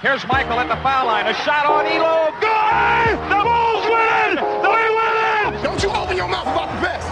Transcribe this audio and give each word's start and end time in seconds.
Here's 0.00 0.24
Michael 0.28 0.60
at 0.60 0.68
the 0.68 0.80
foul 0.80 1.06
line. 1.06 1.26
A 1.26 1.34
shot 1.34 1.66
on 1.66 1.84
Ehlo. 1.84 2.30
Good! 2.38 3.18
The 3.26 3.42
Bulls 3.42 3.84
win! 3.90 4.36
They 4.62 4.86
win 4.94 5.58
it! 5.58 5.62
Don't 5.64 5.82
you 5.82 5.90
open 5.90 6.16
your 6.16 6.28
mouth 6.28 6.46
about 6.46 6.72
the 6.76 6.80
best. 6.80 7.08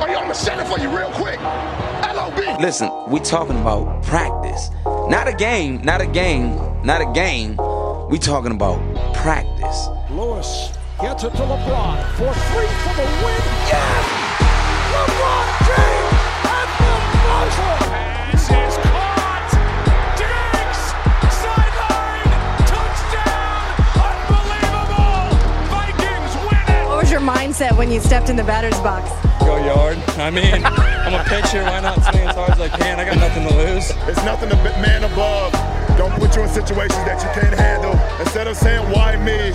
Or 0.00 0.08
you, 0.08 0.16
I'm 0.16 0.22
gonna 0.22 0.34
shut 0.34 0.58
it 0.58 0.66
for 0.66 0.80
you 0.80 0.88
real 0.88 1.10
quick. 1.10 1.38
LOB. 1.38 2.62
Listen, 2.62 2.90
we 3.08 3.20
talking 3.20 3.60
about 3.60 4.02
practice. 4.04 4.70
Not 4.86 5.28
a 5.28 5.34
game, 5.34 5.82
not 5.82 6.00
a 6.00 6.06
game, 6.06 6.56
not 6.82 7.02
a 7.02 7.12
game. 7.12 7.58
We 8.08 8.18
talking 8.18 8.52
about 8.52 8.80
practice. 9.14 9.88
Lewis 10.10 10.72
gets 11.02 11.24
it 11.24 11.30
to 11.32 11.42
LeBron 11.42 12.04
for 12.16 12.32
three 12.32 12.72
for 12.84 12.94
the 12.96 13.04
win. 13.20 13.42
Yes! 13.68 14.04
LeBron 14.96 15.46
James 15.68 16.14
at 16.48 16.68
the 16.80 17.28
buzzer. 17.28 18.13
Mindset 27.24 27.76
when 27.76 27.90
you 27.90 28.00
stepped 28.00 28.28
in 28.28 28.36
the 28.36 28.44
batter's 28.44 28.78
box? 28.80 29.10
go 29.44 29.56
yard. 29.64 29.98
I 30.16 30.30
mean, 30.30 30.64
I'm 30.64 31.14
a 31.14 31.24
pitcher. 31.24 31.62
Why 31.62 31.80
not 31.80 32.02
swing 32.04 32.28
as 32.28 32.34
hard 32.34 32.50
as 32.52 32.60
I 32.60 32.68
can? 32.68 33.00
I 33.00 33.04
got 33.04 33.16
nothing 33.18 33.46
to 33.48 33.54
lose. 33.56 33.90
It's 34.08 34.24
nothing 34.24 34.48
to 34.50 34.56
be- 34.56 34.76
man 34.80 35.04
above. 35.04 35.52
Don't 35.96 36.12
put 36.14 36.34
you 36.36 36.42
in 36.42 36.48
situations 36.48 37.04
that 37.04 37.22
you 37.22 37.40
can't 37.40 37.54
handle. 37.58 37.92
Instead 38.20 38.46
of 38.46 38.56
saying 38.56 38.84
why 38.90 39.16
me, 39.16 39.52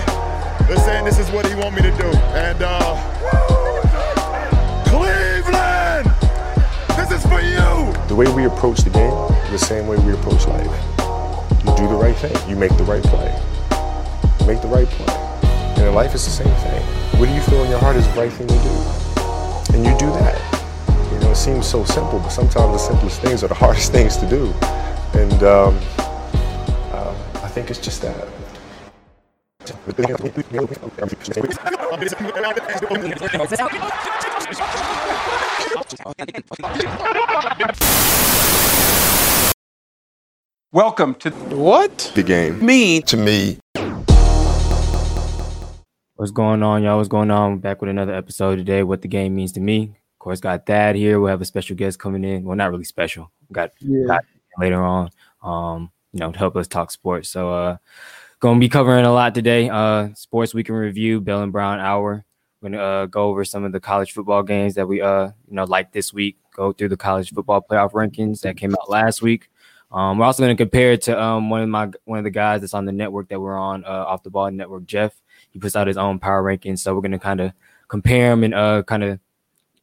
they're 0.67 0.77
saying 0.85 1.05
this 1.05 1.19
is 1.19 1.29
what 1.31 1.45
he 1.47 1.55
want 1.55 1.75
me 1.75 1.81
to 1.81 1.91
do. 1.91 2.09
And 2.37 2.61
uh 2.61 2.95
Cleveland! 4.85 6.07
This 6.97 7.11
is 7.11 7.25
for 7.25 7.41
you! 7.41 7.93
The 8.07 8.15
way 8.15 8.27
we 8.33 8.45
approach 8.45 8.79
the 8.79 8.89
game 8.89 9.13
is 9.53 9.61
the 9.61 9.65
same 9.65 9.87
way 9.87 9.97
we 9.97 10.13
approach 10.13 10.47
life. 10.47 10.65
You 11.65 11.75
do 11.75 11.87
the 11.87 11.99
right 11.99 12.15
thing, 12.15 12.35
you 12.49 12.55
make 12.55 12.75
the 12.77 12.83
right 12.83 13.03
play. 13.03 13.29
You 14.39 14.45
make 14.45 14.61
the 14.61 14.67
right 14.67 14.87
play. 14.87 15.13
And 15.77 15.87
in 15.87 15.93
life, 15.93 16.13
it's 16.13 16.25
the 16.25 16.31
same 16.43 16.55
thing. 16.55 16.98
What 17.19 17.27
do 17.27 17.33
you 17.35 17.41
feel 17.41 17.65
in 17.65 17.69
your 17.69 17.79
heart 17.79 17.97
is 17.97 18.07
the 18.07 18.13
right 18.13 18.31
thing 18.31 18.47
to 18.47 18.53
do? 18.53 19.75
And 19.75 19.85
you 19.85 19.91
do 19.97 20.09
that. 20.19 20.39
You 21.11 21.19
know, 21.19 21.31
it 21.31 21.35
seems 21.35 21.67
so 21.67 21.83
simple, 21.83 22.17
but 22.17 22.29
sometimes 22.29 22.71
the 22.71 22.77
simplest 22.77 23.19
things 23.19 23.43
are 23.43 23.49
the 23.49 23.55
hardest 23.65 23.91
things 23.91 24.15
to 24.15 24.29
do. 24.29 24.53
And 25.19 25.43
um, 25.43 25.77
uh, 25.97 27.13
I 27.43 27.49
think 27.49 27.69
it's 27.69 27.79
just 27.79 28.01
that. 28.03 28.15
Welcome 40.71 41.15
to 41.15 41.31
What? 41.31 42.11
The 42.15 42.23
game. 42.23 42.65
Me, 42.65 43.01
To 43.01 43.17
me, 43.17 43.59
What's 46.19 46.31
going 46.31 46.61
on, 46.63 46.83
y'all? 46.83 46.97
What's 46.97 47.07
going 47.07 47.31
on? 47.31 47.59
Back 47.59 47.79
with 47.79 47.89
another 47.89 48.13
episode 48.13 48.57
today. 48.57 48.83
What 48.83 49.01
the 49.01 49.07
game 49.07 49.33
means 49.33 49.53
to 49.53 49.61
me. 49.61 49.83
Of 49.83 50.19
course, 50.19 50.41
got 50.41 50.65
Thad 50.65 50.97
here. 50.97 51.17
We'll 51.17 51.29
have 51.29 51.39
a 51.39 51.45
special 51.45 51.77
guest 51.77 51.97
coming 51.97 52.25
in. 52.25 52.43
Well, 52.43 52.57
not 52.57 52.71
really 52.71 52.83
special. 52.83 53.31
Got, 53.53 53.71
got 54.05 54.25
later 54.57 54.83
on. 54.83 55.11
Um, 55.41 55.91
you 56.11 56.19
know, 56.19 56.33
to 56.33 56.37
help 56.37 56.57
us 56.57 56.67
talk 56.67 56.91
sports. 56.91 57.29
So, 57.29 57.53
uh, 57.53 57.77
gonna 58.41 58.59
be 58.59 58.67
covering 58.67 59.05
a 59.05 59.13
lot 59.13 59.33
today. 59.33 59.69
Uh, 59.69 60.09
sports 60.13 60.53
week 60.53 60.67
in 60.67 60.75
review, 60.75 61.21
Bell 61.21 61.41
and 61.41 61.53
Brown 61.53 61.79
hour. 61.79 62.25
We're 62.59 62.69
gonna 62.71 62.83
uh, 62.83 63.05
go 63.05 63.29
over 63.29 63.45
some 63.45 63.63
of 63.63 63.71
the 63.71 63.79
college 63.79 64.11
football 64.11 64.43
games 64.43 64.75
that 64.75 64.89
we 64.89 64.99
uh, 64.99 65.27
you 65.47 65.55
know, 65.55 65.63
like 65.63 65.93
this 65.93 66.11
week. 66.11 66.35
Go 66.53 66.73
through 66.73 66.89
the 66.89 66.97
college 66.97 67.31
football 67.31 67.61
playoff 67.61 67.93
rankings 67.93 68.41
that 68.41 68.57
came 68.57 68.73
out 68.73 68.89
last 68.89 69.21
week. 69.21 69.49
Um, 69.89 70.17
we're 70.17 70.25
also 70.25 70.45
to 70.45 70.55
compare 70.55 70.91
it 70.91 71.03
to 71.03 71.17
um, 71.17 71.49
one 71.49 71.61
of 71.61 71.69
my 71.69 71.89
one 72.03 72.17
of 72.17 72.25
the 72.25 72.29
guys 72.29 72.59
that's 72.59 72.73
on 72.73 72.83
the 72.83 72.91
network 72.91 73.29
that 73.29 73.39
we're 73.39 73.57
on, 73.57 73.85
uh, 73.85 73.87
off 73.87 74.21
the 74.21 74.29
ball 74.29 74.51
network, 74.51 74.85
Jeff. 74.85 75.13
He 75.51 75.59
puts 75.59 75.75
out 75.75 75.87
his 75.87 75.97
own 75.97 76.19
power 76.19 76.43
rankings, 76.43 76.79
so 76.79 76.93
we're 76.93 77.01
going 77.01 77.11
to 77.11 77.19
kind 77.19 77.41
of 77.41 77.53
compare 77.87 78.29
them 78.29 78.43
and 78.43 78.53
uh, 78.53 78.83
kind 78.83 79.03
of 79.03 79.19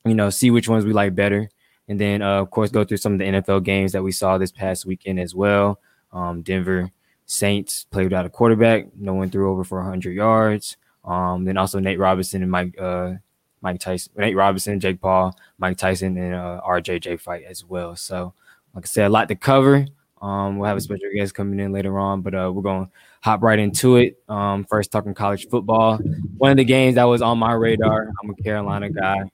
you 0.04 0.14
know 0.14 0.30
see 0.30 0.50
which 0.50 0.68
ones 0.68 0.84
we 0.84 0.92
like 0.92 1.14
better, 1.14 1.48
and 1.88 2.00
then 2.00 2.22
uh, 2.22 2.40
of 2.40 2.50
course 2.50 2.70
go 2.70 2.84
through 2.84 2.98
some 2.98 3.14
of 3.14 3.18
the 3.18 3.24
NFL 3.24 3.64
games 3.64 3.92
that 3.92 4.02
we 4.02 4.12
saw 4.12 4.38
this 4.38 4.52
past 4.52 4.86
weekend 4.86 5.20
as 5.20 5.34
well. 5.34 5.80
Um, 6.12 6.42
Denver 6.42 6.90
Saints 7.26 7.84
played 7.90 8.04
without 8.04 8.26
a 8.26 8.30
quarterback, 8.30 8.86
no 8.96 9.14
one 9.14 9.30
threw 9.30 9.50
over 9.50 9.64
for 9.64 9.78
100 9.80 10.12
yards. 10.12 10.76
Um, 11.04 11.44
then 11.44 11.56
also 11.56 11.78
Nate 11.78 11.98
Robinson 11.98 12.42
and 12.42 12.50
Mike 12.50 12.74
uh, 12.80 13.14
Mike 13.60 13.80
Tyson, 13.80 14.12
Nate 14.16 14.36
Robinson, 14.36 14.80
Jake 14.80 15.00
Paul, 15.00 15.36
Mike 15.58 15.76
Tyson, 15.76 16.16
and 16.16 16.34
uh, 16.34 16.60
RJJ 16.64 17.20
fight 17.20 17.44
as 17.44 17.64
well. 17.64 17.96
So 17.96 18.34
like 18.74 18.84
I 18.84 18.88
said, 18.88 19.06
a 19.06 19.08
lot 19.08 19.28
to 19.28 19.34
cover. 19.34 19.86
Um, 20.20 20.58
we'll 20.58 20.68
have 20.68 20.76
a 20.76 20.80
special 20.80 21.08
guest 21.14 21.34
coming 21.34 21.60
in 21.60 21.72
later 21.72 21.98
on, 21.98 22.22
but 22.22 22.34
uh, 22.34 22.50
we're 22.52 22.62
going 22.62 22.86
to 22.86 22.92
hop 23.26 23.42
right 23.42 23.58
into 23.58 23.96
it. 23.96 24.22
Um, 24.28 24.64
first, 24.64 24.92
talking 24.92 25.12
college 25.12 25.48
football. 25.48 25.98
One 26.38 26.52
of 26.52 26.56
the 26.56 26.64
games 26.64 26.94
that 26.94 27.04
was 27.04 27.22
on 27.22 27.38
my 27.38 27.54
radar. 27.54 28.12
I'm 28.22 28.30
a 28.30 28.34
Carolina 28.40 28.88
guy, 28.88 29.24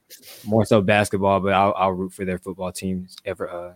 more 0.43 0.65
so 0.65 0.81
basketball, 0.81 1.39
but 1.39 1.53
I'll, 1.53 1.75
I'll 1.77 1.91
root 1.91 2.11
for 2.11 2.25
their 2.25 2.39
football 2.39 2.71
teams 2.71 3.15
ever 3.23 3.47
uh, 3.47 3.73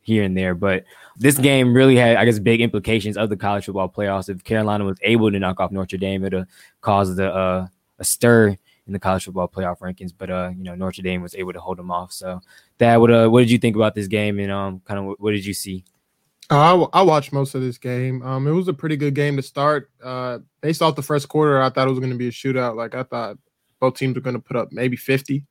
here 0.00 0.22
and 0.22 0.36
there. 0.36 0.54
But 0.54 0.84
this 1.16 1.38
game 1.38 1.74
really 1.74 1.96
had, 1.96 2.18
I 2.18 2.24
guess, 2.24 2.38
big 2.38 2.60
implications 2.60 3.16
of 3.16 3.28
the 3.28 3.36
college 3.36 3.64
football 3.64 3.88
playoffs. 3.88 4.28
If 4.28 4.44
Carolina 4.44 4.84
was 4.84 4.98
able 5.02 5.32
to 5.32 5.38
knock 5.40 5.58
off 5.58 5.72
Notre 5.72 5.98
Dame, 5.98 6.24
it'd 6.24 6.46
cause 6.80 7.16
the, 7.16 7.34
uh, 7.34 7.66
a 7.98 8.04
stir 8.04 8.56
in 8.86 8.92
the 8.92 9.00
college 9.00 9.24
football 9.24 9.48
playoff 9.48 9.80
rankings. 9.80 10.12
But 10.16 10.30
uh, 10.30 10.52
you 10.56 10.62
know, 10.62 10.76
Notre 10.76 11.02
Dame 11.02 11.20
was 11.20 11.34
able 11.34 11.52
to 11.52 11.60
hold 11.60 11.78
them 11.78 11.90
off. 11.90 12.12
So, 12.12 12.40
that 12.78 13.00
what 13.00 13.10
uh, 13.10 13.26
what 13.26 13.40
did 13.40 13.50
you 13.50 13.58
think 13.58 13.74
about 13.74 13.96
this 13.96 14.06
game, 14.06 14.38
and 14.38 14.52
um, 14.52 14.80
kind 14.84 15.00
of 15.00 15.16
what 15.18 15.32
did 15.32 15.44
you 15.44 15.54
see? 15.54 15.82
Uh, 16.50 16.88
I, 16.92 17.00
I 17.00 17.02
watched 17.02 17.32
most 17.32 17.54
of 17.54 17.60
this 17.60 17.78
game. 17.78 18.22
Um, 18.22 18.46
it 18.46 18.52
was 18.52 18.68
a 18.68 18.74
pretty 18.74 18.96
good 18.96 19.14
game 19.14 19.36
to 19.36 19.42
start. 19.42 19.90
Uh, 20.02 20.38
based 20.60 20.80
off 20.80 20.94
the 20.94 21.02
first 21.02 21.28
quarter, 21.28 21.60
I 21.60 21.70
thought 21.70 21.88
it 21.88 21.90
was 21.90 21.98
going 21.98 22.12
to 22.12 22.18
be 22.18 22.28
a 22.28 22.32
shootout. 22.32 22.76
Like 22.76 22.94
I 22.94 23.02
thought 23.02 23.38
both 23.80 23.96
teams 23.96 24.14
were 24.14 24.20
going 24.20 24.36
to 24.36 24.42
put 24.42 24.56
up 24.56 24.68
maybe 24.70 24.96
fifty. 24.96 25.44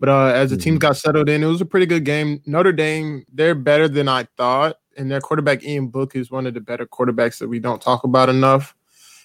But 0.00 0.08
uh, 0.08 0.26
as 0.26 0.50
the 0.50 0.56
teams 0.56 0.78
got 0.78 0.96
settled 0.96 1.28
in, 1.28 1.42
it 1.42 1.46
was 1.46 1.60
a 1.60 1.66
pretty 1.66 1.86
good 1.86 2.04
game. 2.04 2.40
Notre 2.46 2.72
Dame, 2.72 3.24
they're 3.32 3.56
better 3.56 3.88
than 3.88 4.08
I 4.08 4.28
thought, 4.36 4.76
and 4.96 5.10
their 5.10 5.20
quarterback 5.20 5.64
Ian 5.64 5.88
Book 5.88 6.14
is 6.14 6.30
one 6.30 6.46
of 6.46 6.54
the 6.54 6.60
better 6.60 6.86
quarterbacks 6.86 7.38
that 7.38 7.48
we 7.48 7.58
don't 7.58 7.82
talk 7.82 8.04
about 8.04 8.28
enough. 8.28 8.76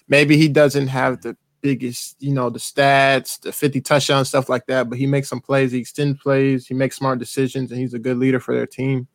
Maybe 0.08 0.36
he 0.36 0.48
doesn't 0.48 0.88
have 0.88 1.22
the 1.22 1.36
biggest, 1.60 2.20
you 2.20 2.34
know, 2.34 2.50
the 2.50 2.58
stats, 2.58 3.40
the 3.40 3.52
50 3.52 3.80
touchdowns, 3.82 4.28
stuff 4.28 4.48
like 4.48 4.66
that, 4.66 4.90
but 4.90 4.98
he 4.98 5.06
makes 5.06 5.28
some 5.28 5.40
plays, 5.40 5.70
he 5.70 5.78
extends 5.78 6.20
plays, 6.20 6.66
he 6.66 6.74
makes 6.74 6.96
smart 6.96 7.20
decisions, 7.20 7.70
and 7.70 7.80
he's 7.80 7.94
a 7.94 7.98
good 7.98 8.18
leader 8.18 8.40
for 8.40 8.52
their 8.52 8.66
team. 8.66 9.06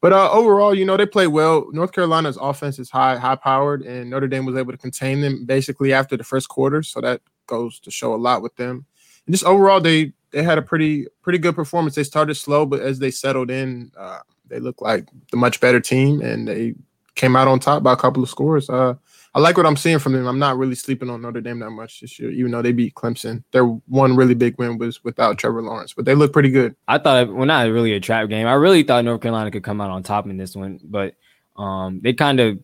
But 0.00 0.12
uh, 0.12 0.30
overall, 0.30 0.74
you 0.74 0.84
know, 0.84 0.96
they 0.96 1.06
play 1.06 1.26
well. 1.26 1.66
North 1.72 1.92
Carolina's 1.92 2.38
offense 2.40 2.78
is 2.78 2.88
high, 2.90 3.16
high 3.18 3.36
powered, 3.36 3.82
and 3.82 4.08
Notre 4.08 4.28
Dame 4.28 4.46
was 4.46 4.56
able 4.56 4.72
to 4.72 4.78
contain 4.78 5.20
them 5.20 5.44
basically 5.44 5.92
after 5.92 6.16
the 6.16 6.24
first 6.24 6.48
quarter. 6.48 6.82
So 6.82 7.00
that 7.02 7.20
goes 7.46 7.78
to 7.80 7.90
show 7.90 8.14
a 8.14 8.16
lot 8.16 8.40
with 8.40 8.56
them. 8.56 8.86
And 9.26 9.34
just 9.34 9.44
overall, 9.44 9.80
they 9.80 10.12
they 10.30 10.42
had 10.42 10.58
a 10.58 10.62
pretty 10.62 11.06
pretty 11.22 11.38
good 11.38 11.54
performance. 11.54 11.94
They 11.94 12.04
started 12.04 12.34
slow, 12.34 12.64
but 12.64 12.80
as 12.80 12.98
they 12.98 13.10
settled 13.10 13.50
in, 13.50 13.92
uh, 13.96 14.20
they 14.48 14.58
looked 14.58 14.80
like 14.80 15.06
the 15.30 15.36
much 15.36 15.60
better 15.60 15.80
team, 15.80 16.22
and 16.22 16.48
they 16.48 16.74
came 17.14 17.36
out 17.36 17.48
on 17.48 17.60
top 17.60 17.82
by 17.82 17.92
a 17.92 17.96
couple 17.96 18.22
of 18.22 18.30
scores. 18.30 18.70
Uh, 18.70 18.94
I 19.32 19.38
like 19.38 19.56
what 19.56 19.66
I'm 19.66 19.76
seeing 19.76 20.00
from 20.00 20.12
them. 20.12 20.26
I'm 20.26 20.40
not 20.40 20.58
really 20.58 20.74
sleeping 20.74 21.08
on 21.08 21.22
Notre 21.22 21.40
Dame 21.40 21.60
that 21.60 21.70
much 21.70 22.00
this 22.00 22.18
year, 22.18 22.30
even 22.32 22.50
though 22.50 22.62
they 22.62 22.72
beat 22.72 22.94
Clemson. 22.94 23.44
Their 23.52 23.64
one 23.64 24.16
really 24.16 24.34
big 24.34 24.58
win 24.58 24.76
was 24.76 25.04
without 25.04 25.38
Trevor 25.38 25.62
Lawrence, 25.62 25.92
but 25.92 26.04
they 26.04 26.16
look 26.16 26.32
pretty 26.32 26.50
good. 26.50 26.74
I 26.88 26.98
thought, 26.98 27.32
well, 27.32 27.46
not 27.46 27.68
really 27.68 27.92
a 27.92 28.00
trap 28.00 28.28
game. 28.28 28.48
I 28.48 28.54
really 28.54 28.82
thought 28.82 29.04
North 29.04 29.20
Carolina 29.20 29.52
could 29.52 29.62
come 29.62 29.80
out 29.80 29.90
on 29.90 30.02
top 30.02 30.26
in 30.26 30.36
this 30.36 30.56
one, 30.56 30.80
but 30.82 31.14
um, 31.56 32.00
they 32.02 32.12
kind 32.12 32.40
of, 32.40 32.58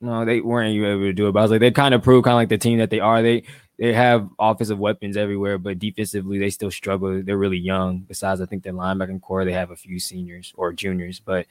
no, 0.00 0.24
they 0.24 0.40
weren't 0.40 0.74
able 0.74 1.00
to 1.02 1.12
do 1.12 1.28
it. 1.28 1.32
But 1.32 1.38
I 1.38 1.42
was 1.42 1.50
like, 1.52 1.60
they 1.60 1.70
kind 1.70 1.94
of 1.94 2.02
proved 2.02 2.24
kind 2.24 2.34
of 2.34 2.38
like 2.38 2.48
the 2.48 2.58
team 2.58 2.78
that 2.78 2.90
they 2.90 3.00
are. 3.00 3.22
They 3.22 3.44
they 3.78 3.92
have 3.92 4.28
offensive 4.38 4.78
weapons 4.78 5.16
everywhere, 5.16 5.58
but 5.58 5.78
defensively 5.78 6.38
they 6.38 6.50
still 6.50 6.70
struggle. 6.70 7.22
They're 7.22 7.36
really 7.36 7.58
young. 7.58 8.00
Besides, 8.00 8.40
I 8.40 8.46
think 8.46 8.62
their 8.62 8.72
linebacking 8.72 9.20
core, 9.20 9.44
they 9.44 9.52
have 9.52 9.70
a 9.70 9.76
few 9.76 10.00
seniors 10.00 10.52
or 10.56 10.72
juniors, 10.72 11.20
but 11.20 11.46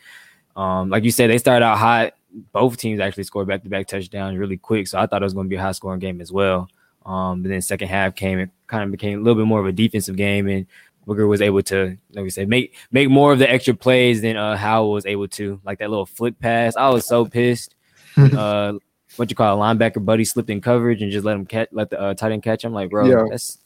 um, 0.55 0.89
like 0.89 1.03
you 1.03 1.11
said, 1.11 1.29
they 1.29 1.37
started 1.37 1.65
out 1.65 1.77
hot. 1.77 2.13
Both 2.51 2.77
teams 2.77 2.99
actually 2.99 3.23
scored 3.23 3.47
back 3.47 3.63
to 3.63 3.69
back 3.69 3.87
touchdowns 3.87 4.37
really 4.37 4.57
quick. 4.57 4.87
So 4.87 4.99
I 4.99 5.05
thought 5.05 5.21
it 5.21 5.25
was 5.25 5.33
going 5.33 5.45
to 5.47 5.49
be 5.49 5.55
a 5.55 5.61
high 5.61 5.71
scoring 5.71 5.99
game 5.99 6.21
as 6.21 6.31
well. 6.31 6.69
Um, 7.05 7.41
but 7.41 7.49
then 7.49 7.61
second 7.61 7.87
half 7.87 8.15
came, 8.15 8.39
it 8.39 8.49
kind 8.67 8.83
of 8.83 8.91
became 8.91 9.19
a 9.19 9.21
little 9.21 9.41
bit 9.41 9.47
more 9.47 9.59
of 9.59 9.67
a 9.67 9.71
defensive 9.71 10.15
game, 10.15 10.47
and 10.47 10.65
Booker 11.05 11.27
was 11.27 11.41
able 11.41 11.61
to, 11.63 11.97
like 12.13 12.23
we 12.23 12.29
said, 12.31 12.49
make 12.49 12.75
make 12.91 13.09
more 13.09 13.31
of 13.31 13.39
the 13.39 13.49
extra 13.49 13.75
plays 13.75 14.21
than 14.21 14.37
uh, 14.37 14.57
Howell 14.57 14.91
was 14.91 15.05
able 15.05 15.27
to, 15.29 15.61
like 15.63 15.79
that 15.79 15.89
little 15.89 16.07
flick 16.07 16.39
pass. 16.39 16.75
I 16.75 16.89
was 16.89 17.07
so 17.07 17.25
pissed. 17.25 17.75
uh, 18.17 18.73
what 19.17 19.29
you 19.29 19.35
call 19.35 19.61
a 19.61 19.65
linebacker 19.65 20.03
buddy 20.03 20.25
slipped 20.25 20.49
in 20.49 20.61
coverage 20.61 21.01
and 21.01 21.11
just 21.11 21.25
let 21.25 21.35
him 21.35 21.45
catch, 21.45 21.69
let 21.71 21.89
the 21.89 21.99
uh, 21.99 22.13
tight 22.13 22.31
end 22.31 22.43
catch 22.43 22.63
him. 22.63 22.73
Like, 22.73 22.89
bro, 22.89 23.05
Yeah. 23.05 23.25
that's 23.29 23.59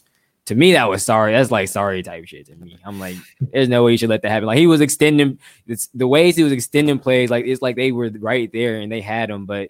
to 0.49 0.55
me 0.55 0.71
that 0.71 0.89
was 0.89 1.03
sorry. 1.03 1.33
That's 1.33 1.51
like 1.51 1.69
sorry 1.69 2.01
type 2.01 2.25
shit 2.25 2.47
to 2.47 2.55
me. 2.55 2.75
I'm 2.83 2.99
like, 2.99 3.15
there's 3.53 3.69
no 3.69 3.83
way 3.83 3.91
you 3.91 3.99
should 3.99 4.09
let 4.09 4.23
that 4.23 4.31
happen. 4.31 4.47
Like 4.47 4.57
he 4.57 4.65
was 4.65 4.81
extending 4.81 5.37
it's 5.67 5.89
the 5.93 6.07
ways 6.07 6.35
he 6.35 6.41
was 6.41 6.51
extending 6.51 6.97
plays. 6.97 7.29
Like 7.29 7.45
it's 7.45 7.61
like 7.61 7.75
they 7.75 7.91
were 7.91 8.09
right 8.19 8.51
there 8.51 8.79
and 8.79 8.91
they 8.91 8.99
had 8.99 9.29
him, 9.29 9.45
but 9.45 9.69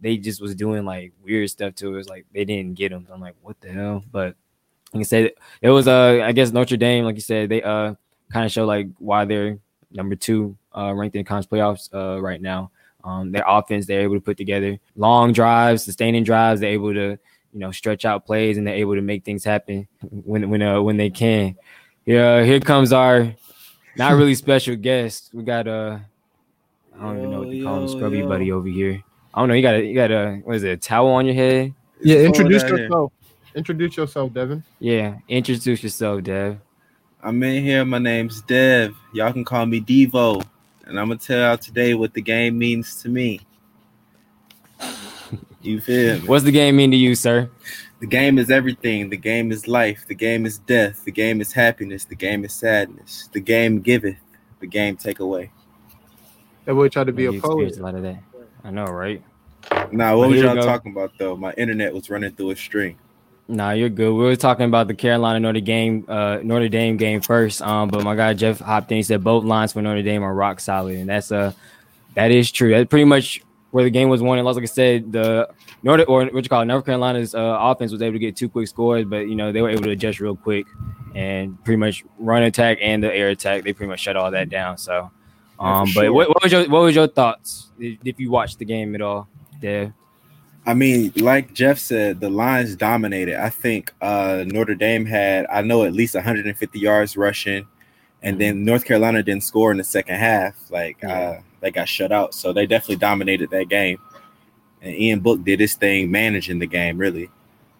they 0.00 0.16
just 0.16 0.40
was 0.40 0.54
doing 0.54 0.84
like 0.84 1.12
weird 1.20 1.50
stuff 1.50 1.74
to 1.74 1.88
it. 1.88 1.90
It 1.90 1.96
was 1.96 2.08
like 2.08 2.26
they 2.32 2.44
didn't 2.44 2.74
get 2.74 2.92
him. 2.92 3.08
I'm 3.12 3.20
like, 3.20 3.34
what 3.42 3.60
the 3.60 3.72
hell? 3.72 4.04
But 4.12 4.36
like 4.94 5.00
I 5.00 5.02
said, 5.02 5.32
it 5.60 5.70
was 5.70 5.88
uh 5.88 6.22
I 6.22 6.30
guess 6.30 6.52
Notre 6.52 6.76
Dame, 6.76 7.04
like 7.04 7.16
you 7.16 7.22
said, 7.22 7.48
they 7.48 7.60
uh 7.60 7.94
kind 8.32 8.46
of 8.46 8.52
show 8.52 8.66
like 8.66 8.86
why 8.98 9.24
they're 9.24 9.58
number 9.90 10.14
two 10.14 10.56
uh 10.76 10.94
ranked 10.94 11.16
in 11.16 11.24
conference 11.24 11.48
playoffs 11.48 11.92
uh 11.92 12.22
right 12.22 12.40
now. 12.40 12.70
Um, 13.02 13.32
their 13.32 13.44
offense, 13.48 13.86
they're 13.86 14.02
able 14.02 14.14
to 14.14 14.20
put 14.20 14.36
together 14.36 14.78
long 14.94 15.32
drives, 15.32 15.82
sustaining 15.82 16.22
drives. 16.22 16.60
They're 16.60 16.70
able 16.70 16.94
to, 16.94 17.18
you 17.52 17.60
know, 17.60 17.70
stretch 17.72 18.04
out 18.04 18.26
plays 18.26 18.58
and 18.58 18.66
they're 18.66 18.74
able 18.74 18.94
to 18.94 19.02
make 19.02 19.24
things 19.24 19.44
happen 19.44 19.88
when 20.02 20.48
when 20.50 20.62
uh, 20.62 20.80
when 20.80 20.96
they 20.96 21.10
can. 21.10 21.56
Yeah, 22.06 22.42
here 22.42 22.60
comes 22.60 22.92
our 22.92 23.34
not 23.96 24.12
really 24.12 24.34
special 24.34 24.76
guest. 24.76 25.30
We 25.32 25.42
got 25.42 25.68
uh, 25.68 25.98
I 26.98 27.02
don't 27.02 27.18
even 27.18 27.30
know 27.30 27.38
what 27.40 27.50
to 27.50 27.62
call 27.62 27.82
him, 27.82 27.88
Scrubby 27.88 28.18
yo. 28.18 28.28
Buddy 28.28 28.52
over 28.52 28.68
here. 28.68 29.02
I 29.34 29.40
don't 29.40 29.48
know. 29.48 29.54
You 29.54 29.62
got 29.62 29.74
a 29.74 29.84
you 29.84 29.94
got 29.94 30.10
a 30.10 30.40
what 30.44 30.56
is 30.56 30.64
it? 30.64 30.70
A 30.70 30.76
towel 30.76 31.08
on 31.08 31.26
your 31.26 31.34
head? 31.34 31.74
Yeah, 32.02 32.16
cold 32.16 32.26
introduce 32.26 32.62
out 32.62 32.68
here. 32.70 32.78
yourself. 32.78 33.12
Introduce 33.54 33.96
yourself, 33.96 34.32
Devin. 34.32 34.62
Yeah. 34.78 35.18
Introduce 35.28 35.82
yourself, 35.82 36.22
Dev. 36.22 36.58
I'm 37.22 37.42
in 37.42 37.64
here. 37.64 37.84
My 37.84 37.98
name's 37.98 38.42
Dev. 38.42 38.94
Y'all 39.12 39.32
can 39.32 39.44
call 39.44 39.66
me 39.66 39.80
Devo. 39.80 40.44
And 40.86 40.98
I'm 40.98 41.08
gonna 41.08 41.18
tell 41.18 41.38
y'all 41.38 41.58
today 41.58 41.94
what 41.94 42.14
the 42.14 42.22
game 42.22 42.58
means 42.58 43.02
to 43.02 43.08
me. 43.08 43.40
You 45.62 45.80
feel 45.80 46.20
me? 46.20 46.26
What's 46.26 46.44
the 46.44 46.52
game 46.52 46.76
mean 46.76 46.90
to 46.90 46.96
you, 46.96 47.14
sir? 47.14 47.50
The 48.00 48.06
game 48.06 48.38
is 48.38 48.50
everything. 48.50 49.10
The 49.10 49.16
game 49.18 49.52
is 49.52 49.68
life. 49.68 50.04
The 50.08 50.14
game 50.14 50.46
is 50.46 50.58
death. 50.58 51.04
The 51.04 51.12
game 51.12 51.40
is 51.40 51.52
happiness. 51.52 52.04
The 52.06 52.14
game 52.14 52.44
is 52.44 52.52
sadness. 52.54 53.28
The 53.32 53.40
game 53.40 53.80
giveth. 53.80 54.16
The 54.60 54.66
game 54.66 54.96
take 54.96 55.20
away. 55.20 55.52
That 56.64 56.74
boy 56.74 56.88
tried 56.88 57.08
to 57.08 57.12
be 57.12 57.24
You 57.24 57.32
a 57.32 57.36
experienced 57.36 57.78
poet. 57.78 57.82
a 57.82 57.84
lot 57.84 57.94
of 57.94 58.02
that. 58.02 58.22
I 58.64 58.70
know, 58.70 58.84
right? 58.86 59.22
Nah, 59.92 60.10
Well, 60.10 60.18
what 60.20 60.28
was 60.30 60.38
we 60.40 60.44
y'all 60.46 60.54
go. 60.54 60.62
talking 60.62 60.92
about 60.92 61.12
though? 61.18 61.36
My 61.36 61.52
internet 61.54 61.92
was 61.92 62.08
running 62.08 62.32
through 62.32 62.50
a 62.50 62.56
string. 62.56 62.96
Nah, 63.48 63.72
you're 63.72 63.88
good. 63.88 64.12
We 64.14 64.22
were 64.22 64.36
talking 64.36 64.66
about 64.66 64.86
the 64.86 64.94
Carolina 64.94 65.40
Notre 65.40 65.60
Dame 65.60 66.04
uh, 66.08 66.38
Notre 66.42 66.68
Dame 66.68 66.96
game 66.96 67.20
first. 67.20 67.60
Um, 67.60 67.88
but 67.88 68.02
my 68.04 68.14
guy 68.14 68.32
Jeff 68.32 68.60
hopped 68.60 68.90
in. 68.92 68.96
He 68.98 69.02
said 69.02 69.24
both 69.24 69.44
lines 69.44 69.72
for 69.72 69.82
Notre 69.82 70.02
Dame 70.02 70.22
are 70.22 70.32
rock 70.32 70.60
solid, 70.60 70.96
and 70.96 71.08
that's 71.08 71.32
uh 71.32 71.52
that 72.14 72.30
is 72.30 72.50
true. 72.50 72.70
That's 72.70 72.88
pretty 72.88 73.04
much 73.04 73.42
where 73.70 73.84
the 73.84 73.90
game 73.90 74.08
was 74.08 74.22
won. 74.22 74.38
And 74.38 74.44
lost. 74.44 74.56
like 74.56 74.64
I 74.64 74.66
said, 74.66 75.12
the 75.12 75.48
North 75.82 76.04
or 76.08 76.26
what 76.26 76.44
you 76.44 76.48
call 76.48 76.62
it, 76.62 76.66
North 76.66 76.84
Carolina's 76.84 77.34
uh, 77.34 77.56
offense 77.60 77.92
was 77.92 78.02
able 78.02 78.14
to 78.14 78.18
get 78.18 78.36
two 78.36 78.48
quick 78.48 78.68
scores, 78.68 79.04
but 79.04 79.28
you 79.28 79.34
know 79.34 79.52
they 79.52 79.62
were 79.62 79.70
able 79.70 79.82
to 79.82 79.90
adjust 79.90 80.20
real 80.20 80.36
quick 80.36 80.66
and 81.14 81.62
pretty 81.64 81.76
much 81.76 82.04
run 82.18 82.42
attack 82.42 82.78
and 82.80 83.02
the 83.02 83.12
air 83.12 83.28
attack. 83.28 83.64
They 83.64 83.72
pretty 83.72 83.90
much 83.90 84.00
shut 84.00 84.16
all 84.16 84.30
that 84.30 84.48
down. 84.48 84.78
So, 84.78 85.10
um, 85.58 85.88
but 85.94 86.04
sure. 86.04 86.12
what, 86.12 86.28
what 86.28 86.42
was 86.42 86.52
your 86.52 86.68
what 86.68 86.82
was 86.82 86.94
your 86.94 87.08
thoughts 87.08 87.70
if, 87.78 88.18
you 88.18 88.30
watched 88.30 88.58
the 88.58 88.64
game 88.64 88.94
at 88.94 89.02
all, 89.02 89.28
Dev? 89.60 89.92
I 90.66 90.74
mean, 90.74 91.12
like 91.16 91.54
Jeff 91.54 91.78
said, 91.78 92.20
the 92.20 92.28
lines 92.28 92.76
dominated. 92.76 93.42
I 93.42 93.48
think 93.48 93.94
uh, 94.02 94.44
Notre 94.46 94.74
Dame 94.74 95.06
had, 95.06 95.46
I 95.50 95.62
know, 95.62 95.84
at 95.84 95.94
least 95.94 96.14
150 96.14 96.78
yards 96.78 97.16
rushing, 97.16 97.66
and 98.22 98.38
then 98.38 98.64
North 98.64 98.84
Carolina 98.84 99.22
didn't 99.22 99.44
score 99.44 99.70
in 99.70 99.78
the 99.78 99.84
second 99.84 100.16
half. 100.16 100.70
Like 100.70 101.02
uh, 101.02 101.38
they 101.60 101.70
got 101.70 101.88
shut 101.88 102.12
out, 102.12 102.34
so 102.34 102.52
they 102.52 102.66
definitely 102.66 102.96
dominated 102.96 103.50
that 103.50 103.68
game. 103.68 103.98
And 104.82 104.94
Ian 104.94 105.20
Book 105.20 105.44
did 105.44 105.60
his 105.60 105.74
thing, 105.74 106.10
managing 106.10 106.58
the 106.58 106.66
game. 106.66 106.98
Really, 106.98 107.30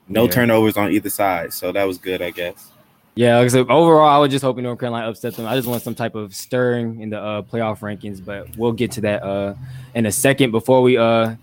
no 0.09 0.25
Yeah. 0.25 0.31
turnovers 0.31 0.77
on 0.77 0.91
either 0.91 1.11
side, 1.11 1.53
so 1.53 1.73
that 1.73 1.85
was 1.87 1.99
good, 1.99 2.21
I 2.23 2.31
guess. 2.31 2.71
Yeah, 3.15 3.47
said, 3.49 3.69
overall, 3.69 4.09
I 4.09 4.19
was 4.19 4.31
just 4.31 4.45
hoping 4.45 4.65
North 4.65 4.79
Carolina 4.79 5.09
upsets 5.09 5.37
them. 5.37 5.47
I 5.47 5.57
just 5.57 5.67
want 5.67 5.83
some 5.83 5.95
type 5.95 6.15
of 6.15 6.35
stirring 6.35 7.01
in 7.01 7.11
the 7.11 7.21
uh, 7.21 7.43
playoff 7.43 7.81
rankings, 7.81 8.25
but 8.25 8.57
we'll 8.57 8.73
get 8.73 8.93
to 8.93 9.01
that 9.03 9.23
uh, 9.23 9.55
in 9.95 10.07
a 10.07 10.13
second. 10.13 10.53
Before 10.53 10.81
we 10.81 10.97
uh, 10.97 11.35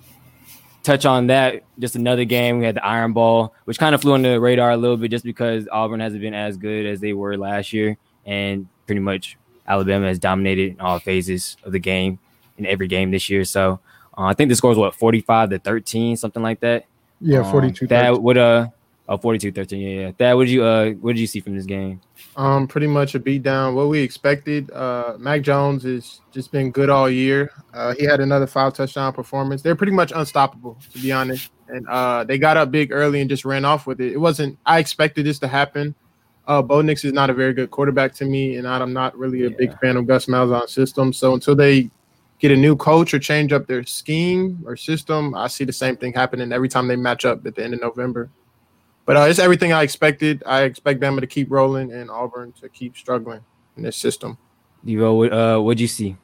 touch 0.83 1.05
on 1.05 1.27
that, 1.27 1.63
just 1.77 1.95
another 1.95 2.23
game. 2.23 2.59
We 2.59 2.65
had 2.65 2.75
the 2.75 2.85
Iron 2.85 3.11
Bowl, 3.13 3.53
which 3.65 3.77
kind 3.77 3.93
of 3.93 4.01
flew 4.01 4.13
under 4.13 4.31
the 4.31 4.39
radar 4.39 4.71
a 4.71 4.77
little 4.77 4.97
bit 4.97 5.11
just 5.11 5.25
because 5.25 5.67
Auburn 5.71 5.99
hasn't 5.99 6.21
been 6.21 6.33
as 6.33 6.57
good 6.57 6.85
as 6.85 7.01
they 7.01 7.13
were 7.13 7.37
last 7.37 7.73
year, 7.73 7.97
and 8.25 8.67
pretty 8.85 9.01
much 9.01 9.37
Alabama 9.67 10.07
has 10.07 10.17
dominated 10.17 10.71
in 10.71 10.79
all 10.79 10.99
phases 10.99 11.57
of 11.63 11.73
the 11.73 11.79
game 11.79 12.17
in 12.57 12.65
every 12.65 12.87
game 12.87 13.11
this 13.11 13.29
year. 13.29 13.43
So 13.45 13.79
uh, 14.17 14.23
I 14.23 14.33
think 14.33 14.49
the 14.49 14.55
score 14.55 14.69
was 14.69 14.77
what 14.77 14.95
forty-five 14.95 15.49
to 15.51 15.59
thirteen, 15.59 16.17
something 16.17 16.43
like 16.43 16.59
that. 16.61 16.85
Yeah, 17.19 17.39
Um, 17.39 17.51
42. 17.51 17.87
That 17.87 18.21
would 18.21 18.37
uh, 18.37 18.67
oh, 19.09 19.17
42-13, 19.17 19.71
Yeah, 19.71 20.01
yeah. 20.01 20.11
That 20.17 20.37
would 20.37 20.49
you 20.49 20.63
uh, 20.63 20.91
what 20.91 21.13
did 21.13 21.19
you 21.21 21.27
see 21.27 21.39
from 21.39 21.55
this 21.55 21.65
game? 21.65 21.99
Um, 22.35 22.67
pretty 22.67 22.87
much 22.87 23.15
a 23.15 23.19
beat 23.19 23.41
down. 23.41 23.73
What 23.73 23.87
we 23.87 23.99
expected. 23.99 24.69
Uh, 24.71 25.15
Mac 25.17 25.41
Jones 25.41 25.83
has 25.83 26.21
just 26.31 26.51
been 26.51 26.69
good 26.71 26.89
all 26.89 27.09
year. 27.09 27.51
Uh, 27.73 27.95
he 27.97 28.05
had 28.05 28.19
another 28.19 28.45
five 28.45 28.73
touchdown 28.73 29.13
performance. 29.13 29.61
They're 29.63 29.75
pretty 29.75 29.93
much 29.93 30.11
unstoppable, 30.15 30.77
to 30.93 30.99
be 30.99 31.11
honest. 31.11 31.49
And 31.69 31.87
uh, 31.87 32.23
they 32.23 32.37
got 32.37 32.55
up 32.55 32.69
big 32.71 32.91
early 32.91 33.19
and 33.19 33.29
just 33.29 33.43
ran 33.45 33.65
off 33.65 33.87
with 33.87 33.99
it. 33.99 34.13
It 34.13 34.17
wasn't. 34.17 34.57
I 34.65 34.77
expected 34.79 35.25
this 35.25 35.39
to 35.39 35.47
happen. 35.47 35.95
Uh, 36.47 36.61
Bo 36.61 36.81
Nix 36.81 37.03
is 37.03 37.11
not 37.11 37.29
a 37.29 37.33
very 37.33 37.53
good 37.53 37.71
quarterback 37.71 38.13
to 38.15 38.25
me, 38.25 38.55
and 38.55 38.65
I'm 38.67 38.93
not 38.93 39.17
really 39.17 39.45
a 39.45 39.49
big 39.49 39.77
fan 39.79 39.97
of 39.97 40.07
Gus 40.07 40.27
Malzahn's 40.27 40.71
system. 40.71 41.11
So 41.11 41.33
until 41.33 41.55
they 41.55 41.89
get 42.39 42.51
a 42.51 42.55
new 42.55 42.75
coach 42.75 43.13
or 43.13 43.19
change 43.19 43.51
up 43.51 43.67
their 43.67 43.83
scheme 43.83 44.63
or 44.65 44.75
system, 44.75 45.33
I 45.35 45.47
see 45.47 45.63
the 45.63 45.73
same 45.73 45.97
thing 45.97 46.13
happening 46.13 46.51
every 46.51 46.69
time 46.69 46.87
they 46.87 46.95
match 46.95 47.25
up 47.25 47.45
at 47.45 47.55
the 47.55 47.63
end 47.63 47.73
of 47.73 47.81
November. 47.81 48.29
But 49.05 49.17
uh, 49.17 49.21
it's 49.21 49.39
everything 49.39 49.71
I 49.71 49.83
expected. 49.83 50.43
I 50.45 50.63
expect 50.63 50.99
Bama 50.99 51.21
to 51.21 51.27
keep 51.27 51.49
rolling 51.49 51.93
and 51.93 52.11
Auburn 52.11 52.51
to 52.61 52.69
keep 52.69 52.97
struggling 52.97 53.41
in 53.77 53.83
this 53.83 53.95
system. 53.95 54.37
Devo, 54.85 55.17
what 55.17 55.33
uh, 55.33 55.59
what'd 55.59 55.79
you 55.79 55.87
see? 55.87 56.17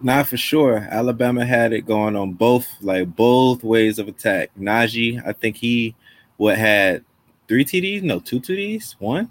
Not 0.00 0.28
for 0.28 0.36
sure. 0.36 0.86
Alabama 0.90 1.44
had 1.44 1.72
it 1.72 1.86
going 1.86 2.14
on 2.14 2.34
both, 2.34 2.68
like 2.80 3.16
both 3.16 3.64
ways 3.64 3.98
of 3.98 4.06
attack. 4.06 4.50
Najee, 4.58 5.20
I 5.26 5.32
think 5.32 5.56
he 5.56 5.96
what 6.36 6.56
had 6.56 7.04
three 7.48 7.64
TDs? 7.64 8.02
No, 8.02 8.20
two 8.20 8.40
TDs, 8.40 8.94
one. 8.98 9.30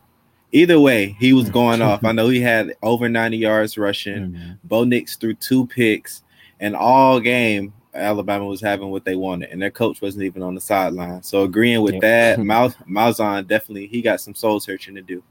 Either 0.51 0.79
way, 0.79 1.15
he 1.19 1.33
was 1.33 1.49
going 1.49 1.81
off. 1.81 2.03
I 2.05 2.11
know 2.13 2.29
he 2.29 2.39
had 2.41 2.73
over 2.81 3.09
90 3.09 3.38
yards 3.38 3.77
rushing. 3.77 4.57
Bo 4.63 4.83
Nix 4.83 5.15
threw 5.15 5.33
two 5.33 5.67
picks, 5.67 6.23
and 6.59 6.75
all 6.75 7.19
game 7.19 7.73
Alabama 7.94 8.45
was 8.45 8.61
having 8.61 8.89
what 8.89 9.03
they 9.05 9.15
wanted, 9.15 9.49
and 9.49 9.61
their 9.61 9.71
coach 9.71 10.01
wasn't 10.01 10.23
even 10.23 10.44
on 10.44 10.55
the 10.55 10.61
sideline. 10.61 11.23
So 11.23 11.44
agreeing 11.44 11.81
with 11.81 11.95
Yep. 11.95 12.01
that, 12.01 12.39
Mal- 12.44 12.75
Malzahn 12.89 13.47
definitely 13.47 13.88
he 13.88 14.01
got 14.01 14.21
some 14.21 14.35
soul 14.35 14.59
searching 14.59 14.95
to 14.95 15.01
do. 15.01 15.23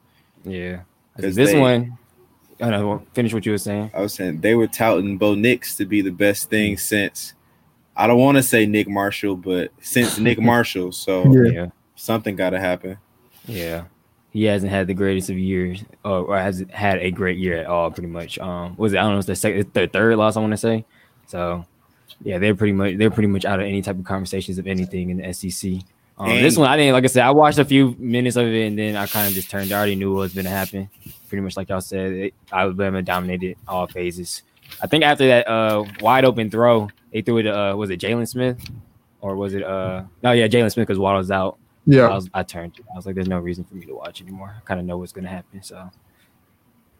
Yeah, 0.44 0.80
because 1.16 1.34
this 1.34 1.52
they- 1.52 1.60
one, 1.60 1.96
I 2.60 2.70
don't 2.70 2.80
know. 2.80 3.02
Finish 3.12 3.32
what 3.34 3.46
you 3.46 3.52
were 3.52 3.58
saying. 3.58 3.90
I 3.94 4.00
was 4.00 4.14
saying 4.14 4.40
they 4.40 4.54
were 4.54 4.66
touting 4.66 5.18
Bo 5.18 5.34
Nix 5.34 5.76
to 5.76 5.84
be 5.84 6.00
the 6.02 6.10
best 6.10 6.50
thing 6.50 6.74
mm. 6.74 6.80
since 6.80 7.34
I 7.96 8.06
don't 8.06 8.18
want 8.18 8.36
to 8.36 8.42
say 8.42 8.66
Nick 8.66 8.88
Marshall, 8.88 9.36
but 9.36 9.70
since 9.80 10.18
Nick 10.18 10.38
Marshall. 10.40 10.92
So. 10.92 11.32
Yeah. 11.34 11.66
something 11.96 12.36
got 12.36 12.50
to 12.50 12.60
happen. 12.60 12.98
Yeah, 13.46 13.84
he 14.36 14.44
hasn't 14.44 14.70
had 14.70 14.86
the 14.86 14.92
greatest 14.92 15.30
of 15.30 15.38
years, 15.38 15.82
or, 16.04 16.18
or 16.18 16.38
hasn't 16.38 16.70
had 16.70 16.98
a 16.98 17.10
great 17.10 17.38
year 17.38 17.56
at 17.56 17.66
all. 17.66 17.90
Pretty 17.90 18.08
much. 18.08 18.38
Um, 18.38 18.76
was 18.76 18.92
it? 18.92 18.98
I 18.98 19.02
don't 19.02 19.12
know. 19.12 19.18
It's 19.18 19.26
the 19.26 19.34
second, 19.34 19.72
the 19.72 19.86
third 19.86 20.14
loss. 20.18 20.36
I 20.36 20.40
want 20.40 20.50
to 20.50 20.58
say. 20.58 20.84
So, 21.26 21.64
yeah, 22.22 22.36
they're 22.36 22.54
pretty 22.54 22.74
much 22.74 22.98
they're 22.98 23.10
pretty 23.10 23.28
much 23.28 23.46
out 23.46 23.60
of 23.60 23.66
any 23.66 23.80
type 23.80 23.98
of 23.98 24.04
conversations 24.04 24.58
of 24.58 24.66
anything 24.66 25.08
in 25.08 25.16
the 25.16 25.32
SEC. 25.32 25.80
Um, 26.18 26.28
this 26.28 26.58
one, 26.58 26.68
I 26.68 26.76
didn't 26.76 26.92
like 26.92 27.04
I 27.04 27.06
said. 27.06 27.24
I 27.24 27.30
watched 27.30 27.58
a 27.58 27.64
few 27.64 27.96
minutes 27.98 28.36
of 28.36 28.46
it, 28.46 28.66
and 28.66 28.78
then 28.78 28.94
I 28.94 29.06
kind 29.06 29.26
of 29.26 29.32
just 29.32 29.48
turned. 29.48 29.72
I 29.72 29.78
already 29.78 29.96
knew 29.96 30.12
what 30.12 30.20
was 30.20 30.34
going 30.34 30.44
to 30.44 30.50
happen. 30.50 30.90
Pretty 31.28 31.40
much 31.40 31.56
like 31.56 31.70
y'all 31.70 31.80
said, 31.80 32.12
it, 32.12 32.34
Alabama 32.52 33.00
dominated 33.00 33.56
all 33.66 33.86
phases. 33.86 34.42
I 34.82 34.86
think 34.86 35.02
after 35.02 35.26
that 35.28 35.48
uh, 35.48 35.86
wide 36.00 36.26
open 36.26 36.50
throw, 36.50 36.90
they 37.10 37.22
threw 37.22 37.38
it. 37.38 37.46
Uh, 37.46 37.74
was 37.74 37.88
it 37.88 38.00
Jalen 38.00 38.28
Smith, 38.28 38.62
or 39.22 39.34
was 39.34 39.54
it? 39.54 39.62
Uh, 39.62 40.04
no, 40.22 40.32
yeah, 40.32 40.46
Jalen 40.46 40.70
Smith 40.70 40.86
because 40.86 40.98
Waddle's 40.98 41.30
out. 41.30 41.58
Yeah. 41.86 42.08
I, 42.08 42.14
was, 42.14 42.28
I 42.34 42.42
turned. 42.42 42.78
I 42.92 42.96
was 42.96 43.06
like, 43.06 43.14
"There's 43.14 43.28
no 43.28 43.38
reason 43.38 43.64
for 43.64 43.74
me 43.76 43.86
to 43.86 43.94
watch 43.94 44.20
anymore. 44.20 44.54
I 44.56 44.60
kind 44.66 44.80
of 44.80 44.86
know 44.86 44.98
what's 44.98 45.12
going 45.12 45.24
to 45.24 45.30
happen." 45.30 45.62
So, 45.62 45.88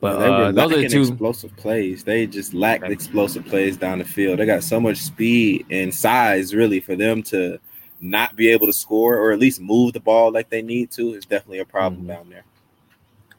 but 0.01 0.19
they 0.19 0.29
were 0.31 0.35
uh, 0.37 0.53
those 0.53 0.73
are 0.73 0.77
the 0.83 0.89
two. 0.89 1.01
explosive 1.03 1.57
plays. 1.57 2.05
They 2.05 2.27
just 2.27 2.55
lacked 2.55 2.85
explosive 2.85 3.45
plays 3.47 3.77
down 3.77 3.99
the 3.99 4.05
field. 4.05 4.39
They 4.39 4.47
got 4.47 4.63
so 4.63 4.79
much 4.81 4.99
speed 4.99 5.67
and 5.71 5.93
size, 5.93 6.55
really, 6.55 6.81
for 6.81 6.95
them 6.97 7.23
to 7.25 7.59
not 8.01 8.37
be 8.37 8.49
able 8.49 8.67
to 8.67 8.73
score 8.73 9.17
or 9.17 9.33
at 9.33 9.39
least 9.39 9.61
move 9.61 9.93
the 9.95 10.01
ball 10.01 10.31
like 10.31 10.51
they 10.51 10.61
need 10.63 10.91
to 10.93 11.15
is 11.15 11.25
definitely 11.25 11.61
a 11.61 11.65
problem 11.65 12.03
Mm-hmm. 12.03 12.09
down 12.09 12.29
there. 12.29 12.45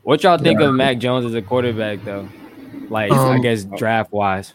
What 0.03 0.23
y'all 0.23 0.37
think 0.37 0.59
Yeah. 0.59 0.67
of 0.69 0.73
Mac 0.75 0.97
Jones 0.97 1.25
as 1.25 1.33
a 1.35 1.41
quarterback, 1.41 2.03
though? 2.03 2.27
Like, 2.89 3.11
I 3.11 3.35
Um, 3.35 3.41
guess 3.41 3.65
draft 3.65 4.11
wise. 4.11 4.53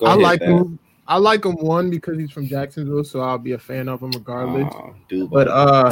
I 0.00 0.06
ahead, 0.10 0.18
like 0.20 0.40
Thad. 0.40 0.48
him. 0.50 0.78
I 1.08 1.18
like 1.18 1.44
him 1.44 1.54
one 1.54 1.88
because 1.88 2.18
he's 2.18 2.32
from 2.32 2.48
Jacksonville, 2.48 3.04
so 3.04 3.20
I'll 3.20 3.38
be 3.38 3.52
a 3.52 3.58
fan 3.58 3.88
of 3.88 4.02
him 4.02 4.10
regardless. 4.10 4.72
Aw, 4.74 4.92
dude. 5.08 5.30
But 5.30 5.46
uh, 5.46 5.90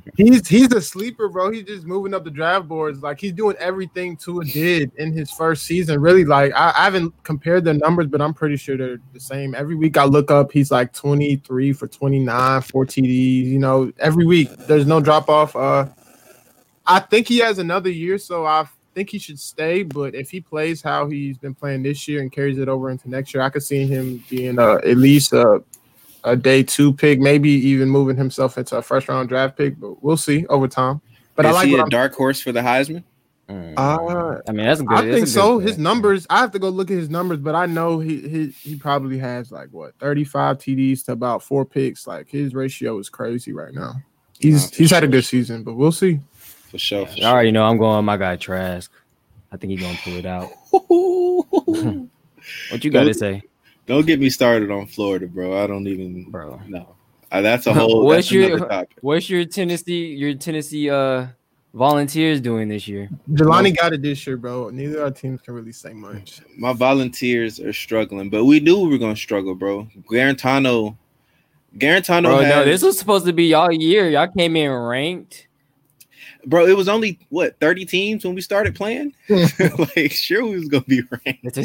he's 0.16 0.48
he's 0.48 0.72
a 0.72 0.80
sleeper, 0.80 1.28
bro. 1.28 1.52
He's 1.52 1.64
just 1.64 1.86
moving 1.86 2.12
up 2.12 2.24
the 2.24 2.30
draft 2.30 2.66
boards. 2.66 3.02
Like 3.02 3.20
he's 3.20 3.32
doing 3.32 3.56
everything 3.58 4.16
Tua 4.16 4.44
did 4.44 4.90
in 4.96 5.12
his 5.12 5.30
first 5.30 5.64
season. 5.64 6.00
Really, 6.00 6.24
like 6.24 6.52
I, 6.54 6.72
I 6.76 6.84
haven't 6.84 7.14
compared 7.22 7.64
the 7.64 7.74
numbers, 7.74 8.08
but 8.08 8.20
I'm 8.20 8.34
pretty 8.34 8.56
sure 8.56 8.76
they're 8.76 8.98
the 9.12 9.20
same. 9.20 9.54
Every 9.54 9.76
week 9.76 9.96
I 9.96 10.04
look 10.04 10.30
up, 10.32 10.50
he's 10.50 10.72
like 10.72 10.92
23 10.92 11.72
for 11.72 11.86
29, 11.86 12.62
four 12.62 12.84
TDs. 12.84 13.44
You 13.44 13.60
know, 13.60 13.92
every 13.98 14.26
week 14.26 14.50
there's 14.66 14.86
no 14.86 15.00
drop 15.00 15.28
off. 15.28 15.54
Uh, 15.54 15.86
I 16.84 16.98
think 17.00 17.28
he 17.28 17.38
has 17.38 17.58
another 17.58 17.90
year, 17.90 18.18
so 18.18 18.44
I 18.44 18.66
think 18.96 19.10
he 19.10 19.18
should 19.18 19.38
stay. 19.38 19.82
But 19.82 20.14
if 20.14 20.30
he 20.30 20.40
plays 20.40 20.80
how 20.82 21.06
he's 21.08 21.36
been 21.36 21.54
playing 21.54 21.82
this 21.82 22.08
year 22.08 22.22
and 22.22 22.32
carries 22.32 22.58
it 22.58 22.68
over 22.68 22.90
into 22.90 23.10
next 23.10 23.34
year, 23.34 23.42
I 23.42 23.50
could 23.50 23.62
see 23.62 23.86
him 23.86 24.24
being 24.30 24.58
uh, 24.58 24.76
at 24.76 24.96
least 24.96 25.32
a, 25.34 25.62
a 26.24 26.34
day 26.34 26.62
two 26.62 26.92
pick, 26.94 27.20
maybe 27.20 27.50
even 27.50 27.90
moving 27.90 28.16
himself 28.16 28.56
into 28.56 28.76
a 28.76 28.82
first 28.82 29.06
round 29.08 29.28
draft 29.28 29.56
pick. 29.56 29.78
But 29.78 30.02
we'll 30.02 30.16
see 30.16 30.46
over 30.46 30.66
time. 30.66 31.00
But 31.34 31.44
is 31.44 31.50
I 31.50 31.54
like 31.54 31.68
he 31.68 31.74
a 31.74 31.78
I'm- 31.80 31.88
dark 31.90 32.14
horse 32.14 32.40
for 32.40 32.52
the 32.52 32.60
Heisman? 32.60 33.04
Uh, 33.48 34.40
I 34.48 34.50
mean, 34.50 34.66
that's 34.66 34.80
good. 34.80 34.90
I 34.90 35.02
that's 35.02 35.16
think 35.16 35.28
so. 35.28 35.60
pick. 35.60 35.68
His 35.68 35.78
numbers. 35.78 36.26
I 36.28 36.38
have 36.40 36.50
to 36.52 36.58
go 36.58 36.68
look 36.68 36.90
at 36.90 36.96
his 36.96 37.08
numbers, 37.08 37.38
but 37.38 37.54
I 37.54 37.66
know 37.66 38.00
he 38.00 38.20
he 38.28 38.48
he 38.48 38.74
probably 38.76 39.18
has 39.18 39.52
like 39.52 39.68
what 39.70 39.96
thirty 40.00 40.24
five 40.24 40.58
TDs 40.58 41.04
to 41.04 41.12
about 41.12 41.44
four 41.44 41.64
picks. 41.64 42.08
Like 42.08 42.28
his 42.28 42.54
ratio 42.54 42.98
is 42.98 43.08
crazy 43.08 43.52
right 43.52 43.72
now. 43.72 43.92
He's 44.40 44.74
he's 44.74 44.90
had 44.90 45.04
a 45.04 45.06
good 45.06 45.24
season, 45.24 45.62
but 45.62 45.74
we'll 45.74 45.92
see. 45.92 46.18
For 46.70 46.78
sure. 46.78 47.06
For 47.06 47.18
I 47.22 47.24
already 47.26 47.50
know 47.52 47.64
I'm 47.64 47.78
going 47.78 48.04
my 48.04 48.16
guy 48.16 48.36
Trask. 48.36 48.90
I 49.52 49.56
think 49.56 49.72
he's 49.72 49.80
gonna 49.80 49.98
pull 50.02 50.14
it 50.14 50.26
out. 50.26 50.50
What 52.70 52.84
you 52.84 52.90
got 52.90 53.00
to 53.00 53.06
Don't- 53.06 53.14
say, 53.14 53.42
Don't 53.86 54.06
get 54.06 54.20
me 54.20 54.30
started 54.30 54.70
on 54.70 54.86
Florida, 54.86 55.26
bro. 55.26 55.62
I 55.62 55.66
don't 55.66 55.86
even 55.88 56.30
bro? 56.30 56.60
No. 56.68 56.94
Uh, 57.32 57.40
that's 57.40 57.66
a 57.66 57.74
whole. 57.74 58.04
What's 58.04 58.28
that's 58.28 58.32
your 58.32 58.58
topic. 58.60 58.96
What's 59.00 59.28
your 59.28 59.44
Tennessee 59.44 60.14
your 60.14 60.34
Tennessee 60.34 60.88
uh 60.88 61.26
volunteers 61.74 62.40
doing 62.40 62.68
this 62.68 62.86
year? 62.86 63.08
Jelani 63.32 63.76
got 63.76 63.92
it 63.92 64.02
this 64.02 64.24
year, 64.26 64.36
bro. 64.36 64.70
Neither 64.70 65.02
our 65.02 65.10
teams 65.10 65.40
can 65.40 65.54
really 65.54 65.72
say 65.72 65.92
much. 65.92 66.40
My 66.56 66.72
volunteers 66.72 67.58
are 67.58 67.72
struggling, 67.72 68.30
but 68.30 68.44
we 68.44 68.60
knew 68.60 68.78
we 68.80 68.90
were 68.90 68.98
gonna 68.98 69.16
struggle, 69.16 69.56
bro. 69.56 69.88
Guarantano, 70.08 70.96
Guarantano, 71.76 72.22
Bro, 72.24 72.38
had, 72.42 72.48
no, 72.48 72.64
this 72.64 72.82
was 72.82 72.96
supposed 72.98 73.26
to 73.26 73.32
be 73.32 73.46
y'all 73.46 73.72
year. 73.72 74.08
Y'all 74.08 74.28
came 74.28 74.54
in 74.56 74.70
ranked. 74.70 75.45
Bro. 76.46 76.66
It 76.66 76.76
was 76.76 76.88
only 76.88 77.18
what 77.28 77.58
thirty 77.60 77.84
teams 77.84 78.24
when 78.24 78.34
we 78.34 78.40
started 78.40 78.74
playing. 78.74 79.14
like, 79.28 80.12
sure, 80.12 80.44
we 80.44 80.56
was 80.56 80.68
gonna 80.68 80.84
be 80.84 81.02
ranked, 81.26 81.58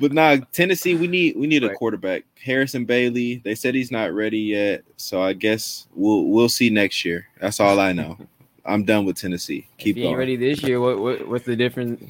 but 0.00 0.12
nah. 0.12 0.38
Tennessee, 0.52 0.94
we 0.94 1.08
need 1.08 1.36
we 1.36 1.46
need 1.46 1.64
a 1.64 1.74
quarterback. 1.74 2.24
Harrison 2.42 2.84
Bailey. 2.84 3.36
They 3.44 3.54
said 3.54 3.74
he's 3.74 3.90
not 3.90 4.12
ready 4.12 4.38
yet, 4.40 4.84
so 4.96 5.22
I 5.22 5.32
guess 5.34 5.86
we'll 5.94 6.24
we'll 6.24 6.48
see 6.48 6.70
next 6.70 7.04
year. 7.04 7.26
That's 7.40 7.60
all 7.60 7.78
I 7.80 7.92
know. 7.92 8.16
I'm 8.64 8.84
done 8.84 9.04
with 9.04 9.16
Tennessee. 9.16 9.66
Keep 9.78 9.96
if 9.96 9.96
he 9.96 10.02
going. 10.04 10.16
ready 10.16 10.36
this 10.36 10.62
year, 10.62 10.80
what, 10.80 10.98
what 11.00 11.28
what's 11.28 11.44
the 11.44 11.56
difference? 11.56 12.02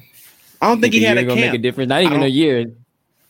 I 0.61 0.67
don't 0.67 0.79
think 0.79 0.93
he 0.93 1.03
a 1.03 1.07
had 1.07 1.17
a 1.17 1.23
gonna 1.23 1.41
camp. 1.41 1.53
make 1.53 1.59
a 1.59 1.61
difference. 1.61 1.89
Not 1.89 2.03
even 2.03 2.21
a 2.23 2.27
year. 2.27 2.71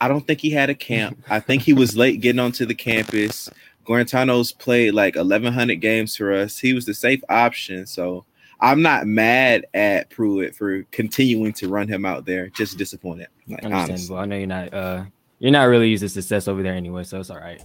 I 0.01 0.08
don't 0.08 0.25
think 0.25 0.42
he 0.42 0.50
had 0.50 0.72
a 0.72 0.75
camp. 0.75 1.24
I 1.30 1.40
think 1.40 1.62
he 1.62 1.74
was 1.74 1.96
late 1.96 2.22
getting 2.22 2.40
onto 2.40 2.66
the 2.66 2.74
campus. 2.74 3.50
Guarantano's 3.85 4.51
played 4.51 4.93
like 4.93 5.15
1,100 5.15 5.75
games 5.75 6.15
for 6.15 6.31
us. 6.31 6.57
He 6.57 6.73
was 6.73 6.85
the 6.85 6.93
safe 6.93 7.21
option. 7.29 7.85
So 7.85 8.25
I'm 8.59 8.81
not 8.81 9.07
mad 9.07 9.65
at 9.73 10.09
Pruitt 10.09 10.55
for 10.55 10.83
continuing 10.91 11.53
to 11.53 11.67
run 11.67 11.88
him 11.88 12.05
out 12.05 12.25
there. 12.25 12.47
Just 12.50 12.77
disappointed. 12.77 13.27
Like, 13.47 13.65
honestly. 13.65 13.81
Understandable. 13.81 14.17
I 14.17 14.25
know 14.25 14.38
you're 14.38 14.47
not 14.47 14.73
uh 14.73 15.03
you're 15.39 15.51
not 15.51 15.63
really 15.63 15.89
used 15.89 16.01
to 16.01 16.09
success 16.09 16.47
over 16.47 16.61
there 16.61 16.75
anyway, 16.75 17.03
so 17.03 17.19
it's 17.19 17.31
all 17.31 17.39
right. 17.39 17.63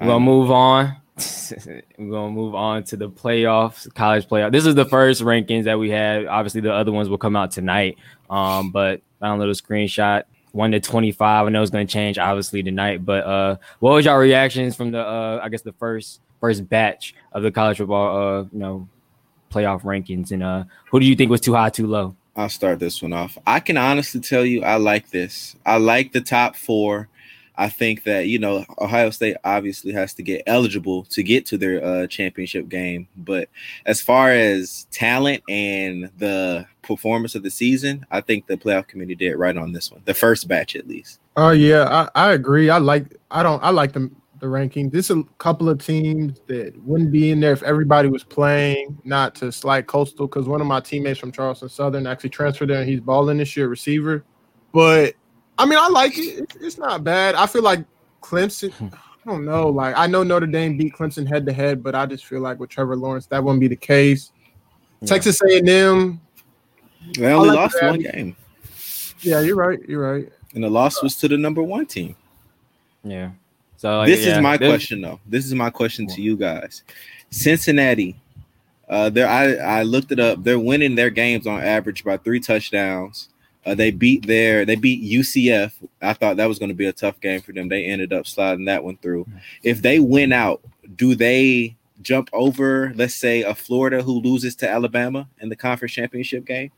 We're 0.00 0.06
gonna 0.06 0.20
move 0.20 0.50
on. 0.50 0.96
We're 1.98 2.10
gonna 2.10 2.30
move 2.30 2.54
on 2.54 2.84
to 2.84 2.96
the 2.96 3.10
playoffs, 3.10 3.92
college 3.94 4.28
playoff. 4.28 4.52
This 4.52 4.66
is 4.66 4.76
the 4.76 4.84
first 4.84 5.22
rankings 5.22 5.64
that 5.64 5.78
we 5.78 5.90
had. 5.90 6.26
Obviously, 6.26 6.60
the 6.60 6.72
other 6.72 6.92
ones 6.92 7.08
will 7.08 7.18
come 7.18 7.34
out 7.34 7.50
tonight. 7.50 7.98
Um, 8.30 8.70
but 8.70 9.00
found 9.18 9.38
a 9.42 9.46
little 9.46 9.54
screenshot. 9.54 10.22
One 10.56 10.72
to 10.72 10.80
twenty 10.80 11.12
five. 11.12 11.46
I 11.46 11.50
know 11.50 11.60
it's 11.60 11.70
gonna 11.70 11.84
change 11.84 12.18
obviously 12.18 12.62
tonight. 12.62 13.04
But 13.04 13.24
uh 13.24 13.56
what 13.80 13.92
was 13.92 14.06
your 14.06 14.18
reactions 14.18 14.74
from 14.74 14.90
the 14.90 15.00
uh 15.00 15.40
I 15.42 15.50
guess 15.50 15.60
the 15.60 15.74
first 15.74 16.20
first 16.40 16.66
batch 16.68 17.14
of 17.32 17.42
the 17.42 17.50
college 17.52 17.76
football 17.76 18.16
uh 18.16 18.42
you 18.44 18.58
know 18.58 18.88
playoff 19.50 19.82
rankings 19.82 20.30
and 20.32 20.42
uh 20.42 20.64
who 20.90 20.98
do 20.98 21.06
you 21.06 21.14
think 21.14 21.30
was 21.30 21.42
too 21.42 21.54
high, 21.54 21.68
too 21.68 21.86
low? 21.86 22.16
I'll 22.34 22.48
start 22.48 22.78
this 22.78 23.02
one 23.02 23.12
off. 23.12 23.36
I 23.46 23.60
can 23.60 23.76
honestly 23.76 24.20
tell 24.20 24.44
you, 24.44 24.62
I 24.62 24.76
like 24.76 25.10
this. 25.10 25.56
I 25.64 25.76
like 25.76 26.12
the 26.12 26.20
top 26.22 26.56
four. 26.56 27.08
I 27.58 27.68
think 27.68 28.04
that 28.04 28.28
you 28.28 28.38
know 28.38 28.64
Ohio 28.78 29.10
State 29.10 29.36
obviously 29.44 29.92
has 29.92 30.14
to 30.14 30.22
get 30.22 30.42
eligible 30.46 31.04
to 31.04 31.22
get 31.22 31.46
to 31.46 31.58
their 31.58 31.84
uh, 31.84 32.06
championship 32.06 32.68
game, 32.68 33.08
but 33.16 33.48
as 33.86 34.02
far 34.02 34.30
as 34.30 34.86
talent 34.90 35.42
and 35.48 36.10
the 36.18 36.66
performance 36.82 37.34
of 37.34 37.42
the 37.42 37.50
season, 37.50 38.06
I 38.10 38.20
think 38.20 38.46
the 38.46 38.56
playoff 38.56 38.86
committee 38.86 39.14
did 39.14 39.34
right 39.34 39.56
on 39.56 39.72
this 39.72 39.90
one. 39.90 40.02
The 40.04 40.14
first 40.14 40.48
batch, 40.48 40.76
at 40.76 40.86
least. 40.86 41.20
Oh 41.36 41.50
yeah, 41.50 42.08
I, 42.14 42.28
I 42.28 42.32
agree. 42.32 42.70
I 42.70 42.78
like 42.78 43.16
I 43.30 43.42
don't 43.42 43.62
I 43.62 43.70
like 43.70 43.92
the 43.92 44.10
the 44.40 44.48
ranking. 44.48 44.90
This 44.90 45.10
a 45.10 45.22
couple 45.38 45.68
of 45.68 45.84
teams 45.84 46.40
that 46.46 46.74
wouldn't 46.84 47.10
be 47.12 47.30
in 47.30 47.40
there 47.40 47.52
if 47.52 47.62
everybody 47.62 48.08
was 48.08 48.24
playing. 48.24 48.98
Not 49.04 49.34
to 49.36 49.50
slight 49.50 49.86
coastal 49.86 50.26
because 50.26 50.46
one 50.46 50.60
of 50.60 50.66
my 50.66 50.80
teammates 50.80 51.18
from 51.18 51.32
Charleston 51.32 51.68
Southern 51.68 52.06
actually 52.06 52.30
transferred 52.30 52.68
there 52.68 52.80
and 52.80 52.88
he's 52.88 53.00
balling 53.00 53.38
this 53.38 53.56
year 53.56 53.68
receiver. 53.68 54.24
But 54.72 55.14
I 55.58 55.64
mean, 55.66 55.78
I 55.78 55.88
like 55.88 56.16
it. 56.18 56.38
It's, 56.40 56.56
it's 56.56 56.78
not 56.78 57.02
bad. 57.04 57.34
I 57.34 57.46
feel 57.46 57.62
like 57.62 57.84
Clemson. 58.22 58.72
I 58.92 59.28
don't 59.30 59.44
know. 59.44 59.68
Like 59.68 59.94
I 59.96 60.06
know 60.06 60.22
Notre 60.22 60.46
Dame 60.46 60.76
beat 60.76 60.94
Clemson 60.94 61.26
head 61.26 61.46
to 61.46 61.52
head, 61.52 61.82
but 61.82 61.94
I 61.94 62.06
just 62.06 62.26
feel 62.26 62.40
like 62.40 62.60
with 62.60 62.70
Trevor 62.70 62.96
Lawrence 62.96 63.26
that 63.26 63.42
wouldn't 63.42 63.60
be 63.60 63.68
the 63.68 63.76
case. 63.76 64.32
Texas 65.04 65.40
A&M. 65.42 66.20
They 67.18 67.32
only 67.32 67.48
like 67.50 67.56
lost 67.56 67.76
that. 67.80 67.90
one 67.90 68.00
game, 68.00 68.36
Yeah, 69.20 69.40
you're 69.40 69.54
right. 69.56 69.78
You're 69.88 70.12
right. 70.14 70.32
and 70.54 70.64
the 70.64 70.70
loss 70.70 71.02
was 71.02 71.14
to 71.16 71.28
the 71.28 71.36
number 71.36 71.62
one 71.62 71.86
team. 71.86 72.16
Yeah. 73.04 73.30
So 73.76 73.98
like, 73.98 74.08
this 74.08 74.26
yeah, 74.26 74.36
is 74.36 74.42
my 74.42 74.56
this- 74.56 74.68
question 74.70 75.00
though. 75.02 75.20
This 75.26 75.44
is 75.46 75.54
my 75.54 75.70
question 75.70 76.06
to 76.08 76.22
you 76.22 76.36
guys. 76.36 76.82
Cincinnati, 77.30 78.16
uh, 78.88 79.10
there 79.10 79.28
I 79.28 79.54
I 79.80 79.82
looked 79.82 80.12
it 80.12 80.18
up. 80.20 80.42
They're 80.42 80.58
winning 80.58 80.94
their 80.94 81.10
games 81.10 81.46
on 81.46 81.60
average 81.60 82.02
by 82.04 82.16
three 82.16 82.40
touchdowns. 82.40 83.28
Uh, 83.66 83.74
they 83.74 83.90
beat 83.90 84.24
their 84.26 84.64
they 84.64 84.76
beat 84.76 85.02
UCF. 85.02 85.72
I 86.00 86.12
thought 86.12 86.36
that 86.36 86.46
was 86.46 86.60
going 86.60 86.68
to 86.68 86.74
be 86.74 86.86
a 86.86 86.92
tough 86.92 87.20
game 87.20 87.40
for 87.40 87.52
them. 87.52 87.68
They 87.68 87.84
ended 87.84 88.12
up 88.12 88.26
sliding 88.26 88.66
that 88.66 88.84
one 88.84 88.96
through. 88.98 89.26
If 89.64 89.82
they 89.82 89.98
win 89.98 90.32
out, 90.32 90.62
do 90.94 91.16
they 91.16 91.76
jump 92.00 92.30
over, 92.32 92.92
let's 92.94 93.16
say, 93.16 93.42
a 93.42 93.54
Florida 93.54 94.02
who 94.02 94.20
loses 94.20 94.54
to 94.56 94.70
Alabama 94.70 95.28
in 95.40 95.48
the 95.48 95.56
conference 95.56 95.92
championship 95.92 96.44
game? 96.44 96.70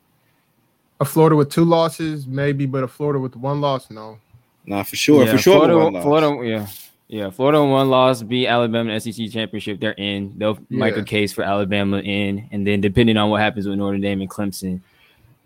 A 1.01 1.05
Florida 1.05 1.37
with 1.37 1.51
two 1.51 1.65
losses, 1.65 2.27
maybe, 2.27 2.65
but 2.65 2.83
a 2.83 2.89
Florida 2.89 3.19
with 3.19 3.37
one 3.37 3.61
loss, 3.61 3.91
no. 3.91 4.19
Nah, 4.65 4.83
for 4.83 4.97
sure, 4.97 5.25
Yeah, 5.25 5.33
for 5.33 5.39
sure. 5.39 5.55
Florida, 5.57 5.79
one. 5.79 6.03
Florida, 6.03 6.49
yeah, 6.49 6.67
yeah. 7.07 7.31
Florida 7.31 7.63
one 7.63 7.91
loss, 7.91 8.23
beat 8.23 8.49
Alabama 8.49 8.93
in 8.93 9.01
SEC 9.01 9.31
championship. 9.31 9.79
They're 9.79 9.93
in. 9.93 10.35
They'll 10.39 10.59
make 10.71 10.97
a 10.97 11.05
case 11.05 11.33
for 11.33 11.43
Alabama 11.43 11.99
in, 11.99 12.49
and 12.51 12.67
then 12.67 12.81
depending 12.81 13.19
on 13.19 13.31
what 13.31 13.41
happens 13.41 13.69
with 13.69 13.79
Notre 13.79 13.99
Dame 13.99 14.23
and 14.23 14.31
Clemson, 14.31 14.81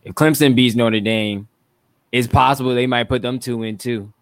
if 0.04 0.14
Clemson 0.14 0.54
beats 0.54 0.74
Notre 0.74 1.00
Dame, 1.00 1.48
it's 2.10 2.26
possible 2.26 2.74
they 2.74 2.86
might 2.86 3.08
put 3.08 3.22
them 3.22 3.38
two 3.38 3.62
in 3.62 3.78
too. 3.78 4.12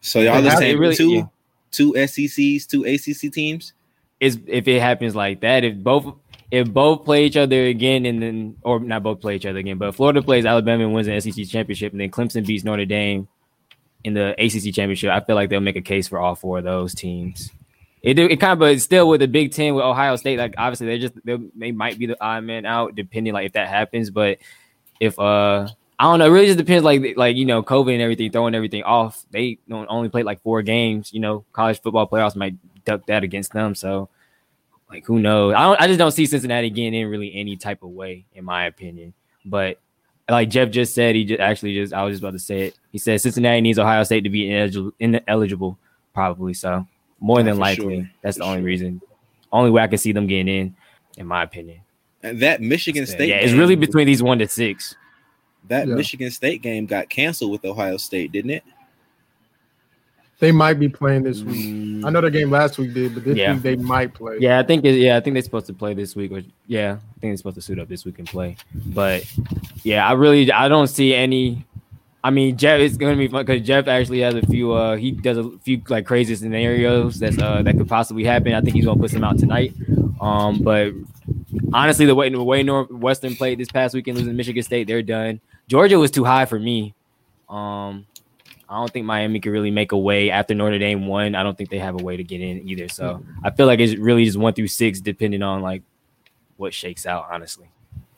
So 0.00 0.20
y'all 0.20 0.46
are 0.46 0.56
saying 0.56 0.78
really- 0.78 0.96
two 0.96 1.14
yeah. 1.14 1.24
two 1.70 1.94
SECs, 1.94 2.66
two 2.66 2.84
ACC 2.84 3.32
teams. 3.32 3.72
Is 4.20 4.38
if 4.46 4.68
it 4.68 4.80
happens 4.80 5.16
like 5.16 5.40
that, 5.40 5.64
if 5.64 5.76
both 5.76 6.14
if 6.50 6.72
both 6.72 7.04
play 7.04 7.26
each 7.26 7.36
other 7.36 7.64
again, 7.66 8.06
and 8.06 8.22
then 8.22 8.56
or 8.62 8.78
not 8.78 9.02
both 9.02 9.20
play 9.20 9.36
each 9.36 9.46
other 9.46 9.58
again, 9.58 9.76
but 9.76 9.94
Florida 9.94 10.22
plays 10.22 10.46
Alabama 10.46 10.84
and 10.84 10.94
wins 10.94 11.06
the 11.06 11.20
SEC 11.20 11.46
championship, 11.48 11.92
and 11.92 12.00
then 12.00 12.10
Clemson 12.10 12.46
beats 12.46 12.64
Notre 12.64 12.84
Dame 12.84 13.28
in 14.04 14.14
the 14.14 14.34
ACC 14.38 14.74
championship, 14.74 15.10
I 15.10 15.20
feel 15.20 15.34
like 15.34 15.48
they'll 15.48 15.60
make 15.60 15.76
a 15.76 15.82
case 15.82 16.06
for 16.06 16.18
all 16.20 16.34
four 16.34 16.58
of 16.58 16.64
those 16.64 16.94
teams. 16.94 17.50
It 18.02 18.18
it 18.18 18.38
kind 18.38 18.52
of 18.52 18.58
but 18.58 18.78
still 18.82 19.08
with 19.08 19.20
the 19.20 19.26
Big 19.26 19.52
Ten 19.52 19.74
with 19.74 19.82
Ohio 19.82 20.16
State, 20.16 20.38
like 20.38 20.54
obviously 20.58 20.86
they 20.86 20.98
just 20.98 21.14
they, 21.24 21.38
they 21.56 21.72
might 21.72 21.98
be 21.98 22.04
the 22.04 22.22
odd 22.22 22.44
man 22.44 22.66
out 22.66 22.94
depending 22.94 23.32
like 23.32 23.46
if 23.46 23.52
that 23.54 23.68
happens. 23.68 24.10
But 24.10 24.38
if 25.00 25.18
uh 25.18 25.68
I 25.98 26.04
don't 26.04 26.18
know, 26.18 26.26
it 26.26 26.30
really 26.30 26.46
just 26.46 26.58
depends 26.58 26.84
like 26.84 27.16
like 27.16 27.36
you 27.36 27.44
know 27.44 27.62
COVID 27.62 27.92
and 27.92 28.02
everything 28.02 28.30
throwing 28.30 28.54
everything 28.54 28.82
off. 28.82 29.24
They 29.30 29.58
don't 29.68 29.86
only 29.88 30.08
played 30.08 30.24
like 30.24 30.42
four 30.42 30.62
games. 30.62 31.12
You 31.12 31.20
know, 31.20 31.44
college 31.52 31.80
football 31.80 32.08
playoffs 32.08 32.36
might 32.36 32.56
duck 32.84 33.06
that 33.06 33.22
against 33.22 33.52
them. 33.52 33.74
So 33.74 34.08
like 34.90 35.06
who 35.06 35.18
knows? 35.18 35.54
I 35.54 35.62
don't, 35.62 35.80
I 35.80 35.86
just 35.86 35.98
don't 35.98 36.10
see 36.10 36.26
Cincinnati 36.26 36.70
getting 36.70 36.94
in 36.94 37.08
really 37.08 37.34
any 37.34 37.56
type 37.56 37.82
of 37.82 37.90
way, 37.90 38.26
in 38.34 38.44
my 38.44 38.66
opinion. 38.66 39.14
But 39.44 39.78
like 40.28 40.50
Jeff 40.50 40.70
just 40.70 40.94
said, 40.94 41.14
he 41.14 41.24
just 41.24 41.40
actually 41.40 41.74
just 41.74 41.92
I 41.92 42.02
was 42.02 42.14
just 42.14 42.22
about 42.22 42.32
to 42.32 42.38
say 42.38 42.62
it. 42.68 42.78
He 42.90 42.98
said 42.98 43.20
Cincinnati 43.20 43.60
needs 43.60 43.78
Ohio 43.78 44.02
State 44.04 44.22
to 44.22 44.30
be 44.30 44.50
ineligible, 44.50 44.92
ineligible 44.98 45.78
probably. 46.12 46.54
So 46.54 46.86
more 47.20 47.42
than 47.42 47.58
likely, 47.58 48.00
sure. 48.00 48.10
that's 48.22 48.36
For 48.36 48.42
the 48.42 48.48
only 48.48 48.60
sure. 48.60 48.66
reason. 48.66 49.02
Only 49.52 49.70
way 49.70 49.82
I 49.82 49.86
can 49.86 49.98
see 49.98 50.12
them 50.12 50.26
getting 50.26 50.48
in, 50.48 50.76
in 51.16 51.26
my 51.26 51.44
opinion. 51.44 51.80
And 52.24 52.40
that 52.40 52.60
Michigan 52.60 53.06
State, 53.06 53.28
yeah, 53.28 53.36
it's 53.36 53.52
game- 53.52 53.60
really 53.60 53.76
between 53.76 54.06
these 54.08 54.22
one 54.22 54.38
to 54.40 54.48
six. 54.48 54.96
that 55.68 55.86
Yeah. 55.86 55.94
Michigan 55.94 56.30
State 56.30 56.60
game 56.62 56.86
got 56.86 57.08
canceled 57.08 57.52
with 57.52 57.64
Ohio 57.64 57.96
State, 57.98 58.32
didn't 58.32 58.50
it? 58.50 58.64
They 60.40 60.50
might 60.52 60.74
be 60.74 60.88
playing 60.88 61.22
this 61.22 61.42
week. 61.42 62.04
I 62.04 62.10
know 62.10 62.20
the 62.20 62.30
game 62.30 62.50
last 62.50 62.76
week 62.76 62.92
did, 62.92 63.14
but 63.14 63.24
this 63.24 63.36
Yeah. 63.38 63.54
week 63.54 63.62
they 63.62 63.76
might 63.76 64.12
play. 64.12 64.38
Yeah, 64.40 64.58
I 64.58 64.62
think 64.62 64.84
it, 64.84 64.96
yeah, 64.98 65.16
I 65.16 65.20
think 65.20 65.34
they're 65.34 65.42
supposed 65.42 65.66
to 65.66 65.72
play 65.72 65.94
this 65.94 66.16
week. 66.16 66.32
Or 66.32 66.42
yeah, 66.66 66.92
I 66.94 67.20
think 67.20 67.30
they're 67.30 67.36
supposed 67.36 67.54
to 67.54 67.62
suit 67.62 67.78
up 67.78 67.88
this 67.88 68.04
week 68.04 68.18
and 68.18 68.26
play. 68.28 68.56
But 68.86 69.24
yeah, 69.84 70.06
I 70.06 70.12
really 70.12 70.50
I 70.50 70.68
don't 70.68 70.88
see 70.88 71.14
any. 71.14 71.64
I 72.22 72.30
mean, 72.30 72.56
Jeff 72.56 72.80
it's 72.80 72.96
gonna 72.96 73.16
be 73.16 73.28
fun 73.28 73.44
because 73.46 73.64
Jeff 73.66 73.86
actually 73.86 74.20
has 74.20 74.34
a 74.34 74.42
few. 74.46 74.72
uh 74.72 74.96
He 74.96 75.12
does 75.12 75.38
a 75.38 75.48
few 75.62 75.80
like 75.88 76.04
crazy 76.04 76.34
scenarios 76.34 77.18
that's 77.20 77.38
uh 77.38 77.62
that 77.62 77.78
could 77.78 77.88
possibly 77.88 78.24
happen. 78.24 78.54
I 78.54 78.60
think 78.60 78.74
he's 78.74 78.84
gonna 78.86 79.00
put 79.00 79.10
some 79.12 79.24
out 79.24 79.38
tonight. 79.38 79.72
Um, 80.20 80.58
but 80.62 80.92
honestly, 81.72 82.06
the 82.06 82.14
way 82.14 82.28
the 82.30 82.42
way 82.42 82.62
Northwestern 82.62 83.34
played 83.36 83.58
this 83.58 83.68
past 83.70 83.94
weekend, 83.94 84.16
losing 84.18 84.32
to 84.32 84.36
Michigan 84.36 84.62
State, 84.62 84.86
they're 84.86 85.02
done. 85.02 85.40
Georgia 85.68 85.98
was 85.98 86.10
too 86.10 86.24
high 86.24 86.44
for 86.46 86.58
me. 86.58 86.94
Um, 87.48 88.06
I 88.68 88.76
don't 88.76 88.90
think 88.90 89.06
Miami 89.06 89.40
could 89.40 89.52
really 89.52 89.70
make 89.70 89.92
a 89.92 89.98
way 89.98 90.30
after 90.30 90.54
Notre 90.54 90.78
Dame 90.78 91.06
won. 91.06 91.34
I 91.34 91.42
don't 91.42 91.56
think 91.56 91.70
they 91.70 91.78
have 91.78 92.00
a 92.00 92.02
way 92.02 92.16
to 92.16 92.24
get 92.24 92.40
in 92.40 92.68
either. 92.68 92.88
So 92.88 93.22
I 93.44 93.50
feel 93.50 93.66
like 93.66 93.78
it's 93.80 93.94
really 93.96 94.24
just 94.24 94.38
one 94.38 94.54
through 94.54 94.68
six, 94.68 95.00
depending 95.00 95.42
on 95.42 95.62
like 95.62 95.82
what 96.56 96.72
shakes 96.74 97.06
out. 97.06 97.26
Honestly, 97.30 97.66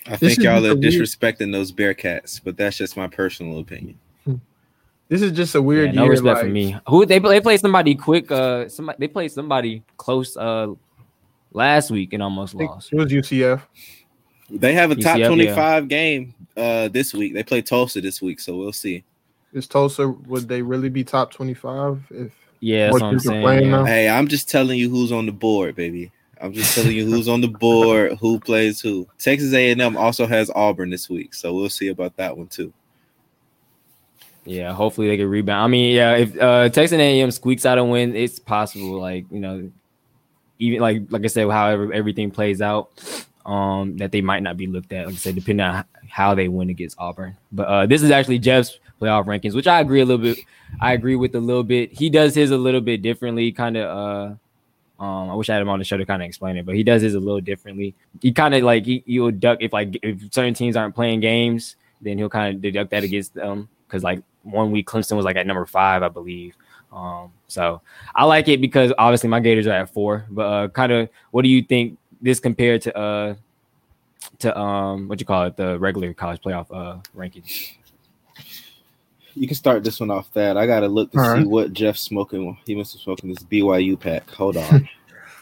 I 0.06 0.16
This 0.16 0.34
think 0.36 0.44
y'all 0.44 0.54
are 0.64 0.70
a 0.70 0.74
weird- 0.74 0.80
disrespecting 0.80 1.52
those 1.52 1.72
Bearcats, 1.72 2.40
but 2.42 2.56
that's 2.56 2.76
just 2.76 2.96
my 2.96 3.08
personal 3.08 3.58
opinion. 3.58 3.98
This 5.08 5.22
is 5.22 5.30
just 5.32 5.54
a 5.54 5.62
weird 5.62 5.90
Yeah, 5.90 6.00
no 6.00 6.02
year. 6.04 6.10
respect 6.12 6.34
like, 6.38 6.44
for 6.46 6.50
me. 6.50 6.76
Who 6.88 7.06
they 7.06 7.20
they 7.20 7.40
played 7.40 7.60
somebody 7.60 7.94
quick. 7.94 8.28
Uh, 8.30 8.68
somebody 8.68 8.96
they 8.98 9.06
played 9.08 9.30
somebody 9.30 9.84
close. 9.96 10.36
Uh, 10.36 10.74
last 11.56 11.90
week 11.90 12.12
and 12.12 12.22
almost 12.22 12.54
lost. 12.54 12.92
It 12.92 12.96
was 12.96 13.10
UCF. 13.10 13.62
They 14.50 14.74
have 14.74 14.92
a 14.92 14.96
top 14.96 15.16
UCF, 15.16 15.20
yeah. 15.20 15.26
25 15.28 15.88
game 15.88 16.34
uh 16.56 16.88
this 16.88 17.12
week. 17.12 17.34
They 17.34 17.42
play 17.42 17.62
Tulsa 17.62 18.00
this 18.00 18.22
week, 18.22 18.38
so 18.38 18.56
we'll 18.56 18.72
see. 18.72 19.02
Is 19.52 19.66
Tulsa 19.66 20.08
would 20.08 20.48
they 20.48 20.62
really 20.62 20.88
be 20.88 21.02
top 21.02 21.32
twenty 21.32 21.54
five 21.54 22.00
if 22.10 22.32
Yeah, 22.60 22.90
more 22.90 22.98
that's 22.98 23.02
what 23.02 23.06
I'm 23.06 23.12
teams 23.14 23.26
are 23.26 23.42
saying. 23.42 23.70
yeah. 23.70 23.86
Hey, 23.86 24.08
I'm 24.08 24.28
just 24.28 24.48
telling 24.48 24.78
you 24.78 24.88
who's 24.90 25.10
on 25.12 25.26
the 25.26 25.32
board, 25.32 25.74
baby. 25.74 26.12
I'm 26.40 26.52
just 26.52 26.74
telling 26.74 26.92
you 26.94 27.06
who's 27.06 27.28
on 27.28 27.40
the 27.40 27.48
board, 27.48 28.18
who 28.20 28.38
plays 28.38 28.80
who. 28.80 29.08
Texas 29.18 29.54
A&M 29.54 29.96
also 29.96 30.26
has 30.26 30.50
Auburn 30.54 30.90
this 30.90 31.08
week, 31.08 31.32
so 31.32 31.54
we'll 31.54 31.70
see 31.70 31.88
about 31.88 32.14
that 32.16 32.36
one 32.36 32.48
too. 32.48 32.72
Yeah, 34.44 34.72
hopefully 34.74 35.08
they 35.08 35.16
can 35.16 35.28
rebound. 35.28 35.64
I 35.64 35.68
mean, 35.68 35.94
yeah, 35.96 36.16
if 36.16 36.38
uh 36.38 36.68
Texas 36.68 36.98
A&M 36.98 37.30
squeaks 37.30 37.64
out 37.66 37.78
a 37.78 37.84
win, 37.84 38.14
it's 38.14 38.38
possible. 38.38 39.00
Like 39.00 39.24
you 39.30 39.40
know, 39.40 39.70
even 40.58 40.80
like 40.80 41.02
like 41.10 41.24
I 41.24 41.28
said, 41.28 41.48
however 41.50 41.92
everything 41.92 42.30
plays 42.30 42.60
out, 42.62 42.90
um, 43.44 43.96
that 43.98 44.12
they 44.12 44.20
might 44.20 44.42
not 44.42 44.56
be 44.56 44.66
looked 44.66 44.92
at. 44.92 45.06
Like 45.06 45.14
I 45.14 45.18
said, 45.18 45.34
depending 45.34 45.66
on 45.66 45.84
how 46.08 46.34
they 46.34 46.48
win 46.48 46.70
against 46.70 46.98
Auburn. 46.98 47.36
But 47.52 47.68
uh 47.68 47.86
this 47.86 48.02
is 48.02 48.10
actually 48.10 48.38
Jeff's 48.38 48.78
playoff 49.00 49.26
rankings, 49.26 49.54
which 49.54 49.66
I 49.66 49.80
agree 49.80 50.00
a 50.00 50.04
little 50.04 50.22
bit. 50.22 50.38
I 50.80 50.92
agree 50.94 51.16
with 51.16 51.34
a 51.34 51.40
little 51.40 51.62
bit. 51.64 51.92
He 51.92 52.10
does 52.10 52.34
his 52.34 52.50
a 52.50 52.56
little 52.56 52.80
bit 52.80 53.02
differently, 53.02 53.52
kind 53.52 53.76
of. 53.76 53.84
uh 54.30 54.34
um, 54.98 55.28
I 55.28 55.34
wish 55.34 55.50
I 55.50 55.52
had 55.52 55.60
him 55.62 55.68
on 55.68 55.78
the 55.78 55.84
show 55.84 55.98
to 55.98 56.06
kind 56.06 56.22
of 56.22 56.26
explain 56.26 56.56
it, 56.56 56.64
but 56.64 56.74
he 56.74 56.82
does 56.82 57.02
his 57.02 57.14
a 57.14 57.20
little 57.20 57.42
differently. 57.42 57.94
He 58.22 58.32
kind 58.32 58.54
of 58.54 58.62
like 58.62 58.86
he 58.86 59.02
he'll 59.06 59.30
duck 59.30 59.58
if 59.60 59.72
like 59.72 59.98
if 60.02 60.32
certain 60.32 60.54
teams 60.54 60.74
aren't 60.74 60.94
playing 60.94 61.20
games, 61.20 61.76
then 62.00 62.16
he'll 62.16 62.30
kind 62.30 62.54
of 62.54 62.62
deduct 62.62 62.90
that 62.92 63.04
against 63.04 63.34
them 63.34 63.68
because 63.86 64.02
like 64.02 64.22
one 64.42 64.70
week 64.70 64.86
Clemson 64.86 65.16
was 65.16 65.24
like 65.26 65.36
at 65.36 65.46
number 65.46 65.66
five, 65.66 66.02
I 66.02 66.08
believe. 66.08 66.54
Um, 66.96 67.30
so 67.46 67.82
I 68.14 68.24
like 68.24 68.48
it 68.48 68.60
because 68.60 68.92
obviously 68.96 69.28
my 69.28 69.38
Gators 69.40 69.66
are 69.66 69.72
at 69.72 69.90
four, 69.92 70.24
but 70.30 70.42
uh, 70.46 70.68
kind 70.68 70.90
of 70.92 71.08
what 71.30 71.42
do 71.42 71.48
you 71.48 71.62
think 71.62 71.98
this 72.22 72.40
compared 72.40 72.80
to 72.82 72.96
uh 72.96 73.34
to 74.38 74.58
um 74.58 75.06
what 75.06 75.20
you 75.20 75.26
call 75.26 75.44
it 75.44 75.56
the 75.56 75.78
regular 75.78 76.14
college 76.14 76.40
playoff 76.40 76.66
uh 76.72 76.98
rankings? 77.14 77.72
You 79.34 79.46
can 79.46 79.56
start 79.56 79.84
this 79.84 80.00
one 80.00 80.10
off 80.10 80.32
that. 80.32 80.56
I 80.56 80.66
gotta 80.66 80.88
look 80.88 81.12
to 81.12 81.18
All 81.18 81.24
see 81.24 81.30
right. 81.40 81.46
what 81.46 81.74
Jeff's 81.74 82.00
smoking. 82.00 82.56
He 82.64 82.74
must 82.74 82.94
have 82.94 83.02
smoking 83.02 83.28
this 83.28 83.42
BYU 83.44 84.00
pack. 84.00 84.30
Hold 84.30 84.56
on. 84.56 84.88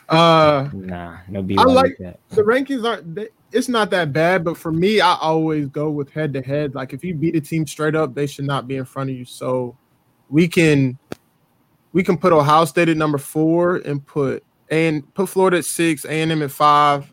Uh, 0.06 0.68
Nah, 0.74 1.16
no 1.28 1.42
B. 1.42 1.56
I 1.58 1.62
like 1.62 1.96
that. 1.98 2.20
the 2.28 2.42
rankings 2.42 2.86
aren't. 2.86 3.14
They, 3.14 3.28
it's 3.52 3.70
not 3.70 3.88
that 3.88 4.12
bad, 4.12 4.44
but 4.44 4.58
for 4.58 4.70
me, 4.70 5.00
I 5.00 5.14
always 5.14 5.68
go 5.68 5.88
with 5.88 6.10
head 6.10 6.34
to 6.34 6.42
head. 6.42 6.74
Like 6.74 6.92
if 6.92 7.02
you 7.02 7.14
beat 7.14 7.36
a 7.36 7.40
team 7.40 7.66
straight 7.66 7.94
up, 7.94 8.14
they 8.14 8.26
should 8.26 8.44
not 8.44 8.68
be 8.68 8.76
in 8.76 8.84
front 8.84 9.08
of 9.08 9.16
you. 9.16 9.24
So 9.24 9.74
we 10.28 10.46
can 10.46 10.98
we 11.94 12.02
can 12.02 12.18
put 12.18 12.34
Ohio 12.34 12.66
State 12.66 12.90
at 12.90 12.98
number 12.98 13.16
four 13.16 13.76
and 13.76 14.06
put 14.06 14.44
and 14.70 15.12
put 15.14 15.30
Florida 15.30 15.58
at 15.58 15.64
six, 15.64 16.04
A 16.04 16.10
and 16.10 16.30
M 16.30 16.42
at 16.42 16.50
five. 16.50 17.10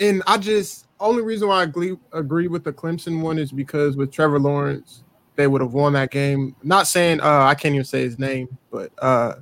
And 0.00 0.22
I 0.26 0.38
just 0.38 0.88
only 0.98 1.22
reason 1.22 1.46
why 1.46 1.60
I 1.60 1.62
agree, 1.62 1.96
agree 2.12 2.48
with 2.48 2.64
the 2.64 2.72
Clemson 2.72 3.20
one 3.20 3.38
is 3.38 3.52
because 3.52 3.96
with 3.96 4.10
Trevor 4.10 4.40
Lawrence, 4.40 5.04
they 5.36 5.46
would 5.46 5.60
have 5.60 5.74
won 5.74 5.92
that 5.92 6.10
game. 6.10 6.56
Not 6.64 6.88
saying 6.88 7.20
uh, 7.20 7.44
I 7.44 7.54
can't 7.54 7.74
even 7.74 7.84
say 7.84 8.02
his 8.02 8.18
name, 8.18 8.58
but 8.72 8.90
uh, 8.98 9.34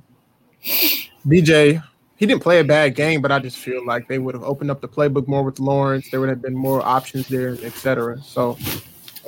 DJ 1.25 1.81
he 2.21 2.27
didn't 2.27 2.43
play 2.43 2.59
a 2.59 2.63
bad 2.63 2.93
game, 2.93 3.19
but 3.19 3.31
I 3.31 3.39
just 3.39 3.57
feel 3.57 3.83
like 3.83 4.07
they 4.07 4.19
would 4.19 4.35
have 4.35 4.43
opened 4.43 4.69
up 4.69 4.79
the 4.79 4.87
playbook 4.87 5.27
more 5.27 5.41
with 5.41 5.59
Lawrence. 5.59 6.11
There 6.11 6.19
would 6.19 6.29
have 6.29 6.39
been 6.39 6.53
more 6.53 6.79
options 6.85 7.27
there, 7.27 7.57
etc. 7.63 8.21
So 8.21 8.59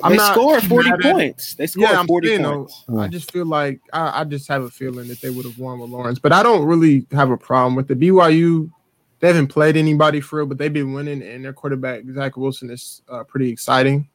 I'm 0.02 0.12
they 0.12 0.16
not 0.16 0.32
scored 0.34 0.62
40 0.64 0.90
mad 0.90 1.06
at- 1.06 1.12
points. 1.12 1.54
They 1.54 1.66
scored 1.66 1.90
yeah, 1.90 2.00
I'm 2.00 2.06
40 2.06 2.28
saying, 2.28 2.42
though. 2.42 2.68
I 2.98 3.08
just 3.08 3.30
feel 3.30 3.46
like 3.46 3.80
I, 3.92 4.20
I 4.20 4.24
just 4.24 4.48
have 4.48 4.62
a 4.62 4.70
feeling 4.70 5.08
that 5.08 5.20
they 5.20 5.30
would 5.30 5.44
have 5.44 5.58
won 5.58 5.78
with 5.78 5.90
Lawrence, 5.90 6.18
but 6.18 6.32
I 6.32 6.42
don't 6.42 6.64
really 6.64 7.06
have 7.12 7.30
a 7.30 7.36
problem 7.36 7.74
with 7.74 7.88
the 7.88 7.94
BYU. 7.94 8.70
They 9.20 9.28
haven't 9.28 9.48
played 9.48 9.76
anybody 9.76 10.20
for 10.20 10.36
real, 10.36 10.46
but 10.46 10.58
they've 10.58 10.72
been 10.72 10.92
winning, 10.92 11.22
and 11.22 11.44
their 11.44 11.52
quarterback 11.52 12.02
Zach 12.12 12.36
Wilson 12.36 12.70
is 12.70 13.02
uh, 13.08 13.24
pretty 13.24 13.48
exciting. 13.50 14.08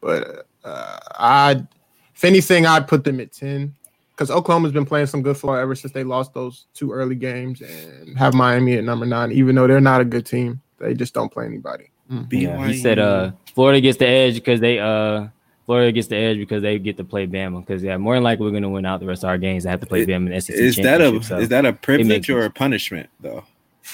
But 0.00 0.46
uh, 0.64 0.98
I, 1.12 1.66
if 2.14 2.24
anything, 2.24 2.66
I'd 2.66 2.86
put 2.86 3.02
them 3.04 3.20
at 3.20 3.32
ten 3.32 3.74
because 4.12 4.30
Oklahoma's 4.30 4.72
been 4.72 4.86
playing 4.86 5.06
some 5.06 5.22
good 5.22 5.36
football 5.36 5.56
ever 5.56 5.74
since 5.74 5.92
they 5.92 6.04
lost 6.04 6.34
those 6.34 6.66
two 6.74 6.92
early 6.92 7.16
games, 7.16 7.62
and 7.62 8.16
have 8.18 8.34
Miami 8.34 8.74
at 8.74 8.84
number 8.84 9.06
nine, 9.06 9.32
even 9.32 9.54
though 9.54 9.66
they're 9.66 9.80
not 9.80 10.00
a 10.00 10.04
good 10.04 10.26
team. 10.26 10.60
They 10.78 10.94
just 10.94 11.12
don't 11.12 11.30
play 11.32 11.46
anybody. 11.46 11.90
Yeah, 12.30 12.66
he 12.66 12.78
said 12.78 12.98
uh 12.98 13.32
Florida 13.54 13.80
gets 13.80 13.98
the 13.98 14.06
edge 14.06 14.34
because 14.34 14.60
they 14.60 14.78
uh 14.78 15.28
Florida 15.66 15.92
gets 15.92 16.08
the 16.08 16.16
edge 16.16 16.38
because 16.38 16.62
they 16.62 16.78
get 16.78 16.96
to 16.96 17.04
play 17.04 17.26
Bama 17.26 17.60
because 17.64 17.82
yeah 17.82 17.96
more 17.96 18.14
than 18.14 18.24
likely 18.24 18.44
we're 18.46 18.52
gonna 18.52 18.68
win 18.68 18.84
out 18.84 18.98
the 19.00 19.06
rest 19.06 19.22
of 19.22 19.28
our 19.28 19.38
games 19.38 19.64
and 19.64 19.70
have 19.70 19.80
to 19.80 19.86
play 19.86 20.04
Bama 20.04 20.26
in 20.26 20.32
the 20.32 20.40
SEC 20.40 20.56
Is 20.56 20.76
that 20.76 21.00
a 21.00 21.22
so 21.22 21.38
is 21.38 21.48
that 21.50 21.64
a 21.64 21.72
privilege 21.72 22.28
or 22.28 22.44
a 22.44 22.50
punishment 22.50 23.08
though? 23.20 23.44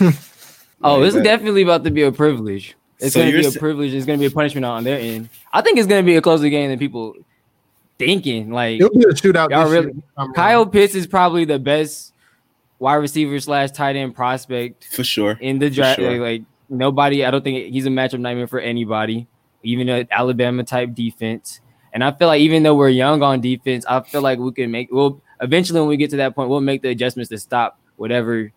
Oh, 0.82 0.96
Like 0.98 1.06
it's 1.06 1.16
that- 1.16 1.24
definitely 1.24 1.62
about 1.62 1.84
to 1.84 1.90
be 1.90 2.02
a 2.02 2.12
privilege. 2.12 2.76
It's 2.98 3.14
So 3.14 3.20
gonna 3.20 3.32
be 3.32 3.46
a 3.46 3.50
privilege. 3.52 3.92
It's 3.94 4.04
gonna 4.06 4.18
be 4.18 4.26
a 4.26 4.30
punishment 4.30 4.64
on 4.66 4.84
their 4.84 4.98
end. 4.98 5.28
I 5.52 5.60
think 5.62 5.78
it's 5.78 5.86
gonna 5.86 6.02
be 6.02 6.16
a 6.16 6.22
closer 6.22 6.48
game 6.50 6.68
than 6.70 6.78
people 6.78 7.14
thinking. 7.98 8.50
Like 8.50 8.80
It'll 8.80 8.90
be 8.90 9.00
a 9.04 9.12
shootout. 9.12 9.50
y'all 9.50 9.64
this 9.64 9.72
really, 9.72 9.86
year, 9.86 9.94
this 9.94 10.04
time. 10.18 10.32
Kyle 10.34 10.66
Pitts 10.66 10.94
is 10.94 11.06
probably 11.06 11.44
the 11.46 11.58
best 11.58 12.12
wide 12.78 12.96
receiver 12.96 13.40
slash 13.40 13.70
tight 13.70 13.96
end 13.96 14.14
prospect 14.14 14.84
for 14.84 15.02
sure 15.04 15.38
in 15.40 15.58
the 15.58 15.70
draft. 15.70 15.98
sure. 16.00 16.10
Like, 16.12 16.20
like, 16.20 16.42
nobody, 16.68 17.24
I 17.24 17.30
don't 17.30 17.42
think 17.42 17.72
he's 17.72 17.86
a 17.86 17.90
matchup 17.90 18.20
nightmare 18.20 18.46
for 18.46 18.60
anybody, 18.60 19.26
even 19.62 19.88
an 19.88 20.08
Alabama 20.10 20.64
type 20.64 20.94
defense. 20.94 21.60
And 21.92 22.04
I 22.04 22.12
feel 22.12 22.28
like 22.28 22.40
even 22.40 22.62
though 22.62 22.74
we're 22.74 22.90
young 22.90 23.22
on 23.22 23.40
defense, 23.40 23.86
I 23.86 24.00
feel 24.00 24.22
like 24.22 24.38
we 24.38 24.52
can 24.52 24.70
make. 24.70 24.88
We'll 24.90 25.22
eventually 25.40 25.80
when 25.80 25.88
we 25.88 25.96
get 25.96 26.10
to 26.10 26.16
that 26.18 26.34
point, 26.34 26.50
we'll 26.50 26.60
make 26.60 26.82
the 26.82 26.90
adjustments 26.90 27.30
to 27.30 27.38
stop 27.38 27.78
whatever 27.96 28.52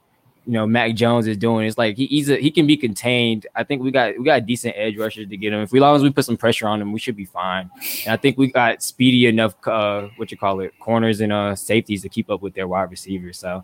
you 0.49 0.53
know 0.53 0.65
Mac 0.65 0.95
Jones 0.95 1.27
is 1.27 1.37
doing. 1.37 1.67
It's 1.67 1.77
like 1.77 1.95
he, 1.95 2.07
he's 2.07 2.29
a, 2.29 2.37
he 2.37 2.49
can 2.49 2.65
be 2.65 2.75
contained. 2.75 3.45
I 3.55 3.63
think 3.63 3.83
we 3.83 3.91
got 3.91 4.17
we 4.17 4.25
got 4.25 4.47
decent 4.47 4.73
edge 4.75 4.97
rushers 4.97 5.29
to 5.29 5.37
get 5.37 5.53
him. 5.53 5.61
If 5.61 5.71
we 5.71 5.77
as 5.79 5.81
long 5.81 5.95
as 5.95 6.01
we 6.01 6.09
put 6.09 6.25
some 6.25 6.37
pressure 6.37 6.67
on 6.67 6.81
him, 6.81 6.91
we 6.91 6.99
should 6.99 7.15
be 7.15 7.25
fine. 7.25 7.69
And 8.05 8.13
I 8.13 8.17
think 8.17 8.37
we 8.37 8.51
got 8.51 8.81
speedy 8.81 9.27
enough. 9.27 9.55
Uh, 9.67 10.07
what 10.17 10.31
you 10.31 10.37
call 10.37 10.61
it, 10.61 10.73
corners 10.79 11.21
and 11.21 11.31
uh 11.31 11.55
safeties 11.55 12.01
to 12.01 12.09
keep 12.09 12.31
up 12.31 12.41
with 12.41 12.55
their 12.55 12.67
wide 12.67 12.89
receivers. 12.89 13.37
So 13.37 13.63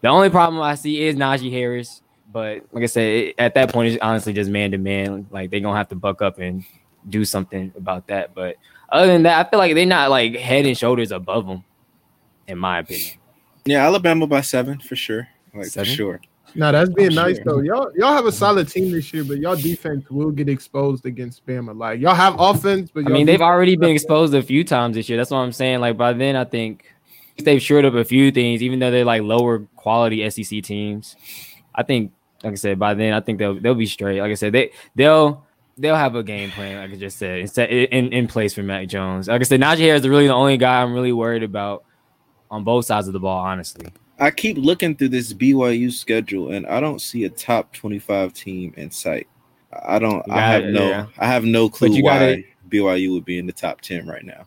the 0.00 0.08
only 0.08 0.30
problem 0.30 0.62
I 0.62 0.76
see 0.76 1.02
is 1.02 1.14
Najee 1.14 1.52
Harris. 1.52 2.00
But 2.34 2.66
like 2.72 2.82
I 2.82 2.86
said, 2.86 3.34
at 3.38 3.54
that 3.54 3.72
point, 3.72 3.92
it's 3.92 4.02
honestly 4.02 4.32
just 4.32 4.50
man 4.50 4.72
to 4.72 4.78
man. 4.78 5.28
Like 5.30 5.52
they're 5.52 5.60
gonna 5.60 5.76
have 5.76 5.88
to 5.90 5.94
buck 5.94 6.20
up 6.20 6.40
and 6.40 6.64
do 7.08 7.24
something 7.24 7.72
about 7.76 8.08
that. 8.08 8.34
But 8.34 8.56
other 8.88 9.06
than 9.06 9.22
that, 9.22 9.46
I 9.46 9.48
feel 9.48 9.60
like 9.60 9.74
they're 9.76 9.86
not 9.86 10.10
like 10.10 10.34
head 10.34 10.66
and 10.66 10.76
shoulders 10.76 11.12
above 11.12 11.46
them, 11.46 11.62
in 12.48 12.58
my 12.58 12.80
opinion. 12.80 13.18
Yeah, 13.64 13.86
Alabama 13.86 14.26
by 14.26 14.40
seven 14.40 14.80
for 14.80 14.96
sure. 14.96 15.28
Like 15.54 15.66
Seven? 15.66 15.88
for 15.88 15.96
sure. 15.96 16.20
No, 16.56 16.72
that's 16.72 16.90
being 16.90 17.10
I'm 17.10 17.14
nice 17.14 17.36
sure. 17.36 17.44
though. 17.44 17.60
Y'all 17.60 17.92
y'all 17.96 18.12
have 18.12 18.26
a 18.26 18.32
solid 18.32 18.68
team 18.68 18.90
this 18.90 19.14
year, 19.14 19.22
but 19.22 19.38
y'all 19.38 19.54
defense 19.54 20.10
will 20.10 20.32
get 20.32 20.48
exposed 20.48 21.06
against 21.06 21.46
Bama. 21.46 21.76
Like 21.78 22.00
y'all 22.00 22.16
have 22.16 22.34
offense, 22.40 22.90
but 22.92 23.04
I 23.06 23.10
y'all 23.10 23.12
mean, 23.12 23.26
they've 23.26 23.40
already 23.40 23.76
been 23.76 23.90
exposed 23.90 24.34
a 24.34 24.42
few 24.42 24.64
times 24.64 24.96
this 24.96 25.08
year. 25.08 25.16
That's 25.16 25.30
what 25.30 25.38
I'm 25.38 25.52
saying. 25.52 25.78
Like 25.78 25.96
by 25.96 26.12
then, 26.14 26.34
I 26.34 26.44
think 26.44 26.84
they've 27.38 27.62
shored 27.62 27.84
up 27.84 27.94
a 27.94 28.04
few 28.04 28.32
things, 28.32 28.60
even 28.60 28.80
though 28.80 28.90
they're 28.90 29.04
like 29.04 29.22
lower 29.22 29.60
quality 29.76 30.28
SEC 30.30 30.64
teams. 30.64 31.14
I 31.76 31.84
think, 31.84 32.12
like 32.44 32.52
I 32.52 32.56
said, 32.56 32.78
by 32.78 32.94
then 32.94 33.12
I 33.14 33.20
think 33.20 33.38
they'll 33.38 33.58
they'll 33.58 33.74
be 33.74 33.86
straight. 33.86 34.20
Like 34.20 34.30
I 34.30 34.34
said, 34.34 34.52
they 34.52 34.70
they'll 34.94 35.44
they'll 35.78 35.96
have 35.96 36.14
a 36.14 36.22
game 36.22 36.50
plan. 36.52 36.78
Like 36.78 36.92
I 36.96 37.00
just 37.00 37.18
said, 37.18 37.40
instead 37.40 37.70
in, 37.70 38.12
in 38.12 38.28
place 38.28 38.54
for 38.54 38.62
Mac 38.62 38.86
Jones. 38.88 39.26
Like 39.28 39.40
I 39.40 39.44
said, 39.44 39.60
Najee 39.60 39.78
Harris 39.78 40.02
is 40.02 40.08
really 40.08 40.26
the 40.28 40.34
only 40.34 40.56
guy 40.56 40.82
I'm 40.82 40.92
really 40.94 41.12
worried 41.12 41.42
about 41.42 41.84
on 42.50 42.62
both 42.62 42.84
sides 42.84 43.06
of 43.08 43.12
the 43.12 43.18
ball. 43.20 43.40
Honestly, 43.44 43.88
I 44.20 44.30
keep 44.30 44.56
looking 44.58 44.94
through 44.94 45.08
this 45.08 45.32
BYU 45.32 45.90
schedule 45.90 46.52
and 46.52 46.66
I 46.66 46.78
don't 46.78 47.00
see 47.00 47.24
a 47.24 47.30
top 47.30 47.72
25 47.72 48.32
team 48.32 48.72
in 48.76 48.90
sight. 48.90 49.26
I 49.84 49.98
don't 49.98 50.24
You 50.28 50.32
I 50.34 50.40
have 50.40 50.64
no 50.66 50.88
yeah. 50.88 51.06
I 51.18 51.26
have 51.26 51.44
no 51.44 51.68
clue 51.68 52.00
why 52.02 52.18
gotta- 52.18 52.44
BYU 52.68 53.12
would 53.14 53.24
be 53.24 53.38
in 53.38 53.46
the 53.46 53.52
top 53.52 53.80
10 53.80 54.06
right 54.06 54.24
now. 54.24 54.46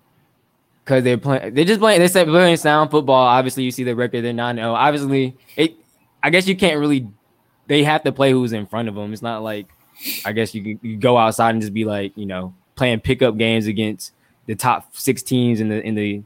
because 0.86 1.04
they're 1.04 1.18
playing. 1.18 1.54
They're 1.54 1.66
just 1.66 1.82
playing. 1.82 2.00
They 2.00 2.08
said 2.08 2.28
playing 2.28 2.56
sound 2.56 2.92
football. 2.92 3.26
Obviously, 3.28 3.64
you 3.64 3.72
see 3.72 3.84
the 3.84 3.94
record. 3.96 4.24
They're 4.24 4.32
nine 4.32 4.56
zero. 4.56 4.70
Oh. 4.70 4.76
Obviously, 4.76 5.36
it. 5.58 5.76
I 6.24 6.30
guess 6.30 6.48
you 6.48 6.56
can't 6.56 6.80
really. 6.80 7.10
They 7.68 7.84
have 7.84 8.04
to 8.04 8.12
play 8.12 8.32
who's 8.32 8.54
in 8.54 8.66
front 8.66 8.90
of 8.90 8.96
them. 8.96 9.14
It's 9.14 9.22
not 9.22 9.44
like. 9.44 9.68
I 10.26 10.32
guess 10.32 10.54
you 10.54 10.62
can 10.62 10.80
you 10.84 10.96
go 10.96 11.18
outside 11.18 11.52
and 11.56 11.62
just 11.62 11.74
be 11.74 11.84
like 11.84 12.16
you 12.16 12.28
know 12.28 12.54
playing 12.76 13.00
pickup 13.00 13.36
games 13.36 13.66
against 13.66 14.14
the 14.46 14.56
top 14.56 14.96
six 14.96 15.24
teams 15.24 15.60
in 15.60 15.70
the 15.70 15.82
in 15.82 15.96
the 15.96 16.22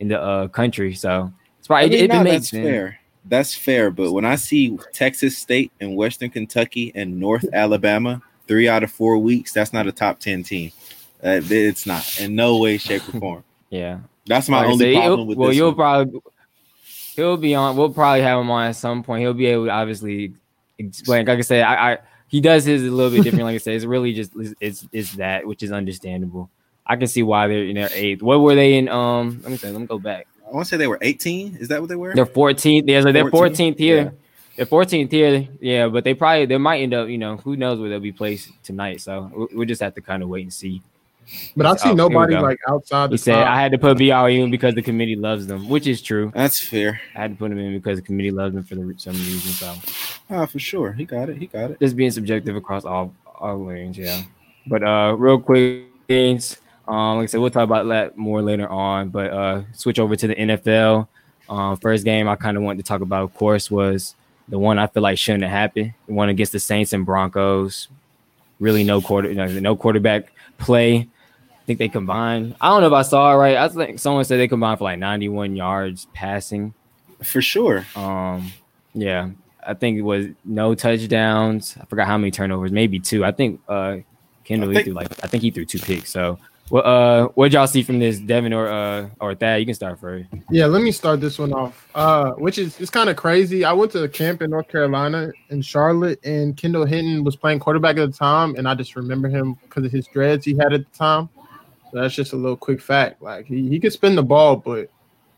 in 0.00 0.08
the 0.08 0.20
uh, 0.20 0.48
country. 0.48 0.94
So 0.94 1.32
it's 1.58 1.66
I 1.66 1.86
probably 1.86 1.90
mean, 1.90 1.98
it, 1.98 2.04
it 2.04 2.08
nah, 2.08 2.22
makes 2.24 2.48
sense. 2.50 2.64
fair. 2.64 2.98
That's 3.24 3.54
fair, 3.54 3.92
but 3.92 4.12
when 4.12 4.24
I 4.24 4.34
see 4.34 4.76
Texas 4.92 5.38
State 5.38 5.70
and 5.80 5.96
Western 5.96 6.30
Kentucky 6.30 6.90
and 6.96 7.20
North 7.20 7.44
Alabama 7.52 8.20
three 8.48 8.68
out 8.68 8.82
of 8.82 8.90
four 8.90 9.16
weeks, 9.18 9.52
that's 9.52 9.72
not 9.72 9.86
a 9.86 9.92
top 9.92 10.18
10 10.18 10.42
team. 10.42 10.72
Uh, 11.22 11.40
it's 11.44 11.86
not 11.86 12.20
in 12.20 12.34
no 12.34 12.58
way, 12.58 12.78
shape, 12.78 13.02
or 13.14 13.20
form. 13.20 13.44
Yeah, 13.70 14.00
That's 14.26 14.50
my 14.50 14.58
Like 14.58 14.66
only 14.72 14.92
said, 14.92 15.00
problem 15.00 15.26
with 15.28 15.38
well, 15.38 15.48
this. 15.48 15.54
Well, 15.54 15.56
you'll 15.56 15.68
one. 15.68 15.76
probably 15.76 16.20
he'll 17.16 17.36
be 17.38 17.54
on. 17.54 17.74
We'll 17.74 17.88
probably 17.88 18.20
have 18.20 18.38
him 18.38 18.50
on 18.50 18.66
at 18.66 18.76
some 18.76 19.02
point. 19.02 19.22
He'll 19.22 19.32
be 19.32 19.46
able 19.46 19.64
to 19.64 19.70
obviously 19.70 20.34
explain. 20.88 21.26
Like 21.26 21.38
I 21.38 21.42
said, 21.42 21.62
I, 21.62 21.92
I 21.92 21.98
he 22.28 22.40
does 22.40 22.64
his 22.64 22.82
a 22.82 22.90
little 22.90 23.10
bit 23.10 23.24
different. 23.24 23.44
like 23.44 23.54
I 23.54 23.58
said, 23.58 23.74
it's 23.74 23.84
really 23.84 24.12
just 24.12 24.32
it's 24.60 24.86
it's 24.92 25.12
that 25.16 25.46
which 25.46 25.62
is 25.62 25.72
understandable. 25.72 26.50
I 26.86 26.96
can 26.96 27.06
see 27.06 27.22
why 27.22 27.46
they're 27.46 27.64
in 27.64 27.74
their 27.76 27.90
eighth. 27.92 28.22
What 28.22 28.40
were 28.40 28.54
they 28.54 28.74
in? 28.74 28.88
Um, 28.88 29.40
let 29.42 29.50
me 29.52 29.56
say, 29.56 29.70
let 29.70 29.80
me 29.80 29.86
go 29.86 29.98
back. 29.98 30.26
I 30.46 30.50
want 30.54 30.66
to 30.66 30.70
say 30.70 30.76
they 30.76 30.88
were 30.88 30.98
18. 31.00 31.56
Is 31.56 31.68
that 31.68 31.80
what 31.80 31.88
they 31.88 31.96
were? 31.96 32.14
They're 32.14 32.26
14th. 32.26 32.82
Yeah, 32.86 33.00
so 33.00 33.12
they're 33.12 33.24
14th? 33.24 33.50
14th 33.74 33.78
here. 33.78 33.96
Yeah. 34.02 34.10
They're 34.56 34.66
14th 34.66 35.10
here. 35.10 35.48
Yeah, 35.60 35.88
but 35.88 36.04
they 36.04 36.12
probably 36.12 36.44
they 36.46 36.58
might 36.58 36.80
end 36.82 36.92
up. 36.92 37.08
You 37.08 37.16
know, 37.18 37.36
who 37.38 37.56
knows 37.56 37.78
where 37.78 37.88
they'll 37.88 38.00
be 38.00 38.12
placed 38.12 38.50
tonight. 38.62 39.00
So 39.00 39.30
we- 39.34 39.56
we'll 39.58 39.66
just 39.68 39.80
have 39.80 39.94
to 39.94 40.00
kind 40.02 40.22
of 40.22 40.28
wait 40.28 40.42
and 40.42 40.52
see. 40.52 40.82
But 41.56 41.66
I 41.66 41.76
see 41.76 41.90
Oh, 41.90 41.94
nobody 41.94 42.36
like 42.36 42.58
outside 42.68 43.08
the 43.10 43.14
He 43.14 43.18
said. 43.18 43.38
I 43.38 43.60
had 43.60 43.72
to 43.72 43.78
put 43.78 43.96
BYU 43.96 44.44
in 44.44 44.50
because 44.50 44.74
the 44.74 44.82
committee 44.82 45.16
loves 45.16 45.46
them, 45.46 45.68
which 45.68 45.86
is 45.86 46.02
true. 46.02 46.30
That's 46.34 46.60
fair. 46.60 47.00
I 47.14 47.20
had 47.22 47.30
to 47.32 47.36
put 47.36 47.50
him 47.52 47.58
in 47.58 47.74
because 47.74 47.98
the 47.98 48.02
committee 48.04 48.30
loves 48.30 48.54
them 48.54 48.64
for 48.64 48.74
the, 48.74 48.94
some 48.98 49.14
reason. 49.14 49.52
So 49.52 49.74
Oh, 50.30 50.46
for 50.46 50.58
sure. 50.58 50.92
He 50.92 51.04
got 51.04 51.28
it. 51.28 51.36
He 51.36 51.46
got 51.46 51.70
it. 51.72 51.80
just 51.80 51.96
being 51.96 52.10
subjective 52.10 52.56
across 52.56 52.84
all 52.84 53.14
all 53.38 53.64
lanes, 53.64 53.98
yeah. 53.98 54.22
But 54.66 54.82
uh, 54.82 55.14
real 55.18 55.40
quick 55.40 55.84
things. 56.08 56.58
Um, 56.86 57.18
like 57.18 57.24
I 57.24 57.26
said, 57.26 57.40
we'll 57.40 57.50
talk 57.50 57.64
about 57.64 57.86
that 57.88 58.16
more 58.16 58.42
later 58.42 58.68
on. 58.68 59.08
But 59.08 59.30
uh, 59.32 59.62
switch 59.72 59.98
over 59.98 60.16
to 60.16 60.26
the 60.26 60.34
NFL. 60.34 61.08
Um, 61.48 61.76
first 61.78 62.04
game 62.04 62.28
I 62.28 62.36
kind 62.36 62.56
of 62.56 62.62
wanted 62.62 62.78
to 62.78 62.88
talk 62.88 63.00
about, 63.00 63.22
of 63.24 63.34
course, 63.34 63.70
was 63.70 64.14
the 64.48 64.58
one 64.58 64.78
I 64.78 64.86
feel 64.86 65.02
like 65.02 65.18
shouldn't 65.18 65.42
have 65.44 65.52
happened. 65.52 65.94
The 66.06 66.14
one 66.14 66.28
against 66.28 66.52
the 66.52 66.60
Saints 66.60 66.92
and 66.92 67.04
Broncos. 67.06 67.88
Really, 68.60 68.84
no 68.84 69.00
quarter, 69.00 69.30
you 69.30 69.60
no 69.60 69.74
quarterback 69.74 70.31
play. 70.58 70.96
I 71.50 71.64
think 71.64 71.78
they 71.78 71.88
combined. 71.88 72.56
I 72.60 72.68
don't 72.70 72.80
know 72.80 72.88
if 72.88 72.92
I 72.92 73.02
saw 73.02 73.32
it 73.32 73.36
right. 73.36 73.56
I 73.56 73.68
think 73.68 73.98
someone 73.98 74.24
said 74.24 74.38
they 74.38 74.48
combined 74.48 74.78
for 74.78 74.84
like 74.84 74.98
91 74.98 75.54
yards 75.56 76.06
passing. 76.12 76.74
For 77.22 77.40
sure. 77.40 77.86
Um, 77.94 78.52
yeah, 78.94 79.30
I 79.64 79.74
think 79.74 79.96
it 79.98 80.02
was 80.02 80.26
no 80.44 80.74
touchdowns. 80.74 81.76
I 81.80 81.84
forgot 81.84 82.06
how 82.08 82.18
many 82.18 82.30
turnovers, 82.32 82.72
maybe 82.72 82.98
two. 82.98 83.24
I 83.24 83.30
think 83.32 83.60
uh 83.68 83.98
Kendall 84.44 84.70
I 84.70 84.74
think- 84.74 84.86
threw 84.86 84.94
like 84.94 85.24
I 85.24 85.28
think 85.28 85.42
he 85.44 85.50
threw 85.52 85.64
two 85.64 85.78
picks. 85.78 86.10
So 86.10 86.38
what 86.68 86.86
uh 86.86 87.28
what 87.34 87.52
y'all 87.52 87.66
see 87.66 87.82
from 87.82 87.98
this, 87.98 88.18
Devin 88.18 88.52
or 88.52 88.68
uh 88.68 89.08
or 89.20 89.34
Thad? 89.34 89.60
You 89.60 89.66
can 89.66 89.74
start 89.74 90.00
first. 90.00 90.28
Yeah, 90.50 90.66
let 90.66 90.82
me 90.82 90.92
start 90.92 91.20
this 91.20 91.38
one 91.38 91.52
off. 91.52 91.88
Uh, 91.94 92.30
which 92.32 92.58
is 92.58 92.80
it's 92.80 92.90
kind 92.90 93.10
of 93.10 93.16
crazy. 93.16 93.64
I 93.64 93.72
went 93.72 93.92
to 93.92 94.04
a 94.04 94.08
camp 94.08 94.42
in 94.42 94.50
North 94.50 94.68
Carolina 94.68 95.32
in 95.50 95.60
Charlotte, 95.62 96.18
and 96.24 96.56
Kendall 96.56 96.86
Hinton 96.86 97.24
was 97.24 97.36
playing 97.36 97.58
quarterback 97.58 97.98
at 97.98 98.10
the 98.10 98.16
time, 98.16 98.54
and 98.56 98.68
I 98.68 98.74
just 98.74 98.96
remember 98.96 99.28
him 99.28 99.54
because 99.62 99.84
of 99.84 99.92
his 99.92 100.06
dreads 100.06 100.44
he 100.44 100.56
had 100.56 100.72
at 100.72 100.90
the 100.90 100.98
time. 100.98 101.28
So 101.92 102.00
that's 102.00 102.14
just 102.14 102.32
a 102.32 102.36
little 102.36 102.56
quick 102.56 102.80
fact. 102.80 103.20
Like 103.20 103.44
he, 103.46 103.68
he 103.68 103.78
could 103.78 103.92
spin 103.92 104.14
the 104.14 104.22
ball, 104.22 104.56
but 104.56 104.88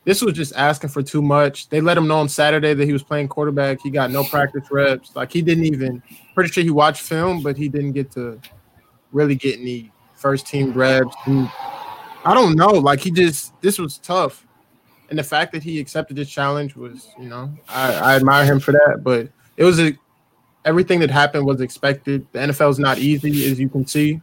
this 0.05 0.23
was 0.23 0.35
just 0.35 0.55
asking 0.55 0.91
for 0.91 1.03
too 1.03 1.23
much. 1.23 1.69
They 1.69 1.81
let 1.81 1.97
him 1.97 2.07
know 2.07 2.19
on 2.19 2.29
Saturday 2.29 2.75
that 2.75 2.85
he 2.85 2.93
was 2.93 3.03
playing 3.03 3.29
quarterback. 3.29 3.81
He 3.81 3.91
got 3.91 4.11
no 4.11 4.23
practice 4.23 4.71
reps. 4.71 5.17
Like 5.17 5.33
he 5.33 5.43
didn't 5.43 5.65
even 5.65 6.03
pretty 6.35 6.51
sure 6.51 6.63
he 6.63 6.71
watched 6.71 7.03
film, 7.03 7.43
but 7.43 7.57
he 7.57 7.69
didn't 7.69 7.93
get 7.93 8.13
to 8.13 8.41
really 9.13 9.35
get 9.35 9.59
any 9.59 9.91
first 10.25 10.47
team 10.47 10.73
reps. 10.73 11.15
And 11.27 11.51
I 12.25 12.33
don't 12.33 12.57
know. 12.57 12.71
Like 12.71 13.01
he 13.01 13.11
just 13.11 13.53
this 13.61 13.79
was 13.79 13.99
tough. 13.99 14.47
And 15.11 15.19
the 15.19 15.23
fact 15.23 15.53
that 15.53 15.63
he 15.63 15.79
accepted 15.79 16.17
this 16.17 16.31
challenge 16.31 16.75
was, 16.77 17.11
you 17.21 17.29
know, 17.29 17.53
I, 17.69 17.93
I 17.93 18.17
admire 18.17 18.47
him 18.47 18.59
for 18.59 18.73
that. 18.73 19.03
But 19.05 19.29
it 19.59 19.65
was 19.65 19.79
a 19.79 19.93
everything 20.65 20.99
that 21.01 21.11
happened 21.11 21.45
was 21.45 21.61
expected. 21.61 22.27
The 22.33 22.39
NFL 22.39 22.71
is 22.71 22.79
not 22.79 22.97
easy, 22.99 23.51
as 23.51 23.61
you 23.61 23.69
can 23.69 23.87
see. 23.87 24.23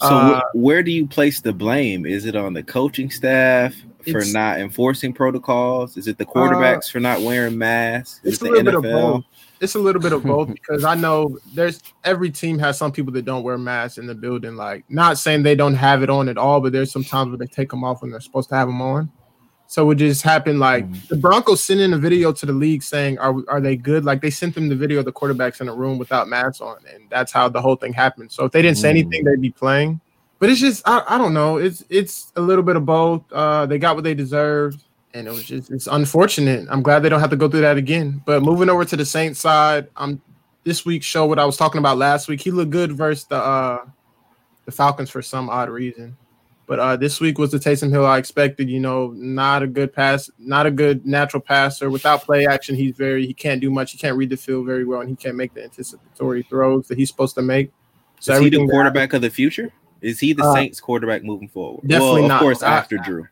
So 0.00 0.08
Uh, 0.08 0.40
where 0.52 0.82
do 0.82 0.90
you 0.90 1.06
place 1.06 1.40
the 1.40 1.52
blame? 1.52 2.06
Is 2.06 2.24
it 2.26 2.34
on 2.34 2.54
the 2.54 2.62
coaching 2.64 3.08
staff 3.08 3.72
for 4.10 4.24
not 4.32 4.58
enforcing 4.58 5.12
protocols? 5.12 5.96
Is 5.96 6.08
it 6.08 6.18
the 6.18 6.24
quarterbacks 6.26 6.90
for 6.90 6.98
not 6.98 7.20
wearing 7.20 7.56
masks? 7.56 8.20
Is 8.24 8.34
It's 8.34 8.42
it 8.42 8.46
a 8.46 8.48
the 8.48 8.64
little 8.64 8.82
bit 8.82 8.90
of 8.90 8.96
NFL? 8.96 9.12
both. 9.12 9.24
It's 9.62 9.76
a 9.76 9.78
little 9.78 10.02
bit 10.02 10.12
of 10.12 10.24
both 10.24 10.48
because 10.52 10.84
I 10.84 10.94
know 10.94 11.38
there's 11.54 11.80
every 12.04 12.30
team 12.30 12.58
has 12.58 12.76
some 12.76 12.92
people 12.92 13.12
that 13.12 13.24
don't 13.24 13.44
wear 13.44 13.56
masks 13.56 13.96
in 13.96 14.06
the 14.06 14.14
building. 14.14 14.56
Like, 14.56 14.84
not 14.90 15.16
saying 15.16 15.44
they 15.44 15.54
don't 15.54 15.74
have 15.74 16.02
it 16.02 16.10
on 16.10 16.28
at 16.28 16.36
all, 16.36 16.60
but 16.60 16.72
there's 16.72 16.90
some 16.90 17.04
times 17.04 17.30
where 17.30 17.38
they 17.38 17.46
take 17.46 17.70
them 17.70 17.84
off 17.84 18.02
when 18.02 18.10
they're 18.10 18.20
supposed 18.20 18.48
to 18.50 18.56
have 18.56 18.68
them 18.68 18.82
on. 18.82 19.10
So 19.72 19.88
it 19.90 19.94
just 19.94 20.22
happened. 20.22 20.60
Like 20.60 20.84
the 21.08 21.16
Broncos 21.16 21.62
sent 21.62 21.80
in 21.80 21.94
a 21.94 21.98
video 21.98 22.30
to 22.30 22.44
the 22.44 22.52
league 22.52 22.82
saying, 22.82 23.18
"Are 23.18 23.36
are 23.48 23.58
they 23.58 23.74
good?" 23.74 24.04
Like 24.04 24.20
they 24.20 24.28
sent 24.28 24.54
them 24.54 24.68
the 24.68 24.76
video 24.76 24.98
of 24.98 25.06
the 25.06 25.12
quarterbacks 25.12 25.62
in 25.62 25.68
a 25.68 25.74
room 25.74 25.96
without 25.96 26.28
masks 26.28 26.60
on, 26.60 26.76
and 26.92 27.04
that's 27.08 27.32
how 27.32 27.48
the 27.48 27.62
whole 27.62 27.76
thing 27.76 27.94
happened. 27.94 28.30
So 28.32 28.44
if 28.44 28.52
they 28.52 28.60
didn't 28.60 28.76
say 28.76 28.90
anything, 28.90 29.24
they'd 29.24 29.40
be 29.40 29.50
playing. 29.50 29.98
But 30.40 30.50
it's 30.50 30.60
just 30.60 30.86
I, 30.86 31.02
I 31.08 31.16
don't 31.16 31.32
know. 31.32 31.56
It's 31.56 31.84
it's 31.88 32.32
a 32.36 32.40
little 32.42 32.62
bit 32.62 32.76
of 32.76 32.84
both. 32.84 33.22
Uh, 33.32 33.64
they 33.64 33.78
got 33.78 33.94
what 33.94 34.04
they 34.04 34.12
deserved, 34.12 34.84
and 35.14 35.26
it 35.26 35.30
was 35.30 35.44
just 35.44 35.70
it's 35.70 35.86
unfortunate. 35.86 36.66
I'm 36.70 36.82
glad 36.82 37.00
they 37.00 37.08
don't 37.08 37.20
have 37.20 37.30
to 37.30 37.36
go 37.36 37.48
through 37.48 37.60
that 37.62 37.76
again. 37.76 38.22
But 38.24 38.42
moving 38.42 38.68
over 38.68 38.84
to 38.84 38.96
the 38.96 39.04
Saints 39.04 39.40
side, 39.40 39.88
I'm 39.96 40.20
this 40.64 40.84
week's 40.84 41.06
show 41.06 41.26
what 41.26 41.38
I 41.38 41.44
was 41.44 41.56
talking 41.56 41.78
about 41.78 41.98
last 41.98 42.28
week. 42.28 42.40
He 42.40 42.50
looked 42.50 42.70
good 42.70 42.92
versus 42.92 43.24
the 43.24 43.36
uh, 43.36 43.84
the 44.64 44.72
Falcons 44.72 45.10
for 45.10 45.22
some 45.22 45.50
odd 45.50 45.68
reason. 45.68 46.16
But 46.66 46.78
uh, 46.78 46.96
this 46.96 47.20
week 47.20 47.38
was 47.38 47.50
the 47.50 47.58
Taysom 47.58 47.90
Hill 47.90 48.06
I 48.06 48.18
expected. 48.18 48.70
You 48.70 48.80
know, 48.80 49.08
not 49.16 49.62
a 49.62 49.66
good 49.66 49.92
pass, 49.92 50.30
not 50.38 50.64
a 50.64 50.70
good 50.70 51.04
natural 51.04 51.40
passer. 51.42 51.90
Without 51.90 52.22
play 52.22 52.46
action, 52.46 52.74
he's 52.76 52.94
very 52.96 53.26
he 53.26 53.34
can't 53.34 53.60
do 53.60 53.70
much. 53.70 53.92
He 53.92 53.98
can't 53.98 54.16
read 54.16 54.30
the 54.30 54.36
field 54.36 54.64
very 54.66 54.84
well, 54.84 55.00
and 55.00 55.10
he 55.10 55.16
can't 55.16 55.36
make 55.36 55.52
the 55.54 55.64
anticipatory 55.64 56.44
throws 56.44 56.88
that 56.88 56.96
he's 56.96 57.08
supposed 57.08 57.34
to 57.34 57.42
make. 57.42 57.72
So 58.20 58.34
Is 58.34 58.40
he 58.40 58.50
the 58.50 58.66
quarterback 58.68 59.12
of 59.12 59.20
the 59.20 59.30
future? 59.30 59.72
Is 60.00 60.20
he 60.20 60.32
the 60.32 60.44
Uh, 60.44 60.54
Saints 60.54 60.80
quarterback 60.80 61.24
moving 61.24 61.48
forward? 61.48 61.86
definitely 61.86 62.22
well, 62.22 62.24
of 62.24 62.28
not. 62.28 62.40
course, 62.40 62.62
I- 62.62 62.76
after 62.78 62.96
Drew. 62.98 63.26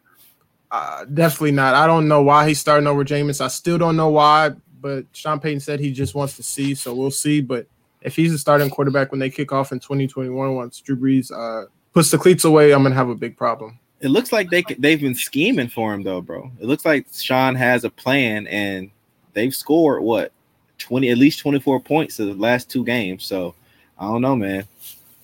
Uh, 0.70 1.04
definitely 1.04 1.52
not. 1.52 1.74
I 1.74 1.87
don't 1.87 2.06
know 2.06 2.22
why 2.22 2.46
he's 2.46 2.61
starting 2.61 2.87
over 2.87 3.04
Jameis. 3.04 3.40
I 3.40 3.48
still 3.48 3.78
don't 3.78 3.96
know 3.96 4.11
why, 4.11 4.50
but 4.80 5.04
Sean 5.12 5.40
Payton 5.40 5.61
said 5.61 5.80
he 5.80 5.92
just 5.92 6.14
wants 6.14 6.37
to 6.37 6.42
see, 6.42 6.74
so 6.74 6.94
we'll 6.94 7.11
see. 7.11 7.40
But 7.40 7.66
if 8.02 8.16
he's 8.16 8.33
the 8.33 8.38
starting 8.38 8.70
quarterback 8.70 9.11
when 9.11 9.20
they 9.20 9.30
kick 9.30 9.52
off 9.52 9.72
in 9.72 9.80
2021, 9.80 10.54
once 10.54 10.80
Drew 10.80 10.96
Brees 10.96 11.30
uh, 11.33 11.66
puts 11.92 12.11
the 12.11 12.18
cleats 12.18 12.44
away, 12.44 12.72
I'm 12.72 12.83
gonna 12.83 12.94
have 12.94 13.09
a 13.09 13.14
big 13.14 13.37
problem. 13.37 13.78
It 14.00 14.09
looks 14.09 14.33
like 14.33 14.48
they 14.48 14.64
they've 14.78 15.00
been 15.00 15.14
scheming 15.14 15.68
for 15.68 15.92
him 15.92 16.02
though, 16.02 16.20
bro. 16.20 16.50
It 16.61 16.66
looks 16.66 16.85
like 16.85 17.06
Sean 17.12 17.54
has 17.56 17.85
a 17.85 17.90
plan, 17.90 18.46
and 18.46 18.90
they've 19.35 19.54
scored 19.54 20.02
what 20.02 20.33
twenty, 20.78 21.11
at 21.11 21.18
least 21.18 21.40
twenty 21.40 21.61
four 21.61 21.80
points 21.80 22.18
in 22.20 22.28
the 22.28 22.35
last 22.35 22.70
two 22.70 22.85
games. 22.85 23.24
So 23.24 23.54
I 23.98 24.04
don't 24.04 24.22
know, 24.22 24.37
man. 24.37 24.66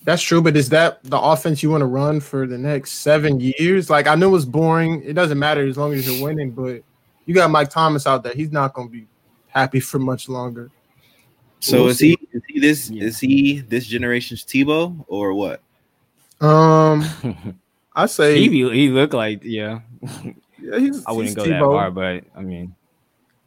That's 0.07 0.23
true, 0.23 0.41
but 0.41 0.57
is 0.57 0.69
that 0.69 1.03
the 1.03 1.19
offense 1.19 1.65
you 1.65 1.71
want 1.71 1.81
to 1.81 1.87
run 1.87 2.21
for 2.21 2.47
the 2.47 2.57
next 2.57 2.93
seven 2.93 3.41
years? 3.41 3.91
Like 3.91 4.07
I 4.07 4.15
know 4.15 4.33
it's 4.37 4.45
boring. 4.45 5.03
It 5.03 5.15
doesn't 5.15 5.37
matter 5.37 5.67
as 5.67 5.77
long 5.77 5.93
as 5.95 6.09
you're 6.09 6.25
winning, 6.25 6.53
but 6.53 6.83
you 7.25 7.35
got 7.35 7.51
Mike 7.51 7.71
Thomas 7.71 8.07
out 8.07 8.23
there. 8.23 8.33
He's 8.33 8.53
not 8.53 8.73
gonna 8.73 8.89
be 8.89 9.09
happy 9.49 9.81
for 9.81 9.99
much 9.99 10.29
longer. 10.29 10.71
So 11.59 11.79
We'll 11.79 11.89
is 11.89 11.99
see. 11.99 12.17
he 12.21 12.29
is 12.39 12.43
he 12.47 12.61
this 12.61 12.91
is 12.91 13.19
he 13.19 13.59
this 13.59 13.85
generation's 13.85 14.45
Tebow 14.45 15.05
or 15.09 15.35
what? 15.35 15.61
Um, 16.41 17.05
I 17.93 18.07
say 18.07 18.39
he 18.39 18.49
be- 18.49 18.71
he 18.71 18.91
looked 18.91 19.13
like 19.13 19.43
yeah. 19.43 19.81
yeah, 20.63 20.79
he's, 20.79 21.05
I 21.05 21.11
wouldn't 21.11 21.31
he's 21.31 21.35
go 21.35 21.47
that 21.47 21.61
far, 21.61 21.91
but 21.91 22.23
I 22.37 22.43
mean, 22.43 22.77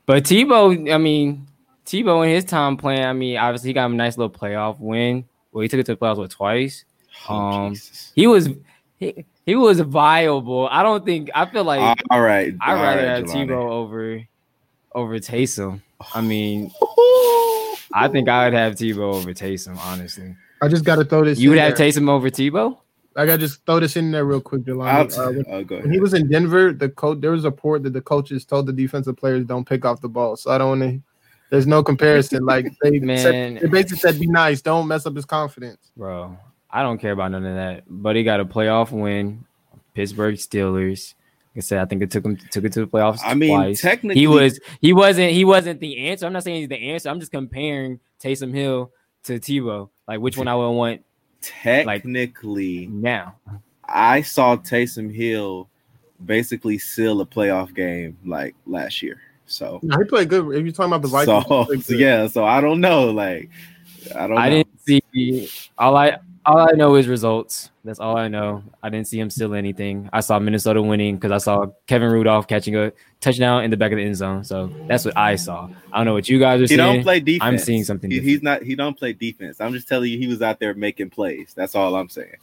but 0.06 0.26
Tebow, 0.26 0.94
I 0.94 0.98
mean, 0.98 1.48
Tebow 1.86 2.28
in 2.28 2.36
his 2.36 2.44
time 2.44 2.76
playing, 2.76 3.06
I 3.06 3.14
mean, 3.14 3.38
obviously 3.38 3.70
he 3.70 3.74
got 3.74 3.90
a 3.90 3.94
nice 3.94 4.18
little 4.18 4.30
playoff 4.30 4.78
win. 4.78 5.24
Well, 5.52 5.62
he 5.62 5.68
took 5.68 5.80
it 5.80 5.86
to 5.88 5.94
the 5.96 5.98
playoffs 5.98 6.18
what 6.18 6.30
twice. 6.32 6.86
Oh, 7.28 7.36
Um, 7.36 7.74
Jesus. 7.74 8.12
he 8.16 8.28
was 8.28 8.50
he, 8.98 9.26
he 9.46 9.56
was 9.56 9.80
viable. 9.80 10.68
I 10.72 10.84
don't 10.84 11.04
think 11.06 11.30
I 11.34 11.46
feel 11.46 11.64
like 11.64 11.80
all 12.10 12.22
right, 12.22 12.54
I'd 12.62 12.72
all 12.78 12.82
rather 12.84 13.02
right, 13.02 13.08
have 13.18 13.26
Jelani. 13.26 13.48
Tebow 13.48 13.70
over 13.72 14.22
over 14.94 15.20
Taysom. 15.20 15.82
I 16.14 16.22
mean, 16.22 16.72
I 17.94 18.08
think 18.12 18.30
I 18.30 18.46
would 18.46 18.54
have 18.54 18.74
Tebow 18.76 19.14
over 19.16 19.34
Taysom. 19.34 19.78
Honestly, 19.78 20.36
I 20.62 20.68
just 20.68 20.86
got 20.86 20.96
to 20.96 21.06
throw 21.06 21.24
this. 21.26 21.40
you 21.40 21.50
in 21.52 21.56
would 21.58 21.60
have 21.64 21.76
there. 21.78 21.88
Taysom 21.88 22.10
over 22.10 22.30
Tebow. 22.30 22.78
I 23.16 23.26
got 23.26 23.34
to 23.34 23.38
just 23.40 23.66
throw 23.66 23.80
this 23.80 23.98
in 23.98 24.12
there 24.12 24.24
real 24.24 24.40
quick, 24.40 24.62
I'll 24.70 24.76
Jelani. 24.76 25.18
Uh, 25.18 25.32
when, 25.32 25.46
oh, 25.50 25.64
go 25.64 25.80
when 25.80 25.92
he 25.92 26.00
was 26.00 26.14
in 26.14 26.30
Denver, 26.30 26.72
the 26.72 26.90
coach 26.90 27.20
there 27.22 27.32
was 27.32 27.44
a 27.44 27.50
report 27.50 27.84
that 27.84 27.94
the 27.94 28.02
coaches 28.02 28.46
told 28.46 28.68
the 28.68 28.74
defensive 28.74 29.18
players 29.18 29.44
don't 29.46 29.68
pick 29.68 29.84
off 29.84 30.00
the 30.00 30.08
ball. 30.10 30.38
So 30.38 30.52
I 30.52 30.58
don't 30.58 30.80
want 30.80 30.82
to. 30.94 31.02
There's 31.50 31.68
no 31.68 31.84
comparison. 31.84 32.46
Like 32.46 32.68
they 32.84 33.00
Man. 33.00 33.18
said, 33.18 33.60
they 33.62 33.68
basically 33.68 33.98
said, 33.98 34.20
"Be 34.20 34.28
nice, 34.28 34.62
don't 34.62 34.88
mess 34.88 35.06
up 35.06 35.16
his 35.16 35.26
confidence." 35.26 35.92
Bro, 35.98 36.38
I 36.70 36.82
don't 36.84 37.00
care 37.00 37.12
about 37.12 37.32
none 37.32 37.46
of 37.46 37.56
that. 37.56 37.84
But 37.88 38.16
he 38.16 38.24
got 38.24 38.40
a 38.40 38.46
playoff 38.46 38.92
win. 38.92 39.46
Pittsburgh 39.94 40.36
Steelers. 40.36 41.16
Like 41.56 41.58
I 41.58 41.62
said, 41.62 41.80
I 41.80 41.86
think 41.86 42.04
it 42.04 42.12
took 42.12 42.24
him 42.26 42.38
took 42.52 42.64
it 42.64 42.74
to 42.74 42.82
the 42.82 42.88
playoffs. 42.88 43.20
I 43.24 43.34
mean, 43.34 43.50
twice. 43.58 43.82
technically- 43.82 44.20
he 44.20 44.28
was 44.28 44.60
he 44.82 44.94
wasn't 44.94 45.32
he 45.32 45.44
wasn't 45.46 45.80
the 45.80 46.10
answer. 46.10 46.26
I'm 46.28 46.34
not 46.34 46.44
saying 46.44 46.58
he's 46.62 46.70
the 46.70 46.92
answer. 46.92 47.10
I'm 47.10 47.20
just 47.20 47.32
comparing 47.32 48.00
Taysom 48.24 48.54
Hill 48.54 48.92
to 49.24 49.40
Tebow. 49.40 49.90
Like 50.08 50.20
which 50.20 50.38
one 50.38 50.48
I 50.48 50.56
would 50.56 50.70
want 50.70 51.04
Technically, 51.42 52.88
now. 52.88 53.36
I 53.88 54.22
saw 54.22 54.56
Taysom 54.58 55.14
Hill 55.14 55.70
basically 56.26 56.78
seal 56.78 57.22
a 57.22 57.26
playoff 57.26 57.74
game 57.74 58.18
like 58.26 58.56
last 58.66 59.02
year. 59.02 59.20
So, 59.50 59.80
No, 59.82 59.98
he 59.98 60.04
played 60.06 60.30
good. 60.30 60.56
If 60.56 60.64
you're 60.64 60.72
talking 60.72 60.94
about 60.94 61.02
the 61.02 61.08
Vikings, 61.08 61.46
so, 61.48 61.82
so 61.82 61.94
yeah. 61.94 62.28
So 62.28 62.46
I 62.46 62.62
don't 62.62 62.80
know. 62.80 63.10
Like, 63.10 63.50
I 64.16 64.28
don't. 64.28 64.38
I 64.38 64.50
know. 64.50 64.56
didn't 64.58 64.80
see 64.82 65.50
all 65.78 65.98
I 65.98 66.18
all 66.46 66.60
I 66.60 66.72
know 66.72 66.96
is 66.96 67.08
results. 67.08 67.72
That's 67.84 68.00
all 68.00 68.16
I 68.18 68.28
know. 68.28 68.64
I 68.84 68.90
didn't 68.90 69.08
see 69.08 69.20
him 69.20 69.30
steal 69.30 69.54
anything. 69.56 70.10
I 70.14 70.20
saw 70.22 70.38
Minnesota 70.40 70.82
winning 70.82 71.16
because 71.16 71.32
I 71.32 71.38
saw 71.40 71.68
Kevin 71.88 72.12
Rudolph 72.12 72.48
catching 72.48 72.76
a 72.76 72.92
touchdown 73.22 73.64
in 73.64 73.72
the 73.72 73.78
back 73.78 73.92
of 73.92 73.98
the 73.98 74.04
end 74.04 74.16
zone. 74.16 74.44
So 74.44 74.72
that's 74.88 75.04
what 75.06 75.18
I 75.18 75.36
saw. 75.36 75.68
I 75.92 75.98
don't 75.98 76.06
know 76.06 76.14
what 76.14 76.30
you 76.30 76.40
guys 76.40 76.60
are 76.60 76.64
He 76.64 76.68
seeing. 76.68 76.78
don't 76.78 77.02
play 77.04 77.20
defense. 77.20 77.44
I'm 77.44 77.58
seeing 77.58 77.84
something. 77.84 78.10
He- 78.12 78.20
he's 78.20 78.42
not. 78.44 78.62
He 78.64 78.76
don't 78.76 78.98
play 78.98 79.14
defense. 79.14 79.60
I'm 79.60 79.74
just 79.74 79.88
telling 79.88 80.12
you, 80.12 80.18
he 80.18 80.28
was 80.28 80.42
out 80.42 80.60
there 80.60 80.74
making 80.74 81.10
plays. 81.10 81.54
That's 81.56 81.76
all 81.76 81.96
I'm 81.96 82.10
saying. 82.10 82.36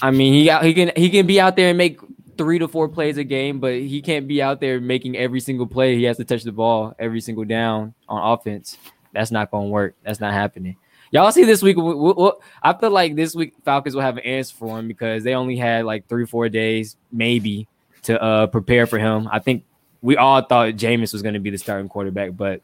I 0.00 0.10
mean, 0.10 0.32
he 0.32 0.46
got, 0.46 0.64
he 0.64 0.72
can 0.72 0.90
he 0.96 1.10
can 1.10 1.26
be 1.26 1.38
out 1.38 1.54
there 1.54 1.68
and 1.68 1.76
make 1.76 1.98
three 2.42 2.58
to 2.58 2.66
four 2.66 2.88
plays 2.88 3.18
a 3.18 3.24
game, 3.24 3.60
but 3.60 3.74
he 3.74 4.02
can't 4.02 4.26
be 4.26 4.42
out 4.42 4.60
there 4.60 4.80
making 4.80 5.16
every 5.16 5.38
single 5.38 5.66
play. 5.66 5.94
He 5.94 6.02
has 6.04 6.16
to 6.16 6.24
touch 6.24 6.42
the 6.42 6.50
ball 6.50 6.92
every 6.98 7.20
single 7.20 7.44
down 7.44 7.94
on 8.08 8.32
offense. 8.32 8.76
That's 9.12 9.30
not 9.30 9.52
going 9.52 9.68
to 9.68 9.70
work. 9.70 9.94
That's 10.02 10.18
not 10.18 10.32
happening. 10.32 10.76
Y'all 11.12 11.30
see 11.30 11.44
this 11.44 11.62
week? 11.62 11.76
wh- 11.76 12.18
wh- 12.18 12.42
I 12.60 12.72
feel 12.72 12.90
like 12.90 13.14
this 13.14 13.32
week 13.32 13.54
Falcons 13.64 13.94
will 13.94 14.02
have 14.02 14.16
an 14.16 14.24
answer 14.24 14.56
for 14.56 14.76
him 14.76 14.88
because 14.88 15.22
they 15.22 15.34
only 15.34 15.56
had 15.56 15.84
like 15.84 16.08
three, 16.08 16.26
four 16.26 16.48
days 16.48 16.96
maybe 17.12 17.68
to 18.02 18.20
uh, 18.20 18.48
prepare 18.48 18.88
for 18.88 18.98
him. 18.98 19.28
I 19.30 19.38
think 19.38 19.64
we 20.00 20.16
all 20.16 20.42
thought 20.42 20.74
Jameis 20.74 21.12
was 21.12 21.22
going 21.22 21.34
to 21.34 21.40
be 21.40 21.50
the 21.50 21.58
starting 21.58 21.88
quarterback, 21.88 22.36
but 22.36 22.60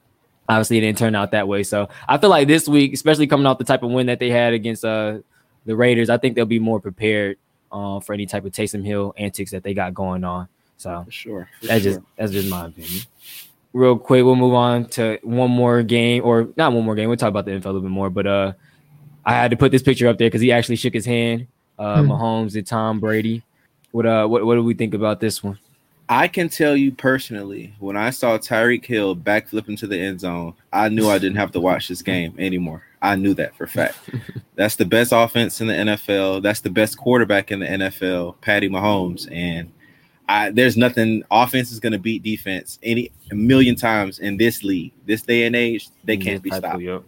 obviously 0.48 0.78
it 0.78 0.80
didn't 0.80 0.98
turn 0.98 1.14
out 1.14 1.30
that 1.30 1.46
way. 1.46 1.62
So 1.62 1.88
I 2.08 2.18
feel 2.18 2.30
like 2.30 2.48
this 2.48 2.66
week, 2.66 2.94
especially 2.94 3.28
coming 3.28 3.46
off 3.46 3.58
the 3.58 3.64
type 3.64 3.84
of 3.84 3.92
win 3.92 4.06
that 4.06 4.18
they 4.18 4.30
had 4.30 4.54
against 4.54 4.84
uh, 4.84 5.18
the 5.66 5.76
Raiders, 5.76 6.10
I 6.10 6.16
think 6.16 6.34
they'll 6.34 6.46
be 6.46 6.58
more 6.58 6.80
prepared 6.80 7.36
uh, 7.72 8.00
for 8.00 8.12
any 8.12 8.26
type 8.26 8.44
of 8.44 8.52
Taysom 8.52 8.84
Hill 8.84 9.14
antics 9.16 9.50
that 9.52 9.62
they 9.62 9.74
got 9.74 9.94
going 9.94 10.24
on. 10.24 10.48
So 10.76 11.02
For 11.04 11.10
sure. 11.10 11.48
for 11.60 11.66
that's 11.66 11.82
sure. 11.82 11.92
just 11.94 12.06
that's 12.16 12.32
just 12.32 12.48
my 12.50 12.66
opinion. 12.66 13.02
Real 13.72 13.98
quick, 13.98 14.24
we'll 14.24 14.36
move 14.36 14.54
on 14.54 14.86
to 14.90 15.18
one 15.22 15.50
more 15.50 15.82
game, 15.82 16.22
or 16.24 16.48
not 16.56 16.72
one 16.72 16.84
more 16.84 16.94
game. 16.94 17.08
We'll 17.08 17.18
talk 17.18 17.28
about 17.28 17.44
the 17.44 17.50
NFL 17.52 17.64
a 17.64 17.68
little 17.68 17.80
bit 17.82 17.90
more. 17.90 18.10
But 18.10 18.26
uh, 18.26 18.52
I 19.26 19.34
had 19.34 19.50
to 19.50 19.56
put 19.56 19.72
this 19.72 19.82
picture 19.82 20.08
up 20.08 20.18
there 20.18 20.28
because 20.28 20.40
he 20.40 20.50
actually 20.52 20.76
shook 20.76 20.94
his 20.94 21.04
hand. 21.06 21.46
Uh, 21.78 22.02
Hmm. 22.02 22.10
Mahomes 22.10 22.56
and 22.56 22.66
Tom 22.66 22.98
Brady. 22.98 23.42
What 23.92 24.06
uh, 24.06 24.26
what 24.26 24.44
what 24.46 24.54
do 24.54 24.64
we 24.64 24.74
think 24.74 24.94
about 24.94 25.20
this 25.20 25.42
one? 25.44 25.58
I 26.08 26.26
can 26.26 26.48
tell 26.48 26.74
you 26.74 26.90
personally, 26.92 27.74
when 27.78 27.96
I 27.96 28.08
saw 28.10 28.38
Tyreek 28.38 28.84
Hill 28.86 29.14
backflip 29.14 29.68
into 29.68 29.86
the 29.86 29.98
end 29.98 30.20
zone, 30.20 30.54
I 30.72 30.88
knew 30.88 31.08
I 31.08 31.18
didn't 31.18 31.36
have 31.36 31.52
to 31.52 31.60
watch 31.60 31.86
this 31.88 32.00
game 32.00 32.34
anymore. 32.38 32.82
I 33.02 33.16
knew 33.16 33.34
that 33.34 33.54
for 33.54 33.64
a 33.64 33.68
fact. 33.68 33.96
That's 34.54 34.76
the 34.76 34.84
best 34.84 35.12
offense 35.14 35.60
in 35.60 35.68
the 35.68 35.74
NFL. 35.74 36.42
That's 36.42 36.60
the 36.60 36.70
best 36.70 36.98
quarterback 36.98 37.50
in 37.50 37.60
the 37.60 37.66
NFL, 37.66 38.40
Patty 38.40 38.68
Mahomes. 38.68 39.30
And 39.30 39.70
I, 40.28 40.50
there's 40.50 40.76
nothing. 40.76 41.22
Offense 41.30 41.70
is 41.70 41.80
going 41.80 41.92
to 41.92 41.98
beat 41.98 42.22
defense 42.22 42.78
any 42.82 43.12
a 43.30 43.34
million 43.34 43.76
times 43.76 44.18
in 44.18 44.36
this 44.36 44.62
league, 44.62 44.92
this 45.06 45.22
day 45.22 45.46
and 45.46 45.54
age. 45.54 45.88
They 46.04 46.14
In 46.14 46.20
can't 46.20 46.42
be 46.42 46.50
stopped. 46.50 46.80
yep. 46.80 47.02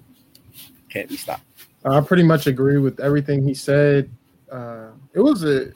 Can't 0.89 1.09
be 1.09 1.17
stopped. 1.17 1.43
I 1.85 2.01
pretty 2.01 2.23
much 2.23 2.47
agree 2.47 2.79
with 2.79 3.01
everything 3.01 3.43
he 3.43 3.55
said. 3.55 4.11
Uh, 4.51 4.91
it 5.15 5.21
was 5.21 5.45
a 5.45 5.73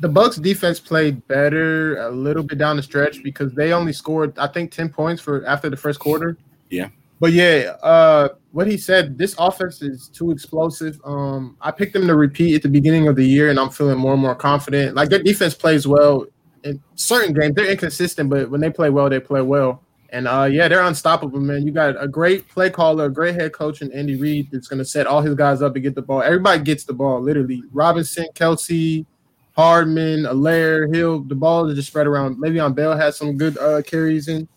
the 0.00 0.08
Bucs 0.08 0.42
defense 0.42 0.80
played 0.80 1.26
better 1.28 1.96
a 2.02 2.10
little 2.10 2.42
bit 2.42 2.58
down 2.58 2.76
the 2.76 2.82
stretch 2.82 3.22
because 3.22 3.52
they 3.54 3.72
only 3.72 3.92
scored 3.92 4.36
I 4.38 4.48
think 4.48 4.72
10 4.72 4.88
points 4.88 5.22
for 5.22 5.44
after 5.46 5.70
the 5.70 5.76
first 5.76 6.00
quarter. 6.00 6.36
Yeah. 6.70 6.88
But 7.22 7.34
yeah, 7.34 7.76
uh, 7.84 8.30
what 8.50 8.66
he 8.66 8.76
said, 8.76 9.16
this 9.16 9.36
offense 9.38 9.80
is 9.80 10.08
too 10.08 10.32
explosive. 10.32 11.00
Um, 11.04 11.56
I 11.60 11.70
picked 11.70 11.92
them 11.92 12.08
to 12.08 12.16
repeat 12.16 12.56
at 12.56 12.62
the 12.62 12.68
beginning 12.68 13.06
of 13.06 13.14
the 13.14 13.24
year, 13.24 13.48
and 13.48 13.60
I'm 13.60 13.70
feeling 13.70 13.96
more 13.96 14.14
and 14.14 14.20
more 14.20 14.34
confident. 14.34 14.96
Like 14.96 15.08
their 15.08 15.22
defense 15.22 15.54
plays 15.54 15.86
well 15.86 16.26
in 16.64 16.82
certain 16.96 17.32
games. 17.32 17.54
They're 17.54 17.70
inconsistent, 17.70 18.28
but 18.28 18.50
when 18.50 18.60
they 18.60 18.70
play 18.70 18.90
well, 18.90 19.08
they 19.08 19.20
play 19.20 19.40
well. 19.40 19.84
And 20.08 20.26
uh, 20.26 20.48
yeah, 20.50 20.66
they're 20.66 20.82
unstoppable, 20.82 21.38
man. 21.38 21.64
You 21.64 21.70
got 21.70 21.94
a 22.02 22.08
great 22.08 22.48
play 22.48 22.70
caller, 22.70 23.04
a 23.04 23.08
great 23.08 23.36
head 23.36 23.52
coach, 23.52 23.82
and 23.82 23.92
Andy 23.92 24.16
Reid 24.16 24.48
that's 24.50 24.66
going 24.66 24.80
to 24.80 24.84
set 24.84 25.06
all 25.06 25.22
his 25.22 25.36
guys 25.36 25.62
up 25.62 25.74
to 25.74 25.80
get 25.80 25.94
the 25.94 26.02
ball. 26.02 26.22
Everybody 26.22 26.60
gets 26.64 26.82
the 26.82 26.92
ball, 26.92 27.20
literally. 27.20 27.62
Robinson, 27.70 28.26
Kelce, 28.34 29.06
Hardman, 29.54 30.24
Helaire, 30.24 30.92
Hill. 30.92 31.20
The 31.20 31.36
ball 31.36 31.68
is 31.68 31.76
just 31.76 31.86
spread 31.86 32.08
around. 32.08 32.38
Le'Veon 32.38 32.74
Bell 32.74 32.96
had 32.96 33.14
some 33.14 33.38
good 33.38 33.56
uh, 33.58 33.80
carries 33.82 34.26
in 34.26 34.48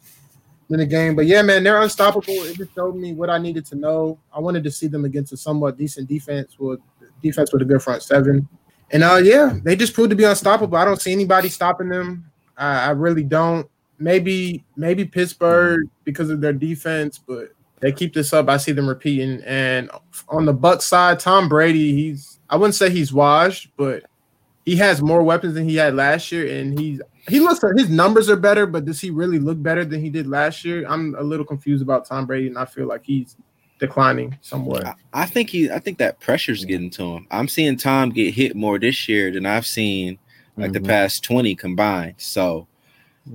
in 0.70 0.78
the 0.78 0.86
game, 0.86 1.16
but 1.16 1.26
yeah, 1.26 1.42
man, 1.42 1.64
they're 1.64 1.82
unstoppable. 1.82 2.34
It 2.34 2.58
just 2.58 2.74
showed 2.74 2.96
me 2.96 3.14
what 3.14 3.30
I 3.30 3.38
needed 3.38 3.66
to 3.68 3.76
know. 3.76 4.18
I 4.34 4.40
wanted 4.40 4.64
to 4.64 4.72
see 4.72 4.88
them 4.88 5.06
against 5.06 5.32
a 5.34 5.38
somewhat 5.38 5.78
decent 5.78 6.10
defense 6.10 6.58
with 6.58 6.80
defense 7.22 7.54
with 7.54 7.62
a 7.62 7.66
good 7.66 7.82
front 7.82 8.02
seven. 8.04 8.48
And 8.92 9.04
uh, 9.04 9.20
yeah, 9.24 9.58
they 9.64 9.76
just 9.76 9.94
proved 9.94 10.10
to 10.12 10.16
be 10.16 10.24
unstoppable. 10.24 10.78
I 10.78 10.86
don't 10.86 11.02
see 11.02 11.12
anybody 11.12 11.50
stopping 11.50 11.90
them. 11.90 12.32
I, 12.58 12.88
I 12.88 12.90
really 12.92 13.24
don't. 13.24 13.68
Maybe 13.98 14.66
maybe 14.76 15.06
Pittsburgh 15.06 15.88
because 16.04 16.30
of 16.30 16.42
their 16.42 16.54
defense, 16.54 17.18
but 17.18 17.50
they 17.80 17.92
keep 17.92 18.14
this 18.14 18.34
up. 18.34 18.50
I 18.50 18.58
see 18.58 18.72
them 18.72 18.88
repeating. 18.88 19.42
And 19.46 19.90
on 20.30 20.46
the 20.46 20.54
Buck 20.54 20.82
side, 20.82 21.20
Tom 21.20 21.48
Brady, 21.48 21.94
he's 21.94 22.40
I 22.50 22.58
wouldn't 22.58 22.76
say 22.76 22.90
he's 22.90 23.14
washed, 23.14 23.70
but 23.78 24.04
he 24.66 24.76
has 24.78 25.02
more 25.02 25.24
weapons 25.24 25.54
than 25.54 25.68
he 25.68 25.76
had 25.76 25.96
last 25.96 26.32
year, 26.32 26.60
and 26.60 26.78
he's 26.78 27.02
he 27.28 27.40
looks 27.40 27.60
his 27.78 27.90
numbers 27.90 28.30
are 28.30 28.36
better, 28.36 28.66
but 28.66 28.86
does 28.86 29.02
he 29.02 29.10
really 29.10 29.40
look 29.40 29.62
better 29.62 29.84
than 29.86 30.02
he 30.02 30.10
did 30.10 30.28
last 30.28 30.64
year? 30.64 30.86
I'm 30.88 31.16
a 31.16 31.22
little 31.24 31.46
confused 31.46 31.82
about 31.82 32.06
Tom 32.06 32.26
Brady, 32.26 32.48
and 32.48 32.58
I 32.58 32.66
feel 32.66 32.88
like 32.88 33.04
he's 33.04 33.36
declining 33.80 34.38
somewhat. 34.42 34.86
I, 34.86 34.94
I 35.14 35.26
think 35.26 35.50
he. 35.50 35.72
I 35.72 35.80
think 35.80 35.98
that 35.98 36.20
pressure's 36.20 36.64
getting 36.66 36.90
to 36.92 37.04
him. 37.04 37.28
I'm 37.32 37.48
seeing 37.48 37.78
Tom 37.78 38.12
get 38.12 38.34
hit 38.34 38.56
more 38.56 38.78
this 38.80 39.10
year 39.10 39.32
than 39.32 39.46
I've 39.46 39.66
seen 39.66 40.20
like 40.58 40.72
the 40.72 40.80
Mhm. 40.80 40.88
past 40.88 41.24
20 41.24 41.56
combined. 41.56 42.16
So, 42.18 42.68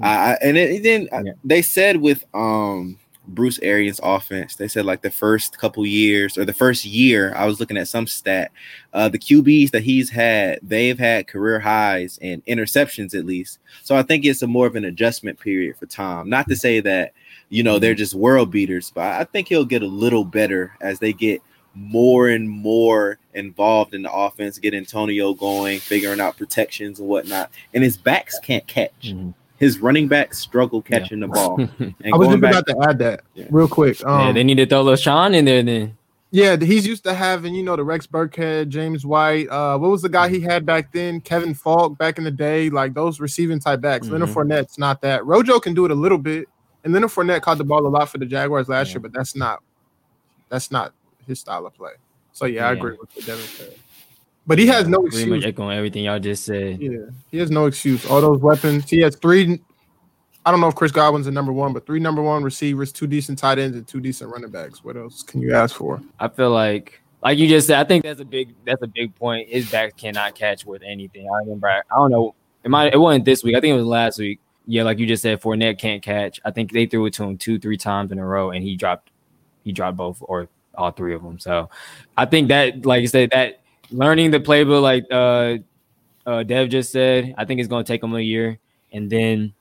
I, 0.00 0.09
I 0.33 0.38
and 0.42 0.57
it, 0.57 0.70
it 0.70 0.83
then 0.85 1.09
I- 1.12 1.33
they 1.44 1.61
said 1.62 1.96
with 1.96 2.24
um 2.33 2.96
Bruce 3.34 3.58
Arians 3.60 4.00
offense, 4.02 4.56
they 4.56 4.68
said 4.68 4.84
like 4.84 5.02
the 5.02 5.10
first 5.10 5.58
couple 5.58 5.84
years 5.86 6.36
or 6.36 6.44
the 6.44 6.52
first 6.52 6.84
year, 6.84 7.32
I 7.34 7.46
was 7.46 7.60
looking 7.60 7.76
at 7.76 7.88
some 7.88 8.06
stat, 8.06 8.50
uh 8.92 9.08
the 9.08 9.18
QBs 9.18 9.70
that 9.70 9.82
he's 9.82 10.10
had, 10.10 10.58
they've 10.62 10.98
had 10.98 11.28
career 11.28 11.60
highs 11.60 12.18
in 12.20 12.42
interceptions 12.42 13.14
at 13.14 13.26
least. 13.26 13.58
So 13.82 13.96
I 13.96 14.02
think 14.02 14.24
it's 14.24 14.42
a 14.42 14.46
more 14.46 14.66
of 14.66 14.76
an 14.76 14.84
adjustment 14.84 15.38
period 15.38 15.76
for 15.76 15.86
Tom. 15.86 16.28
Not 16.28 16.48
to 16.48 16.56
say 16.56 16.80
that 16.80 17.12
you 17.48 17.62
know 17.62 17.78
they're 17.78 17.94
just 17.94 18.14
world 18.14 18.50
beaters, 18.50 18.92
but 18.94 19.04
I 19.04 19.24
think 19.24 19.48
he'll 19.48 19.64
get 19.64 19.82
a 19.82 19.86
little 19.86 20.24
better 20.24 20.76
as 20.80 20.98
they 20.98 21.12
get 21.12 21.42
more 21.74 22.28
and 22.28 22.48
more 22.48 23.18
involved 23.34 23.94
in 23.94 24.02
the 24.02 24.12
offense, 24.12 24.58
get 24.58 24.74
Antonio 24.74 25.34
going, 25.34 25.78
figuring 25.78 26.20
out 26.20 26.36
protections 26.36 26.98
and 26.98 27.08
whatnot. 27.08 27.50
And 27.72 27.84
his 27.84 27.96
backs 27.96 28.38
can't 28.40 28.66
catch. 28.66 28.92
Mm-hmm. 29.02 29.30
His 29.60 29.78
running 29.78 30.08
backs 30.08 30.38
struggle 30.38 30.82
catching 30.82 31.20
the 31.20 31.28
ball. 31.28 31.60
And 31.78 31.94
I 32.12 32.16
was 32.16 32.28
going 32.28 32.40
just 32.40 32.42
back, 32.42 32.52
about 32.52 32.66
to 32.66 32.90
add 32.90 32.98
that 32.98 33.20
real 33.50 33.68
quick. 33.68 34.04
Um, 34.04 34.26
yeah, 34.28 34.32
they 34.32 34.42
need 34.42 34.56
to 34.56 34.66
throw 34.66 34.84
LeSean 34.84 35.36
in 35.36 35.44
there 35.44 35.62
then. 35.62 35.96
Yeah, 36.32 36.56
he's 36.56 36.86
used 36.86 37.02
to 37.04 37.12
having, 37.12 37.54
you 37.54 37.62
know, 37.62 37.74
the 37.76 37.84
Rex 37.84 38.06
Burkhead, 38.06 38.68
James 38.68 39.04
White. 39.04 39.48
Uh, 39.50 39.76
what 39.78 39.90
was 39.90 40.00
the 40.00 40.08
guy 40.08 40.28
he 40.28 40.40
had 40.40 40.64
back 40.64 40.92
then? 40.92 41.20
Kevin 41.20 41.54
Faulk 41.54 41.98
back 41.98 42.18
in 42.18 42.24
the 42.24 42.30
day, 42.30 42.70
like 42.70 42.94
those 42.94 43.20
receiving 43.20 43.58
type 43.60 43.80
backs. 43.80 44.08
Leonard 44.08 44.28
Mhm. 44.30 44.34
Fournette's 44.34 44.78
not 44.78 45.02
that. 45.02 45.26
Rojo 45.26 45.58
can 45.60 45.74
do 45.74 45.84
it 45.84 45.90
a 45.90 45.94
little 45.94 46.18
bit, 46.18 46.48
and 46.84 46.92
Leonard 46.94 47.10
Fournette 47.10 47.42
caught 47.42 47.58
the 47.58 47.64
ball 47.64 47.84
a 47.86 47.88
lot 47.88 48.08
for 48.08 48.18
the 48.18 48.26
Jaguars 48.26 48.68
last 48.68 48.92
year, 48.92 49.00
but 49.00 49.12
that's 49.12 49.34
not 49.36 49.60
that's 50.48 50.70
not 50.70 50.92
his 51.26 51.38
style 51.40 51.66
of 51.66 51.74
play. 51.74 51.92
So 52.32 52.46
yeah, 52.46 52.68
I 52.68 52.72
agree 52.72 52.92
with 52.92 53.10
what 53.14 53.26
Devin 53.26 53.44
said. 53.44 53.74
But 54.50 54.58
he 54.58 54.66
has 54.66 54.88
no 54.88 55.02
Pretty 55.02 55.26
much 55.26 55.36
excuse. 55.36 55.44
echoing 55.44 55.78
everything 55.78 56.02
y'all 56.02 56.18
just 56.18 56.44
said. 56.44 56.82
Yeah, 56.82 57.06
he 57.30 57.38
has 57.38 57.52
no 57.52 57.66
excuse. 57.66 58.04
All 58.04 58.20
those 58.20 58.40
weapons. 58.40 58.90
He 58.90 58.98
has 59.02 59.14
three. 59.14 59.60
I 60.44 60.50
don't 60.50 60.60
know 60.60 60.66
if 60.66 60.74
Chris 60.74 60.90
Godwin's 60.90 61.26
the 61.26 61.30
number 61.30 61.52
one, 61.52 61.72
but 61.72 61.86
three 61.86 62.00
number 62.00 62.20
one 62.20 62.42
receivers, 62.42 62.90
two 62.90 63.06
decent 63.06 63.38
tight 63.38 63.60
ends, 63.60 63.76
and 63.76 63.86
two 63.86 64.00
decent 64.00 64.28
running 64.32 64.50
backs. 64.50 64.82
What 64.82 64.96
else 64.96 65.22
can 65.22 65.40
you 65.40 65.54
ask 65.54 65.76
for? 65.76 66.02
I 66.18 66.26
feel 66.26 66.50
like, 66.50 67.00
like 67.22 67.38
you 67.38 67.46
just 67.46 67.68
said, 67.68 67.78
I 67.78 67.84
think 67.84 68.02
that's 68.02 68.18
a 68.18 68.24
big 68.24 68.52
that's 68.66 68.82
a 68.82 68.88
big 68.88 69.14
point. 69.14 69.48
His 69.48 69.70
back 69.70 69.96
cannot 69.96 70.34
catch 70.34 70.66
with 70.66 70.82
anything. 70.82 71.28
I 71.32 71.38
remember, 71.44 71.68
I 71.68 71.82
don't 71.94 72.10
know, 72.10 72.34
it 72.64 72.70
might 72.70 72.92
it 72.92 72.98
wasn't 72.98 73.26
this 73.26 73.44
week. 73.44 73.54
I 73.54 73.60
think 73.60 73.70
it 73.70 73.76
was 73.76 73.86
last 73.86 74.18
week. 74.18 74.40
Yeah, 74.66 74.82
like 74.82 74.98
you 74.98 75.06
just 75.06 75.22
said, 75.22 75.40
Fournette 75.40 75.78
can't 75.78 76.02
catch. 76.02 76.40
I 76.44 76.50
think 76.50 76.72
they 76.72 76.86
threw 76.86 77.06
it 77.06 77.12
to 77.14 77.22
him 77.22 77.38
two, 77.38 77.60
three 77.60 77.76
times 77.76 78.10
in 78.10 78.18
a 78.18 78.26
row, 78.26 78.50
and 78.50 78.64
he 78.64 78.74
dropped 78.74 79.12
he 79.62 79.70
dropped 79.70 79.96
both 79.96 80.18
or 80.22 80.48
all 80.74 80.90
three 80.90 81.14
of 81.14 81.22
them. 81.22 81.38
So 81.38 81.70
I 82.16 82.24
think 82.24 82.48
that, 82.48 82.84
like 82.84 83.02
you 83.02 83.06
said, 83.06 83.30
that 83.30 83.59
learning 83.90 84.31
the 84.31 84.40
playbook, 84.40 84.83
like 84.83 85.05
uh, 85.11 85.59
uh 86.29 86.42
Dev 86.42 86.68
just 86.68 86.92
said, 86.92 87.35
I 87.37 87.44
think 87.44 87.61
it's 87.61 87.68
going 87.68 87.85
to 87.85 87.92
take 87.92 88.03
him 88.03 88.14
a 88.14 88.20
year, 88.20 88.59
and 88.92 89.11
then 89.11 89.55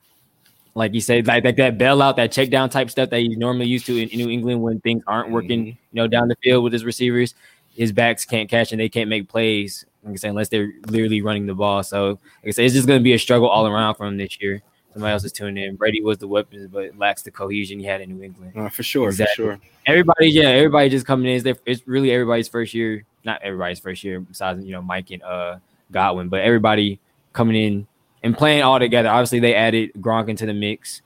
like 0.75 0.93
you 0.93 1.01
said, 1.01 1.27
like, 1.27 1.43
like 1.43 1.57
that 1.57 1.77
bailout, 1.77 2.15
that 2.15 2.31
check 2.31 2.49
down 2.49 2.69
type 2.69 2.89
stuff 2.89 3.09
that 3.09 3.19
he's 3.19 3.37
normally 3.37 3.65
used 3.65 3.85
to 3.87 3.97
in, 3.97 4.09
in 4.09 4.17
New 4.17 4.29
England 4.29 4.61
when 4.61 4.79
things 4.79 5.03
aren't 5.07 5.29
working, 5.29 5.67
you 5.67 5.75
know, 5.91 6.07
down 6.07 6.27
the 6.27 6.37
field 6.43 6.63
with 6.63 6.73
his 6.73 6.85
receivers, 6.85 7.35
his 7.75 7.91
backs 7.91 8.25
can't 8.25 8.49
catch 8.49 8.71
and 8.71 8.79
they 8.79 8.89
can't 8.89 9.09
make 9.09 9.27
plays. 9.27 9.85
Like 10.03 10.13
I 10.13 10.15
said, 10.15 10.29
unless 10.29 10.49
they're 10.49 10.71
literally 10.87 11.21
running 11.21 11.45
the 11.45 11.53
ball. 11.53 11.83
So 11.83 12.09
like 12.09 12.19
I 12.47 12.51
said, 12.51 12.65
it's 12.65 12.73
just 12.73 12.87
going 12.87 12.99
to 12.99 13.03
be 13.03 13.13
a 13.13 13.19
struggle 13.19 13.49
all 13.49 13.67
around 13.67 13.95
for 13.95 14.05
him 14.05 14.17
this 14.17 14.39
year. 14.41 14.61
Somebody 14.93 15.11
else 15.11 15.23
is 15.23 15.31
tuning 15.31 15.63
in. 15.63 15.75
Brady 15.75 16.01
was 16.01 16.17
the 16.17 16.27
weapons, 16.27 16.67
but 16.71 16.97
lacks 16.97 17.21
the 17.21 17.31
cohesion 17.31 17.77
he 17.79 17.85
had 17.85 18.01
in 18.01 18.15
New 18.15 18.23
England. 18.23 18.53
Uh, 18.55 18.69
for 18.69 18.81
sure, 18.81 19.09
Exactly. 19.09 19.45
for 19.45 19.51
sure. 19.51 19.59
Everybody, 19.85 20.29
yeah, 20.29 20.49
everybody 20.49 20.89
just 20.89 21.05
coming 21.05 21.29
in. 21.29 21.35
It's, 21.35 21.43
their, 21.43 21.57
it's 21.65 21.87
really 21.87 22.11
everybody's 22.11 22.47
first 22.47 22.73
year. 22.73 23.03
Not 23.23 23.41
everybody's 23.41 23.79
first 23.79 24.03
year, 24.03 24.19
besides 24.19 24.63
you 24.65 24.71
know 24.71 24.81
Mike 24.81 25.11
and 25.11 25.21
uh 25.23 25.57
Godwin, 25.91 26.29
but 26.29 26.41
everybody 26.41 26.99
coming 27.33 27.55
in 27.55 27.87
and 28.23 28.37
playing 28.37 28.63
all 28.63 28.79
together. 28.79 29.09
Obviously, 29.09 29.39
they 29.39 29.55
added 29.55 29.91
Gronk 29.99 30.29
into 30.29 30.45
the 30.45 30.53
mix. 30.53 31.01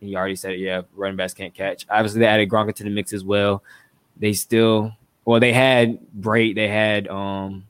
He 0.00 0.14
already 0.16 0.36
said, 0.36 0.52
it, 0.52 0.60
yeah, 0.60 0.82
running 0.94 1.16
backs 1.16 1.34
can't 1.34 1.52
catch. 1.54 1.86
Obviously, 1.90 2.20
they 2.20 2.26
added 2.26 2.48
Gronk 2.48 2.68
into 2.68 2.84
the 2.84 2.90
mix 2.90 3.12
as 3.12 3.24
well. 3.24 3.62
They 4.16 4.32
still, 4.32 4.92
well, 5.24 5.40
they 5.40 5.52
had 5.52 5.98
Brate, 6.20 6.54
they 6.54 6.68
had 6.68 7.08
um, 7.08 7.64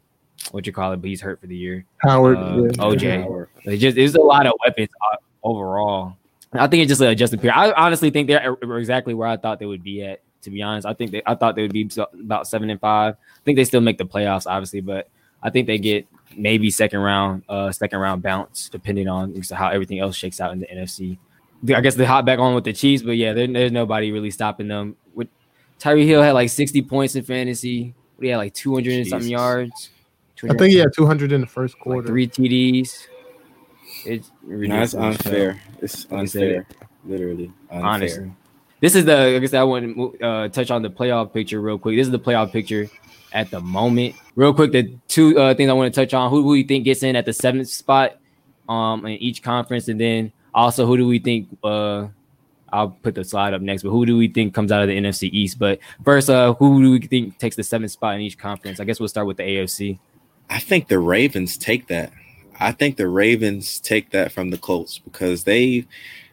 what 0.51 0.67
you 0.67 0.73
call 0.73 0.93
it, 0.93 0.99
but 0.99 1.09
he's 1.09 1.21
hurt 1.21 1.41
for 1.41 1.47
the 1.47 1.57
year. 1.57 1.85
Howard, 1.99 2.37
Uh, 2.39 2.63
yeah. 2.63 2.71
OJ. 2.85 3.23
Howard. 3.23 3.49
They 3.65 3.77
just 3.79 3.97
there's 3.97 4.15
a 4.15 4.21
lot 4.21 4.47
of 4.47 4.53
weapons 4.65 4.89
uh, 5.13 5.17
overall. 5.43 6.17
I 6.53 6.67
think 6.67 6.83
it's 6.83 6.89
just 6.89 7.01
a 7.03 7.09
adjustment 7.09 7.43
period. 7.43 7.57
I 7.59 7.73
honestly 7.73 8.11
think 8.11 8.29
they're 8.29 8.57
exactly 8.79 9.13
where 9.15 9.29
I 9.29 9.37
thought 9.37 9.59
they 9.59 9.67
would 9.67 9.83
be 9.83 10.03
at. 10.03 10.21
To 10.49 10.55
be 10.55 10.63
honest, 10.63 10.87
I 10.87 10.95
think 10.95 11.11
they 11.11 11.23
I 11.27 11.35
thought 11.35 11.55
they 11.57 11.63
would 11.63 11.73
be 11.73 11.89
about 12.15 12.47
seven 12.47 12.71
and 12.71 12.81
five. 12.81 13.15
I 13.15 13.41
think 13.45 13.57
they 13.57 13.65
still 13.65 13.81
make 13.81 13.99
the 13.99 14.05
playoffs, 14.05 14.47
obviously, 14.47 14.81
but 14.81 15.09
I 15.43 15.51
think 15.51 15.67
they 15.67 15.79
get 15.79 16.07
maybe 16.37 16.71
second 16.71 17.01
round, 17.01 17.43
uh, 17.49 17.71
second 17.73 17.99
round 17.99 18.23
bounce, 18.23 18.69
depending 18.69 19.09
on 19.09 19.41
how 19.53 19.69
everything 19.69 19.99
else 19.99 20.17
shakes 20.17 20.41
out 20.41 20.53
in 20.53 20.61
the 20.61 20.67
NFC. 20.67 21.19
I 21.75 21.81
guess 21.81 21.97
they 21.97 22.05
hop 22.05 22.25
back 22.25 22.39
on 22.39 22.55
with 22.55 22.65
the 22.65 22.73
Chiefs, 22.73 23.03
but 23.03 23.17
yeah, 23.17 23.33
there, 23.33 23.47
there's 23.47 23.73
nobody 23.73 24.13
really 24.13 24.31
stopping 24.31 24.69
them. 24.69 24.97
With 25.15 25.29
Tyreek 25.81 26.07
Hill 26.07 26.23
had 26.23 26.33
like 26.33 26.51
60 26.51 26.83
points 26.83 27.17
in 27.17 27.25
fantasy. 27.25 27.95
What 28.17 28.25
he 28.25 28.31
had 28.31 28.37
like 28.39 28.55
200 28.55 28.93
and 28.93 29.07
something 29.07 29.29
yards. 29.29 29.91
I 30.45 30.55
think 30.55 30.73
he 30.73 30.79
had 30.79 30.93
200 30.95 31.33
in 31.33 31.41
the 31.41 31.47
first 31.47 31.75
like 31.75 31.83
quarter. 31.83 32.07
three 32.07 32.29
TDs. 32.29 33.09
It's 34.05 34.31
No, 34.45 34.83
it's 34.83 34.95
unfair. 34.95 35.61
It's 35.83 36.09
Like 36.11 36.21
I 36.21 36.25
said, 36.27 36.43
unfair. 36.43 36.67
Literally 37.05 37.53
unfair. 37.71 37.85
honestly. 37.85 38.33
This 38.81 38.95
is 38.95 39.05
the 39.05 39.37
I 39.37 39.39
guess 39.39 39.55
I 39.55 39.63
want 39.65 39.97
to 39.97 40.25
uh, 40.25 40.49
touch 40.49 40.71
on 40.71 40.83
the 40.83 40.91
playoff 40.91 41.33
picture 41.33 41.61
real 41.61 41.79
quick. 41.79 41.97
This 41.97 42.07
is 42.07 42.13
the 42.13 42.19
playoff 42.19 42.53
picture 42.53 42.89
at 43.33 43.51
the 43.51 43.61
moment. 43.61 44.15
Real 44.37 44.55
quick, 44.55 44.73
the 44.73 44.97
two 45.09 45.39
uh, 45.39 45.55
things 45.55 45.69
I 45.69 45.73
want 45.73 45.93
to 45.93 46.01
touch 46.01 46.15
on: 46.15 46.31
who 46.31 46.43
do 46.43 46.49
we 46.49 46.63
think 46.63 46.85
gets 46.85 47.03
in 47.03 47.17
at 47.17 47.25
the 47.25 47.33
seventh 47.33 47.69
spot 47.69 48.19
um, 48.69 49.05
in 49.05 49.13
each 49.19 49.43
conference, 49.43 49.89
and 49.89 50.01
then 50.01 50.33
also 50.55 50.87
who 50.87 50.97
do 50.97 51.07
we 51.07 51.19
think? 51.19 51.49
Uh, 51.63 52.09
I'll 52.71 52.91
put 52.91 53.15
the 53.15 53.25
slide 53.25 53.55
up 53.55 53.63
next, 53.63 53.83
but 53.83 53.91
who 53.91 54.05
do 54.05 54.17
we 54.17 54.29
think 54.29 54.53
comes 54.53 54.71
out 54.71 54.83
of 54.83 54.89
the 54.89 54.97
NFC 54.97 55.31
East? 55.33 55.59
But 55.59 55.79
first, 56.05 56.29
uh, 56.29 56.53
who 56.55 56.83
do 56.83 56.91
we 56.91 57.01
think 57.01 57.39
takes 57.39 57.57
the 57.57 57.63
seventh 57.63 57.93
spot 57.93 58.15
in 58.15 58.21
each 58.21 58.37
conference? 58.37 58.79
I 58.79 58.85
guess 58.85 59.01
we'll 59.01 59.09
start 59.09 59.27
with 59.27 59.39
the 59.39 59.43
AFC. 59.43 59.99
I 60.51 60.59
think 60.59 60.89
the 60.89 60.99
Ravens 60.99 61.57
take 61.57 61.87
that. 61.89 62.13
I 62.61 62.73
think 62.73 62.97
the 62.97 63.09
Ravens 63.09 63.81
take 63.81 64.11
that 64.11 64.33
from 64.33 64.51
the 64.51 64.59
Colts 64.59 64.99
because 64.99 65.45
they 65.45 65.87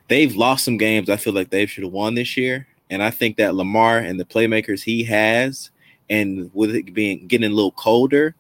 they've 0.08 0.36
lost 0.36 0.66
some 0.66 0.78
games 0.78 1.10
I 1.10 1.18
feel 1.18 1.34
like 1.34 1.50
they 1.50 1.66
should 1.66 1.84
have 1.84 1.94
won 1.94 2.16
this 2.16 2.38
year. 2.38 2.68
And 2.90 3.02
I 3.02 3.10
think 3.10 3.38
that 3.38 3.56
Lamar 3.56 3.98
and 3.98 4.20
the 4.20 4.26
playmakers 4.26 4.84
he 4.84 5.04
has, 5.06 5.72
and 6.10 6.52
with 6.54 6.76
it 6.76 6.94
being 6.94 7.28
getting 7.28 7.52
a 7.52 7.54
little 7.54 7.72
colder, 7.72 8.36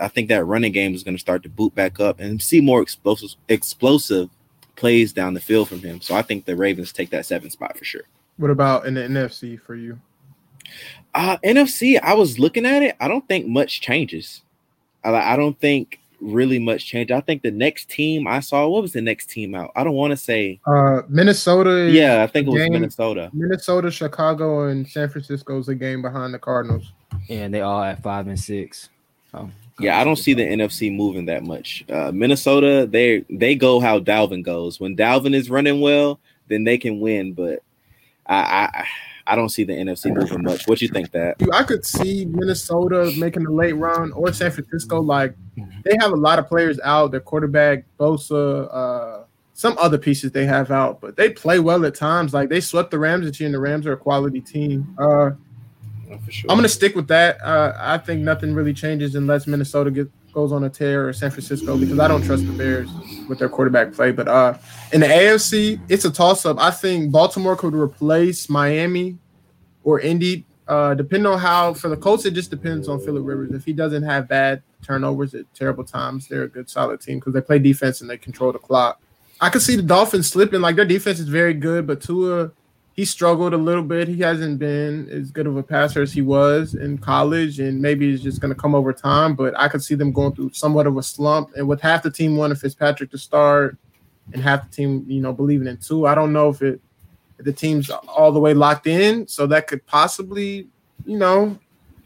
I 0.00 0.08
think 0.08 0.28
that 0.28 0.44
running 0.44 0.72
game 0.72 0.94
is 0.94 1.02
going 1.02 1.16
to 1.16 1.20
start 1.20 1.42
to 1.42 1.48
boot 1.48 1.74
back 1.74 2.00
up 2.00 2.20
and 2.20 2.40
see 2.40 2.60
more 2.60 2.80
explosive 2.80 3.34
explosive 3.48 4.30
plays 4.76 5.12
down 5.12 5.34
the 5.34 5.40
field 5.40 5.68
from 5.68 5.80
him. 5.80 6.00
So 6.00 6.14
I 6.14 6.22
think 6.22 6.44
the 6.44 6.56
Ravens 6.56 6.92
take 6.92 7.10
that 7.10 7.26
seventh 7.26 7.52
spot 7.52 7.76
for 7.76 7.84
sure. 7.84 8.02
What 8.36 8.50
about 8.50 8.86
in 8.86 8.94
the 8.94 9.02
NFC 9.02 9.60
for 9.60 9.74
you? 9.74 10.00
Uh, 11.14 11.36
NFC, 11.44 12.00
I 12.00 12.14
was 12.14 12.38
looking 12.38 12.64
at 12.64 12.82
it. 12.82 12.96
I 13.00 13.08
don't 13.08 13.26
think 13.28 13.46
much 13.46 13.80
changes. 13.80 14.42
I, 15.04 15.10
I 15.10 15.36
don't 15.36 15.58
think 15.60 16.00
really 16.22 16.58
much 16.58 16.86
change. 16.86 17.10
I 17.10 17.20
think 17.20 17.42
the 17.42 17.50
next 17.50 17.88
team 17.90 18.26
I 18.28 18.40
saw, 18.40 18.66
what 18.68 18.80
was 18.82 18.92
the 18.92 19.02
next 19.02 19.28
team 19.28 19.54
out? 19.54 19.72
I 19.74 19.82
don't 19.84 19.94
want 19.94 20.12
to 20.12 20.16
say. 20.16 20.60
Uh, 20.66 21.02
Minnesota. 21.08 21.70
is 21.88 21.94
Yeah, 21.94 22.22
I 22.22 22.26
think 22.28 22.46
it 22.46 22.50
was 22.50 22.62
game- 22.62 22.72
Minnesota. 22.72 23.28
Minnesota, 23.32 23.90
Chicago, 23.90 24.68
and 24.68 24.86
San 24.88 25.08
Francisco 25.08 25.58
is 25.58 25.68
a 25.68 25.74
game 25.74 26.00
behind 26.00 26.32
the 26.32 26.38
Cardinals. 26.38 26.92
And 27.28 27.52
they 27.52 27.60
all 27.60 27.82
at 27.82 28.02
five 28.02 28.26
and 28.28 28.38
six. 28.38 28.88
Oh, 29.34 29.50
Yeah, 29.80 30.00
I 30.00 30.04
don't 30.04 30.16
see 30.16 30.34
the 30.34 30.42
NFC 30.44 30.94
moving 30.94 31.26
that 31.26 31.42
much. 31.44 31.84
Uh, 31.90 32.12
Minnesota, 32.12 32.86
they 32.88 33.24
they 33.28 33.54
go 33.54 33.80
how 33.80 33.98
Dalvin 33.98 34.44
goes. 34.44 34.78
When 34.78 34.96
Dalvin 34.96 35.34
is 35.34 35.50
running 35.50 35.80
well, 35.80 36.20
then 36.48 36.64
they 36.64 36.78
can 36.78 37.00
win. 37.00 37.32
But 37.32 37.60
I 38.26 38.68
I, 38.72 38.86
I 39.26 39.36
don't 39.36 39.50
see 39.50 39.64
the 39.64 39.72
NFC 39.72 40.14
moving 40.14 40.42
much. 40.42 40.66
What 40.66 40.78
do 40.78 40.84
you 40.84 40.90
think 40.90 41.12
that? 41.12 41.36
I 41.52 41.62
could 41.62 41.84
see 41.84 42.24
Minnesota 42.24 43.12
making 43.18 43.46
a 43.46 43.50
late 43.50 43.74
run 43.74 44.12
or 44.12 44.32
San 44.32 44.50
Francisco. 44.50 45.00
Like 45.00 45.34
they 45.56 45.96
have 46.00 46.12
a 46.12 46.16
lot 46.16 46.38
of 46.38 46.48
players 46.48 46.80
out. 46.82 47.12
Their 47.12 47.20
quarterback, 47.20 47.84
Bosa, 47.98 48.68
uh, 48.72 49.24
some 49.54 49.76
other 49.78 49.98
pieces 49.98 50.32
they 50.32 50.44
have 50.46 50.70
out, 50.70 51.00
but 51.00 51.16
they 51.16 51.30
play 51.30 51.60
well 51.60 51.84
at 51.84 51.94
times. 51.94 52.34
Like 52.34 52.48
they 52.48 52.60
swept 52.60 52.90
the 52.90 52.98
Rams 52.98 53.26
this 53.26 53.38
year, 53.38 53.46
and 53.46 53.54
the 53.54 53.60
Rams 53.60 53.86
are 53.86 53.92
a 53.92 53.96
quality 53.96 54.40
team. 54.40 54.96
Uh, 54.98 55.30
For 56.24 56.30
sure. 56.30 56.50
I'm 56.50 56.56
gonna 56.56 56.68
stick 56.68 56.96
with 56.96 57.08
that. 57.08 57.40
Uh, 57.42 57.74
I 57.78 57.98
think 57.98 58.22
nothing 58.22 58.54
really 58.54 58.74
changes 58.74 59.14
unless 59.14 59.46
Minnesota 59.46 59.90
get, 59.90 60.10
goes 60.32 60.50
on 60.50 60.64
a 60.64 60.70
tear 60.70 61.08
or 61.08 61.12
San 61.12 61.30
Francisco 61.30 61.76
because 61.78 61.98
I 61.98 62.08
don't 62.08 62.22
trust 62.22 62.46
the 62.46 62.52
Bears 62.52 62.90
with 63.28 63.38
their 63.38 63.48
quarterback 63.48 63.92
play. 63.92 64.10
But 64.10 64.26
uh, 64.26 64.58
in 64.92 65.00
the 65.00 65.06
AFC, 65.06 65.80
it's 65.88 66.04
a 66.04 66.10
toss 66.10 66.44
up. 66.44 66.58
I 66.58 66.70
think 66.70 67.10
Baltimore 67.10 67.56
could 67.56 67.74
replace 67.74 68.48
Miami 68.48 69.18
or 69.84 70.00
Indy, 70.00 70.44
uh, 70.68 70.94
depending 70.94 71.26
on 71.26 71.38
how. 71.38 71.74
For 71.74 71.88
the 71.88 71.96
Colts, 71.96 72.24
it 72.24 72.32
just 72.34 72.50
depends 72.50 72.88
on 72.88 73.00
Philip 73.00 73.24
Rivers. 73.24 73.52
If 73.52 73.64
he 73.64 73.72
doesn't 73.72 74.02
have 74.02 74.28
bad 74.28 74.62
turnovers 74.82 75.34
at 75.34 75.52
terrible 75.54 75.84
times, 75.84 76.28
they're 76.28 76.44
a 76.44 76.48
good 76.48 76.68
solid 76.68 77.00
team 77.00 77.18
because 77.18 77.34
they 77.34 77.40
play 77.40 77.58
defense 77.58 78.00
and 78.00 78.10
they 78.10 78.18
control 78.18 78.52
the 78.52 78.58
clock. 78.58 79.00
I 79.40 79.50
could 79.50 79.62
see 79.62 79.76
the 79.76 79.82
Dolphins 79.82 80.28
slipping. 80.28 80.60
Like 80.60 80.76
their 80.76 80.84
defense 80.84 81.18
is 81.18 81.28
very 81.28 81.54
good, 81.54 81.86
but 81.86 82.00
Tua 82.00 82.52
he 82.94 83.04
struggled 83.06 83.54
a 83.54 83.58
little 83.58 83.82
bit. 83.82 84.06
He 84.06 84.18
hasn't 84.18 84.58
been 84.58 85.08
as 85.08 85.30
good 85.30 85.46
of 85.46 85.56
a 85.56 85.62
passer 85.62 86.02
as 86.02 86.12
he 86.12 86.20
was 86.20 86.74
in 86.74 86.98
college, 86.98 87.58
and 87.58 87.80
maybe 87.80 88.12
it's 88.12 88.22
just 88.22 88.40
going 88.40 88.54
to 88.54 88.60
come 88.60 88.74
over 88.74 88.92
time. 88.92 89.34
But 89.34 89.58
I 89.58 89.68
could 89.68 89.82
see 89.82 89.94
them 89.94 90.12
going 90.12 90.34
through 90.34 90.52
somewhat 90.52 90.86
of 90.86 90.96
a 90.96 91.02
slump, 91.02 91.50
and 91.56 91.66
with 91.66 91.80
half 91.80 92.02
the 92.02 92.10
team 92.10 92.36
wanting 92.36 92.56
Fitzpatrick 92.56 93.10
to 93.10 93.18
start, 93.18 93.78
and 94.32 94.42
half 94.42 94.68
the 94.68 94.74
team, 94.74 95.04
you 95.08 95.20
know, 95.20 95.32
believing 95.32 95.66
in 95.66 95.76
Tua. 95.76 96.10
I 96.10 96.14
don't 96.14 96.32
know 96.32 96.48
if 96.48 96.62
it 96.62 96.80
if 97.38 97.44
the 97.44 97.52
team's 97.52 97.90
all 97.90 98.32
the 98.32 98.40
way 98.40 98.54
locked 98.54 98.86
in, 98.86 99.26
so 99.26 99.46
that 99.48 99.66
could 99.66 99.84
possibly, 99.86 100.68
you 101.04 101.18
know, 101.18 101.58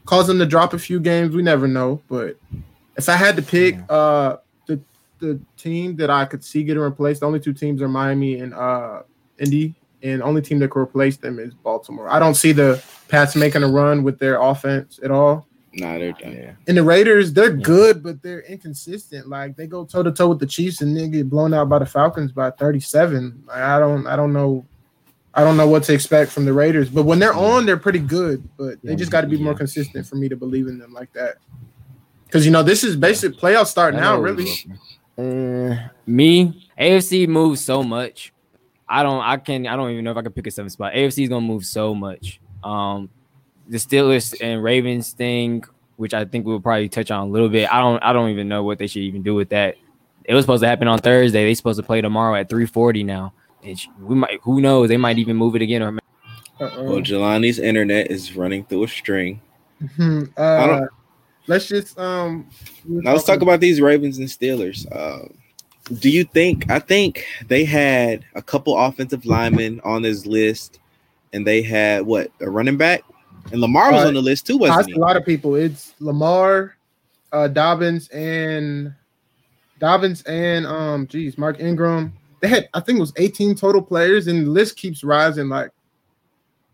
cause 0.05 0.27
them 0.27 0.39
to 0.39 0.47
drop 0.47 0.73
a 0.73 0.79
few 0.79 1.01
games. 1.01 1.35
We 1.35 1.43
never 1.43 1.69
know. 1.69 2.01
But 2.09 2.37
if 2.97 3.09
I 3.09 3.17
had 3.17 3.37
to 3.37 3.43
pick, 3.43 3.77
uh, 3.89 4.39
the 4.67 4.81
the 5.19 5.41
team 5.57 5.97
that 5.97 6.11
I 6.11 6.25
could 6.25 6.45
see 6.45 6.65
getting 6.65 6.83
replaced, 6.83 7.21
the 7.21 7.27
only 7.27 7.41
two 7.41 7.53
teams 7.53 7.83
are 7.83 7.89
Miami 7.89 8.41
and 8.41 8.55
uh 8.55 9.03
Indy 9.39 9.75
and 10.03 10.23
only 10.23 10.43
team 10.43 10.59
that 10.61 10.71
could 10.71 10.81
replace 10.81 11.17
them 11.17 11.39
is 11.39 11.55
Baltimore. 11.55 12.09
I 12.09 12.19
don't 12.19 12.35
see 12.35 12.53
the 12.53 12.83
Pats 13.09 13.37
making 13.37 13.62
a 13.62 13.69
run 13.69 14.03
with 14.03 14.19
their 14.19 14.41
offense 14.41 15.01
at 15.03 15.11
all. 15.11 15.46
Nah, 15.77 15.99
they're 15.99 16.12
done. 16.12 16.57
And 16.67 16.77
the 16.77 16.83
Raiders, 16.83 17.33
they're 17.33 17.53
good, 17.53 18.03
but 18.03 18.23
they're 18.23 18.41
inconsistent. 18.41 19.29
Like 19.29 19.57
they 19.57 19.67
go 19.67 19.85
toe 19.85 20.03
to 20.03 20.11
toe 20.11 20.29
with 20.29 20.39
the 20.39 20.47
Chiefs 20.47 20.81
and 20.81 20.97
then 20.97 21.11
get 21.11 21.29
blown 21.29 21.53
out 21.53 21.69
by 21.69 21.79
the 21.79 21.87
Falcons 21.87 22.33
by 22.33 22.51
37. 22.51 23.45
Like, 23.47 23.57
I 23.57 23.79
don't 23.79 24.07
I 24.07 24.17
don't 24.17 24.33
know 24.33 24.65
I 25.37 25.45
don't 25.45 25.59
know 25.59 25.69
what 25.69 25.83
to 25.85 25.93
expect 25.93 26.33
from 26.33 26.47
the 26.47 26.53
Raiders. 26.55 26.89
But 26.89 27.05
when 27.05 27.19
they're 27.19 27.35
on, 27.35 27.67
they're 27.67 27.77
pretty 27.77 27.99
good. 27.99 28.49
But 28.57 28.81
they 28.83 28.97
just 28.97 29.12
got 29.12 29.21
to 29.21 29.27
be 29.27 29.37
more 29.37 29.55
consistent 29.55 30.07
for 30.07 30.17
me 30.17 30.31
to 30.31 30.37
believe 30.37 30.67
in 30.67 30.79
them 30.79 30.95
like 30.95 31.12
that. 31.12 31.37
Because 32.25 32.47
you 32.47 32.51
know, 32.51 32.62
this 32.62 32.83
is 32.83 32.97
basic 32.97 33.35
playoff 33.35 33.67
start 33.67 33.95
now, 33.95 34.19
really. 34.19 34.51
Uh, 35.19 35.89
me, 36.07 36.69
AFC 36.79 37.29
moves 37.29 37.62
so 37.62 37.83
much. 37.83 38.33
I 38.89 39.03
don't. 39.03 39.21
I 39.21 39.37
can. 39.37 39.67
I 39.67 39.77
don't 39.77 39.91
even 39.91 40.05
know 40.05 40.12
if 40.12 40.17
I 40.17 40.23
can 40.23 40.33
pick 40.33 40.47
a 40.47 40.51
seventh 40.51 40.73
spot. 40.73 40.95
AFC 40.95 41.25
is 41.25 41.29
gonna 41.29 41.47
move 41.47 41.65
so 41.65 41.95
much. 41.95 42.41
Um, 42.65 43.11
the 43.68 43.79
Steelers 43.79 44.35
and 44.40 44.62
Ravens 44.62 45.12
thing, 45.12 45.64
which 45.96 46.14
I 46.14 46.24
think 46.24 46.46
we'll 46.46 46.61
probably 46.61 46.88
touch 46.88 47.11
on 47.11 47.29
a 47.29 47.31
little 47.31 47.48
bit. 47.48 47.72
I 47.72 47.81
don't. 47.81 48.02
I 48.02 48.12
don't 48.12 48.31
even 48.31 48.48
know 48.48 48.62
what 48.62 48.79
they 48.79 48.87
should 48.87 49.02
even 49.02 49.22
do 49.22 49.35
with 49.35 49.48
that. 49.50 49.76
It 50.24 50.35
was 50.35 50.44
supposed 50.44 50.62
to 50.62 50.68
happen 50.68 50.88
on 50.88 50.98
Thursday. 50.98 51.44
They 51.44 51.55
supposed 51.55 51.79
to 51.79 51.87
play 51.87 52.00
tomorrow 52.00 52.35
at 52.35 52.48
three 52.48 52.66
forty 52.66 53.02
now. 53.05 53.33
And 53.64 53.79
we 54.00 54.14
might. 54.14 54.40
Who 54.42 54.61
knows? 54.61 54.88
They 54.88 54.96
might 54.96 55.18
even 55.18 55.37
move 55.37 55.57
it 55.57 55.62
again. 55.62 55.83
Or 55.83 55.92
Well, 56.59 57.00
Jelani's 57.00 57.59
internet 57.59 58.11
is 58.11 58.35
running 58.37 58.64
through 58.64 58.85
a 58.85 58.88
string. 58.88 59.40
Mhm. 59.83 60.31
I 60.38 60.42
Uh, 60.42 60.66
don't- 60.66 60.90
let's 61.46 61.68
just 61.68 61.98
um 61.98 62.46
Now 62.87 63.12
let's 63.12 63.24
talk 63.24 63.42
about 63.42 63.61
these 63.61 63.81
Ravens 63.81 64.18
and 64.18 64.26
Steelers. 64.29 64.87
Um, 64.94 65.35
do 66.00 66.09
you 66.11 66.24
think? 66.24 66.70
I 66.70 66.79
think 66.79 67.24
they 67.46 67.64
had 67.64 68.24
a 68.35 68.42
couple 68.42 68.76
offensive 68.76 69.26
linemen 69.26 69.81
on 69.85 70.02
this 70.02 70.26
list, 70.26 70.81
and 71.33 71.46
they 71.46 71.62
had 71.62 72.02
what 72.07 72.31
a 72.40 72.48
running 72.50 72.76
back, 72.76 73.02
and 73.53 73.61
Lamar 73.61 73.93
was 73.93 74.05
Uh, 74.05 74.09
on 74.09 74.15
the 74.15 74.23
list 74.23 74.47
too, 74.47 74.57
wasn't 74.59 74.95
a 74.95 74.99
lot 74.99 75.17
of 75.17 75.25
people. 75.25 75.55
It's 75.55 75.95
Lamar, 76.01 76.77
uh, 77.33 77.49
Dobbins, 77.49 78.09
and 78.09 78.95
Dobbins 79.79 80.23
and 80.23 80.67
um, 80.67 81.07
geez, 81.07 81.37
Mark 81.39 81.61
Ingram. 81.61 82.13
They 82.41 82.49
had, 82.49 82.69
I 82.75 82.81
think, 82.81 82.99
it 82.99 83.01
was 83.01 83.13
18 83.17 83.55
total 83.55 83.81
players, 83.83 84.27
and 84.27 84.47
the 84.47 84.51
list 84.51 84.77
keeps 84.77 85.03
rising. 85.03 85.49
Like, 85.49 85.71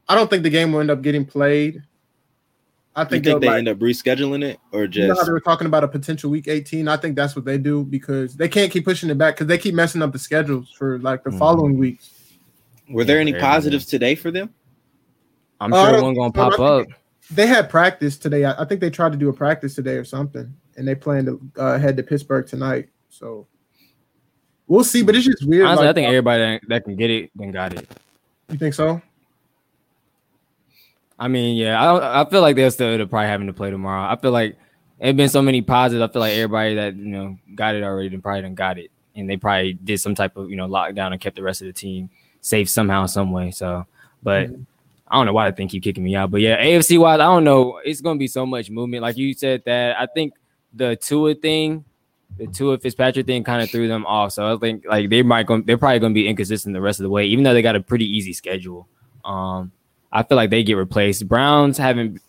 I 0.08 0.14
don't 0.14 0.28
think 0.28 0.42
the 0.42 0.50
game 0.50 0.72
will 0.72 0.80
end 0.80 0.90
up 0.90 1.02
getting 1.02 1.24
played. 1.24 1.82
I 2.94 3.04
You 3.04 3.08
think, 3.08 3.24
think 3.24 3.40
they 3.40 3.46
like, 3.46 3.58
end 3.58 3.68
up 3.68 3.78
rescheduling 3.78 4.44
it, 4.44 4.58
or 4.72 4.84
you 4.84 5.06
know 5.06 5.14
how 5.14 5.14
just 5.14 5.26
they 5.26 5.32
were 5.32 5.40
talking 5.40 5.66
about 5.66 5.82
a 5.84 5.88
potential 5.88 6.30
week 6.30 6.48
18. 6.48 6.88
I 6.88 6.96
think 6.96 7.16
that's 7.16 7.34
what 7.34 7.44
they 7.46 7.56
do 7.58 7.84
because 7.84 8.34
they 8.36 8.48
can't 8.48 8.70
keep 8.70 8.84
pushing 8.84 9.08
it 9.08 9.16
back 9.16 9.34
because 9.36 9.46
they 9.46 9.56
keep 9.56 9.74
messing 9.74 10.02
up 10.02 10.12
the 10.12 10.18
schedules 10.18 10.70
for 10.76 10.98
like 10.98 11.24
the 11.24 11.30
Mm-hmm. 11.30 11.38
following 11.38 11.78
weeks. 11.78 12.10
were 12.90 13.04
there 13.04 13.16
Yeah, 13.16 13.22
any 13.22 13.32
positives 13.32 13.86
today 13.86 14.14
for 14.14 14.30
them? 14.30 14.52
I'm 15.62 15.72
Uh, 15.72 15.90
sure 15.90 16.02
one 16.02 16.14
gonna 16.14 16.32
pop 16.32 16.58
up. 16.58 16.86
They 17.30 17.46
had 17.46 17.70
practice 17.70 18.18
today. 18.18 18.44
I 18.44 18.62
I 18.62 18.64
think 18.64 18.80
they 18.80 18.90
tried 18.90 19.12
to 19.12 19.18
do 19.18 19.28
a 19.28 19.32
practice 19.32 19.74
today 19.74 19.94
or 19.94 20.04
something, 20.04 20.52
and 20.76 20.86
they 20.88 20.94
plan 20.94 21.24
to 21.26 21.40
uh, 21.56 21.78
head 21.78 21.96
to 21.96 22.02
Pittsburgh 22.02 22.46
tonight. 22.46 22.88
So 23.08 23.46
we'll 24.66 24.84
see. 24.84 25.02
But 25.02 25.14
it's 25.14 25.24
just 25.24 25.46
weird. 25.46 25.66
Honestly, 25.66 25.88
I 25.88 25.92
think 25.92 26.08
everybody 26.08 26.60
that, 26.68 26.84
can 26.84 26.96
get 26.96 27.10
it 27.10 27.30
then 27.36 27.52
got 27.52 27.74
it. 27.74 27.88
you 28.50 28.58
think 28.58 28.74
so. 28.74 29.00
I 31.18 31.28
mean, 31.28 31.56
yeah, 31.56 31.80
I 31.80 32.22
I 32.22 32.28
feel 32.28 32.40
like 32.40 32.56
they're 32.56 32.70
still 32.70 32.98
probably 33.06 33.28
having 33.28 33.46
to 33.46 33.52
play 33.52 33.70
tomorrow. 33.70 34.10
I 34.12 34.16
feel 34.16 34.32
like 34.32 34.56
it's 34.98 35.16
been 35.16 35.28
so 35.28 35.42
many 35.42 35.62
positives. 35.62 36.02
I 36.08 36.12
feel 36.12 36.20
like 36.20 36.32
everybody 36.34 36.74
that 36.74 36.96
you 36.96 37.06
know 37.06 37.38
got 37.54 37.76
it 37.76 37.84
already, 37.84 38.08
then 38.08 38.20
probably 38.20 38.42
done 38.42 38.56
got 38.56 38.78
it, 38.78 38.90
and 39.14 39.30
they 39.30 39.36
probably 39.36 39.74
did 39.74 40.00
some 40.00 40.16
type 40.16 40.36
of 40.36 40.50
you 40.50 40.56
know 40.56 40.66
lockdown 40.66 41.12
and 41.12 41.20
kept 41.20 41.36
the 41.36 41.42
rest 41.42 41.60
of 41.60 41.68
the 41.68 41.72
team 41.72 42.10
safe 42.40 42.68
somehow, 42.68 43.06
some 43.06 43.30
way. 43.30 43.52
So, 43.52 43.86
but 44.22 44.48
Mm-hmm. 44.48 44.62
I 45.12 45.16
don't 45.16 45.26
know 45.26 45.34
why 45.34 45.46
I 45.46 45.50
think 45.50 45.70
keep 45.70 45.82
kicking 45.82 46.02
me 46.02 46.16
out. 46.16 46.30
But 46.30 46.40
yeah, 46.40 46.58
AFC 46.64 46.98
wise, 46.98 47.20
I 47.20 47.24
don't 47.24 47.44
know. 47.44 47.78
It's 47.84 48.00
gonna 48.00 48.18
be 48.18 48.28
so 48.28 48.46
much 48.46 48.70
movement. 48.70 49.02
Like 49.02 49.18
you 49.18 49.34
said 49.34 49.62
that 49.66 50.00
I 50.00 50.06
think 50.06 50.32
the 50.72 50.96
Tua 50.96 51.34
thing, 51.34 51.84
the 52.38 52.46
Tua 52.46 52.78
Fitzpatrick 52.78 53.26
thing 53.26 53.44
kind 53.44 53.62
of 53.62 53.70
threw 53.70 53.88
them 53.88 54.06
off. 54.06 54.32
So 54.32 54.54
I 54.54 54.56
think 54.56 54.86
like 54.88 55.10
they 55.10 55.22
might 55.22 55.46
go, 55.46 55.60
they're 55.60 55.76
probably 55.76 55.98
gonna 55.98 56.14
be 56.14 56.26
inconsistent 56.26 56.72
the 56.72 56.80
rest 56.80 56.98
of 56.98 57.04
the 57.04 57.10
way, 57.10 57.26
even 57.26 57.44
though 57.44 57.52
they 57.52 57.60
got 57.60 57.76
a 57.76 57.80
pretty 57.80 58.06
easy 58.06 58.32
schedule. 58.32 58.88
Um 59.22 59.70
I 60.10 60.22
feel 60.22 60.36
like 60.36 60.48
they 60.48 60.62
get 60.62 60.74
replaced. 60.78 61.28
Browns 61.28 61.76
haven't 61.76 62.22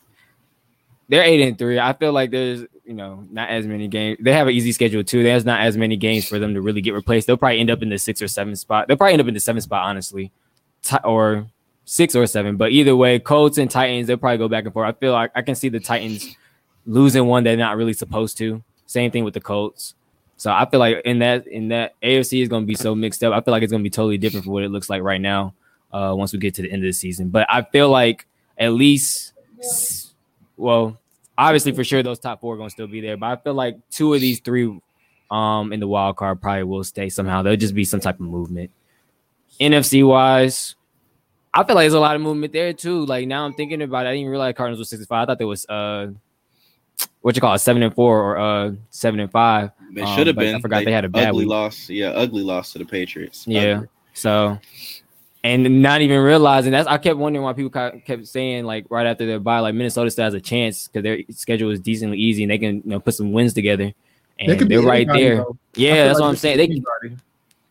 they're 1.08 1.24
eight 1.24 1.42
and 1.42 1.58
three. 1.58 1.80
I 1.80 1.94
feel 1.94 2.12
like 2.12 2.32
there's 2.32 2.66
you 2.84 2.94
know 2.94 3.26
not 3.32 3.50
as 3.50 3.66
many 3.66 3.88
games. 3.88 4.18
They 4.20 4.34
have 4.34 4.48
an 4.48 4.54
easy 4.54 4.74
schedule 4.74 5.06
too. 5.06 5.24
There's 5.24 5.46
not 5.46 5.62
as 5.62 5.78
many 5.78 5.96
games 5.96 6.28
for 6.28 6.38
them 6.38 6.54
to 6.54 6.62
really 6.62 6.82
get 6.82 6.94
replaced. 6.94 7.28
They'll 7.28 7.38
probably 7.38 7.62
end 7.62 7.72
up 7.72 7.82
in 7.82 7.88
the 7.88 7.98
six 7.98 8.22
or 8.22 8.28
seven 8.28 8.58
spot. 8.58 8.90
They'll 8.90 8.98
probably 8.98 9.14
end 9.14 9.22
up 9.22 9.30
in 9.30 9.34
the 9.34 9.40
seven 9.40 9.62
spot, 9.62 9.86
honestly, 9.86 10.34
Ti- 10.82 10.98
or 11.06 11.48
six 11.86 12.16
or 12.16 12.26
seven. 12.28 12.58
But 12.58 12.72
either 12.72 12.96
way, 12.96 13.20
Colts 13.20 13.58
and 13.58 13.70
Titans, 13.70 14.08
they'll 14.08 14.18
probably 14.18 14.38
go 14.38 14.48
back 14.48 14.66
and 14.66 14.74
forth. 14.74 14.88
I 14.88 14.98
feel 14.98 15.14
like 15.14 15.32
I 15.36 15.42
can 15.42 15.56
see 15.56 15.70
the 15.70 15.80
Titans 15.80 16.36
losing 16.86 17.26
one 17.26 17.44
they're 17.44 17.58
not 17.58 17.78
really 17.78 17.94
supposed 17.94 18.38
to. 18.40 18.64
Same 18.86 19.12
thing 19.12 19.24
with 19.24 19.34
the 19.34 19.42
Colts. 19.42 19.96
So 20.38 20.52
I 20.52 20.70
feel 20.70 20.80
like 20.80 21.02
in 21.06 21.20
that 21.20 21.48
in 21.48 21.70
that 21.70 21.94
AFC 22.02 22.42
is 22.42 22.50
going 22.50 22.64
to 22.64 22.68
be 22.68 22.76
so 22.76 22.96
mixed 22.96 23.24
up. 23.24 23.34
I 23.34 23.42
feel 23.42 23.52
like 23.52 23.64
it's 23.64 23.72
going 23.72 23.84
to 23.84 23.88
be 23.88 23.90
totally 23.90 24.18
different 24.18 24.44
from 24.44 24.54
what 24.54 24.64
it 24.64 24.70
looks 24.70 24.90
like 24.90 25.02
right 25.02 25.22
now. 25.22 25.54
Uh, 25.92 26.14
once 26.16 26.34
we 26.34 26.40
get 26.40 26.56
to 26.56 26.64
the 26.64 26.72
end 26.72 26.84
of 26.84 26.88
the 26.88 26.92
season, 26.92 27.30
but 27.30 27.46
I 27.52 27.62
feel 27.62 27.88
like 27.88 28.26
at 28.58 28.70
least, 28.70 29.34
well, 30.58 31.00
obviously 31.38 31.72
for 31.72 31.84
sure 31.84 32.02
those 32.02 32.18
top 32.18 32.42
four 32.42 32.56
are 32.56 32.58
going 32.58 32.70
to 32.70 32.74
still 32.74 32.88
be 32.88 33.00
there. 33.00 33.16
But 33.16 33.28
I 33.28 33.36
feel 33.36 33.54
like 33.54 33.78
two 33.92 34.14
of 34.14 34.20
these 34.20 34.40
three, 34.40 34.80
um, 35.30 35.72
in 35.72 35.80
the 35.80 35.88
wild 35.88 36.18
card 36.18 36.42
probably 36.42 36.64
will 36.64 36.84
stay 36.84 37.10
somehow. 37.10 37.42
There'll 37.42 37.58
just 37.58 37.76
be 37.76 37.86
some 37.86 38.00
type 38.00 38.16
of 38.16 38.22
movement. 38.22 38.72
NFC 39.60 40.06
wise, 40.06 40.76
I 41.54 41.64
feel 41.64 41.76
like 41.76 41.84
there's 41.84 41.94
a 41.94 42.00
lot 42.00 42.16
of 42.16 42.22
movement 42.22 42.52
there 42.54 42.74
too. 42.74 43.06
Like 43.06 43.28
now 43.28 43.46
I'm 43.46 43.54
thinking 43.54 43.82
about 43.82 44.06
it. 44.06 44.10
I 44.10 44.14
didn't 44.16 44.30
realize 44.30 44.56
Cardinals 44.56 44.80
was 44.80 44.90
65. 44.90 45.24
I 45.24 45.26
thought 45.26 45.38
there 45.38 45.48
was 45.48 45.66
uh 45.68 46.08
what 47.22 47.36
you 47.36 47.42
call 47.42 47.54
it, 47.54 47.60
seven 47.60 47.84
and 47.84 47.94
four 47.94 48.20
or 48.20 48.38
uh 48.40 48.72
seven 48.90 49.20
and 49.20 49.32
five. 49.32 49.72
They 49.94 50.02
Um, 50.02 50.18
should 50.18 50.28
have 50.28 50.36
but 50.36 50.42
been. 50.44 50.56
I 50.56 50.60
forgot 50.60 50.84
they, 50.86 50.92
had 50.92 51.06
a 51.06 51.10
bad 51.10 51.30
ugly 51.30 51.46
week. 51.46 51.50
loss. 51.50 51.90
Yeah, 51.90 52.10
ugly 52.10 52.42
loss 52.44 52.72
to 52.74 52.80
the 52.80 52.86
Patriots. 52.86 53.46
Yeah. 53.48 53.76
Ugly. 53.78 53.88
So, 54.16 54.60
and 55.44 55.82
not 55.82 56.02
even 56.02 56.20
realizing 56.22 56.72
that's 56.72 56.88
I 56.88 56.98
kept 56.98 57.18
wondering 57.18 57.44
why 57.44 57.54
people 57.54 57.70
kept 58.06 58.28
saying 58.28 58.66
like 58.66 58.86
right 58.90 59.06
after 59.06 59.26
their 59.26 59.40
bye, 59.40 59.60
like 59.60 59.76
Minnesota 59.76 60.10
still 60.12 60.26
has 60.26 60.34
a 60.34 60.42
chance 60.42 60.88
because 60.88 61.04
their 61.04 61.20
schedule 61.32 61.70
is 61.72 61.80
decently 61.80 62.18
easy 62.18 62.44
and 62.44 62.52
they 62.52 62.58
can 62.58 62.76
you 62.78 62.82
know 62.86 63.00
put 63.00 63.14
some 63.14 63.32
wins 63.32 63.54
together. 63.54 63.94
And 64.40 64.50
They 64.52 64.58
could 64.58 64.70
they 64.70 64.78
be 64.78 64.84
are 64.84 64.88
right 64.88 65.08
there. 65.08 65.38
though. 65.38 65.58
Yeah, 65.76 66.06
that's 66.06 66.16
like 66.20 66.22
what 66.24 66.30
I'm 66.30 66.36
saying. 66.36 66.58
could 66.58 66.62
They 66.64 66.68
be 66.68 66.84
anybody. 67.04 67.22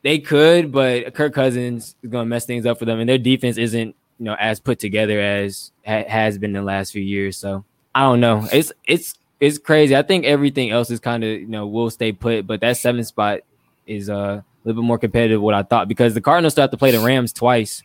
They 0.02 0.18
could, 0.18 0.72
but 0.72 1.14
Kirk 1.14 1.32
Cousins 1.32 1.94
is 2.02 2.10
gonna 2.10 2.26
mess 2.26 2.44
things 2.44 2.66
up 2.66 2.78
for 2.78 2.84
them, 2.84 3.00
and 3.00 3.08
their 3.08 3.18
defense 3.18 3.56
isn't 3.56 3.94
you 4.18 4.24
know 4.24 4.36
as 4.38 4.60
put 4.60 4.78
together 4.78 5.20
as 5.20 5.72
ha- 5.86 6.04
has 6.08 6.38
been 6.38 6.52
the 6.52 6.62
last 6.62 6.92
few 6.92 7.02
years. 7.02 7.36
So 7.36 7.64
I 7.94 8.02
don't 8.02 8.20
know. 8.20 8.46
It's 8.52 8.72
it's 8.84 9.14
it's 9.40 9.58
crazy. 9.58 9.96
I 9.96 10.02
think 10.02 10.24
everything 10.24 10.70
else 10.70 10.90
is 10.90 11.00
kind 11.00 11.22
of 11.24 11.30
you 11.30 11.46
know 11.46 11.66
will 11.66 11.90
stay 11.90 12.12
put, 12.12 12.46
but 12.46 12.60
that 12.60 12.76
seventh 12.76 13.06
spot 13.06 13.40
is 13.86 14.10
uh, 14.10 14.14
a 14.14 14.44
little 14.64 14.82
bit 14.82 14.86
more 14.86 14.98
competitive 14.98 15.36
than 15.36 15.42
what 15.42 15.54
I 15.54 15.62
thought 15.62 15.88
because 15.88 16.14
the 16.14 16.20
Cardinals 16.20 16.54
still 16.54 16.62
have 16.62 16.70
to 16.72 16.76
play 16.76 16.90
the 16.90 17.00
Rams 17.00 17.32
twice, 17.32 17.82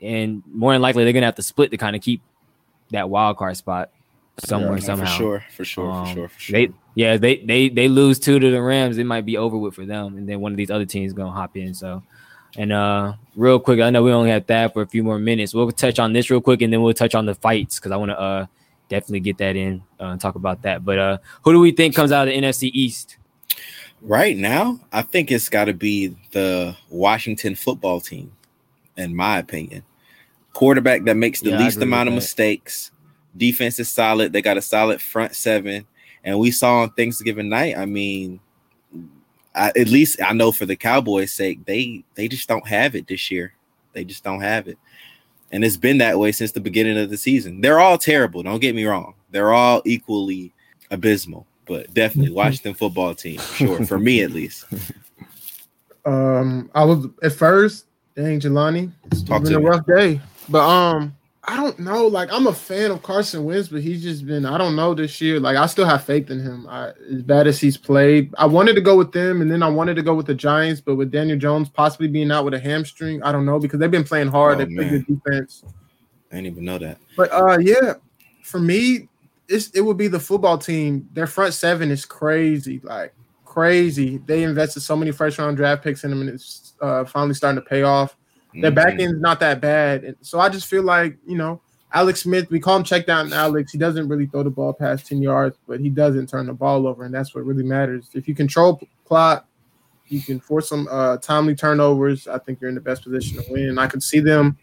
and 0.00 0.42
more 0.46 0.72
than 0.72 0.82
likely 0.82 1.04
they're 1.04 1.12
gonna 1.12 1.26
have 1.26 1.36
to 1.36 1.42
split 1.42 1.70
to 1.70 1.78
kind 1.78 1.96
of 1.96 2.02
keep 2.02 2.22
that 2.90 3.08
wild 3.08 3.38
card 3.38 3.56
spot 3.56 3.90
somewhere 4.38 4.78
Yeah, 4.78 4.84
somehow. 4.84 5.06
For 5.06 5.16
sure, 5.16 5.44
for 5.56 5.64
sure, 5.64 5.90
Um, 5.90 6.04
for 6.04 6.12
sure, 6.12 6.28
for 6.28 6.40
sure. 6.40 6.52
They 6.52 6.72
yeah, 6.94 7.16
they 7.16 7.36
they 7.38 7.68
they 7.68 7.88
lose 7.88 8.18
two 8.18 8.38
to 8.38 8.50
the 8.50 8.62
Rams, 8.62 8.98
it 8.98 9.04
might 9.04 9.26
be 9.26 9.36
over 9.36 9.56
with 9.56 9.74
for 9.74 9.84
them, 9.86 10.16
and 10.16 10.28
then 10.28 10.40
one 10.40 10.52
of 10.52 10.56
these 10.56 10.70
other 10.70 10.86
teams 10.86 11.12
gonna 11.12 11.32
hop 11.32 11.56
in. 11.56 11.74
So, 11.74 12.02
and 12.56 12.72
uh, 12.72 13.14
real 13.34 13.58
quick, 13.58 13.80
I 13.80 13.90
know 13.90 14.02
we 14.02 14.12
only 14.12 14.30
have 14.30 14.46
that 14.46 14.72
for 14.72 14.82
a 14.82 14.86
few 14.86 15.02
more 15.02 15.18
minutes. 15.18 15.54
We'll 15.54 15.70
touch 15.72 15.98
on 15.98 16.12
this 16.12 16.30
real 16.30 16.40
quick, 16.40 16.62
and 16.62 16.72
then 16.72 16.82
we'll 16.82 16.94
touch 16.94 17.14
on 17.14 17.26
the 17.26 17.34
fights 17.34 17.78
because 17.78 17.90
I 17.92 17.96
want 17.96 18.10
to 18.10 18.18
uh 18.20 18.46
definitely 18.88 19.20
get 19.20 19.38
that 19.38 19.56
in 19.56 19.82
uh, 19.98 20.04
and 20.06 20.20
talk 20.20 20.34
about 20.34 20.62
that. 20.62 20.84
But 20.84 20.98
uh, 20.98 21.18
who 21.42 21.52
do 21.52 21.58
we 21.58 21.72
think 21.72 21.96
comes 21.96 22.12
out 22.12 22.28
of 22.28 22.34
the 22.34 22.40
NFC 22.40 22.70
East? 22.72 23.16
Right 24.02 24.36
now, 24.36 24.78
I 24.92 25.00
think 25.02 25.30
it's 25.32 25.48
got 25.48 25.64
to 25.64 25.72
be 25.72 26.14
the 26.32 26.76
Washington 26.90 27.54
football 27.54 28.00
team, 28.00 28.32
in 28.98 29.16
my 29.16 29.38
opinion. 29.38 29.82
Quarterback 30.52 31.04
that 31.04 31.16
makes 31.16 31.40
the 31.40 31.50
Yeah, 31.50 31.58
least 31.58 31.80
amount 31.80 32.08
of 32.08 32.12
that. 32.12 32.20
mistakes. 32.20 32.90
Defense 33.36 33.78
is 33.78 33.90
solid. 33.90 34.32
They 34.32 34.42
got 34.42 34.56
a 34.56 34.62
solid 34.62 35.00
front 35.00 35.34
seven. 35.34 35.86
And 36.22 36.38
we 36.38 36.50
saw 36.50 36.80
on 36.80 36.90
Thanksgiving 36.90 37.48
night, 37.48 37.76
I 37.76 37.84
mean, 37.84 38.40
I, 39.54 39.68
at 39.68 39.88
least 39.88 40.20
I 40.22 40.32
know 40.32 40.52
for 40.52 40.66
the 40.66 40.76
Cowboys' 40.76 41.32
sake, 41.32 41.64
they 41.64 42.04
they 42.14 42.28
just 42.28 42.48
don't 42.48 42.66
have 42.66 42.94
it 42.94 43.06
this 43.06 43.30
year. 43.30 43.54
They 43.92 44.04
just 44.04 44.24
don't 44.24 44.40
have 44.40 44.66
it. 44.66 44.78
And 45.52 45.64
it's 45.64 45.76
been 45.76 45.98
that 45.98 46.18
way 46.18 46.32
since 46.32 46.52
the 46.52 46.60
beginning 46.60 46.98
of 46.98 47.10
the 47.10 47.16
season. 47.16 47.60
They're 47.60 47.78
all 47.78 47.98
terrible. 47.98 48.42
Don't 48.42 48.60
get 48.60 48.74
me 48.74 48.84
wrong. 48.84 49.14
They're 49.30 49.52
all 49.52 49.82
equally 49.84 50.52
abysmal, 50.90 51.46
but 51.66 51.92
definitely 51.94 52.32
Washington 52.34 52.74
football 52.74 53.14
team, 53.14 53.38
sure, 53.38 53.84
for 53.84 53.98
me 53.98 54.22
at 54.22 54.30
least. 54.30 54.64
Um, 56.06 56.70
I 56.74 56.84
was 56.84 57.06
at 57.22 57.32
first, 57.32 57.86
dang 58.14 58.38
Jelani, 58.38 58.92
it's 59.06 59.22
Talk 59.22 59.44
been 59.44 59.54
a 59.54 59.60
rough 59.60 59.86
day. 59.86 60.20
But 60.50 60.68
um, 60.68 61.16
I 61.46 61.56
don't 61.56 61.78
know. 61.78 62.06
Like 62.06 62.32
I'm 62.32 62.46
a 62.46 62.52
fan 62.52 62.90
of 62.90 63.02
Carson 63.02 63.44
Wentz, 63.44 63.68
but 63.68 63.82
he's 63.82 64.02
just 64.02 64.26
been 64.26 64.46
I 64.46 64.56
don't 64.56 64.76
know 64.76 64.94
this 64.94 65.20
year. 65.20 65.38
Like 65.38 65.56
I 65.56 65.66
still 65.66 65.84
have 65.84 66.04
faith 66.04 66.30
in 66.30 66.40
him. 66.40 66.66
I, 66.68 66.92
as 67.12 67.22
bad 67.22 67.46
as 67.46 67.60
he's 67.60 67.76
played, 67.76 68.32
I 68.38 68.46
wanted 68.46 68.74
to 68.74 68.80
go 68.80 68.96
with 68.96 69.12
them, 69.12 69.42
and 69.42 69.50
then 69.50 69.62
I 69.62 69.68
wanted 69.68 69.94
to 69.96 70.02
go 70.02 70.14
with 70.14 70.26
the 70.26 70.34
Giants, 70.34 70.80
but 70.80 70.96
with 70.96 71.10
Daniel 71.10 71.38
Jones 71.38 71.68
possibly 71.68 72.08
being 72.08 72.30
out 72.30 72.44
with 72.44 72.54
a 72.54 72.58
hamstring, 72.58 73.22
I 73.22 73.30
don't 73.32 73.44
know 73.44 73.58
because 73.58 73.78
they've 73.78 73.90
been 73.90 74.04
playing 74.04 74.28
hard. 74.28 74.56
Oh, 74.60 74.64
they 74.64 74.74
play 74.74 74.88
good 74.88 75.06
defense. 75.06 75.64
I 76.32 76.36
didn't 76.36 76.52
even 76.52 76.64
know 76.64 76.78
that. 76.78 76.98
But 77.16 77.30
uh, 77.32 77.58
yeah, 77.60 77.94
for 78.42 78.58
me, 78.58 79.08
it's 79.48 79.68
it 79.70 79.82
would 79.82 79.98
be 79.98 80.08
the 80.08 80.20
football 80.20 80.56
team. 80.56 81.08
Their 81.12 81.26
front 81.26 81.52
seven 81.52 81.90
is 81.90 82.06
crazy, 82.06 82.80
like 82.82 83.14
crazy. 83.44 84.18
They 84.26 84.42
invested 84.42 84.80
so 84.80 84.96
many 84.96 85.12
first 85.12 85.38
round 85.38 85.56
draft 85.56 85.84
picks 85.84 86.04
in 86.04 86.10
them, 86.10 86.22
and 86.22 86.30
it's 86.30 86.72
uh, 86.80 87.04
finally 87.04 87.34
starting 87.34 87.62
to 87.62 87.68
pay 87.68 87.82
off. 87.82 88.16
Their 88.54 88.70
back 88.70 88.94
Mhm. 88.94 89.00
end's 89.00 89.20
not 89.20 89.40
that 89.40 89.60
bad, 89.60 90.04
and 90.04 90.16
so 90.20 90.38
I 90.40 90.48
just 90.48 90.66
feel 90.66 90.82
like 90.82 91.16
you 91.26 91.36
know 91.36 91.60
Alex 91.92 92.22
Smith. 92.22 92.50
We 92.50 92.60
call 92.60 92.76
him 92.76 92.84
check 92.84 93.06
down 93.06 93.32
Alex. 93.32 93.72
He 93.72 93.78
doesn't 93.78 94.08
really 94.08 94.26
throw 94.26 94.42
the 94.42 94.50
ball 94.50 94.72
past 94.72 95.06
ten 95.06 95.20
yards, 95.22 95.56
but 95.66 95.80
he 95.80 95.88
doesn't 95.88 96.28
turn 96.28 96.46
the 96.46 96.52
ball 96.52 96.86
over, 96.86 97.04
and 97.04 97.14
that's 97.14 97.34
what 97.34 97.44
really 97.44 97.64
matters. 97.64 98.10
If 98.14 98.28
you 98.28 98.34
control 98.34 98.80
clock, 99.04 99.46
you 100.08 100.20
can 100.20 100.38
force 100.38 100.68
some 100.68 100.86
uh, 100.90 101.16
timely 101.16 101.54
turnovers. 101.54 102.28
I 102.28 102.38
think 102.38 102.60
you're 102.60 102.68
in 102.68 102.74
the 102.74 102.80
best 102.80 103.02
position 103.02 103.42
to 103.42 103.52
win. 103.52 103.70
And 103.70 103.80
I 103.80 103.86
could 103.86 104.02
see 104.02 104.20
them 104.20 104.56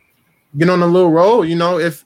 get 0.58 0.70
on 0.70 0.82
a 0.82 0.86
little 0.88 1.12
roll. 1.12 1.44
You 1.44 1.56
know, 1.56 1.80
if 1.80 2.06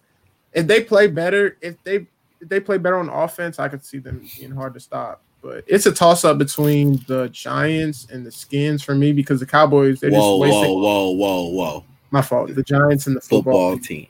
if 0.53 0.67
they 0.67 0.83
play 0.83 1.07
better, 1.07 1.57
if 1.61 1.81
they 1.83 2.07
if 2.39 2.49
they 2.49 2.59
play 2.59 2.77
better 2.77 2.97
on 2.97 3.09
offense, 3.09 3.59
I 3.59 3.67
could 3.67 3.83
see 3.83 3.99
them 3.99 4.25
being 4.39 4.51
hard 4.51 4.73
to 4.73 4.79
stop. 4.79 5.21
But 5.45 5.63
it's 5.67 5.85
a 5.85 5.91
toss 5.91 6.25
up 6.25 6.39
between 6.39 7.03
the 7.07 7.29
Giants 7.29 8.07
and 8.11 8.25
the 8.25 8.31
Skins 8.31 8.81
for 8.81 8.95
me 8.95 9.11
because 9.11 9.39
the 9.39 9.45
Cowboys 9.45 9.99
they're 9.99 10.09
Whoa, 10.09 10.43
just 10.43 10.57
whoa, 10.57 10.73
whoa, 10.73 11.11
whoa, 11.11 11.49
whoa. 11.49 11.85
my 12.09 12.23
fault. 12.23 12.55
The 12.55 12.63
Giants 12.63 13.05
and 13.05 13.15
the 13.15 13.21
football, 13.21 13.73
Football 13.73 13.77
team. 13.77 14.07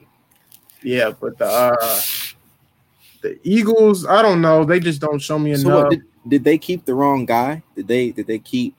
yeah, 0.81 1.11
but 1.19 1.37
the 1.37 1.45
uh, 1.45 1.99
the 3.21 3.37
Eagles, 3.43 4.05
I 4.05 4.21
don't 4.21 4.39
know. 4.41 4.63
They 4.63 4.79
just 4.79 5.01
don't 5.01 5.19
show 5.19 5.37
me 5.37 5.53
So 5.57 5.67
enough. 5.67 5.83
what 5.83 5.89
did, 5.89 6.03
did 6.25 6.43
they 6.45 6.57
keep 6.57 6.85
the 6.85 6.93
wrong 6.95 7.25
guy? 7.25 7.63
Did 7.75 7.89
they 7.89 8.11
did 8.11 8.27
they 8.27 8.39
keep 8.39 8.77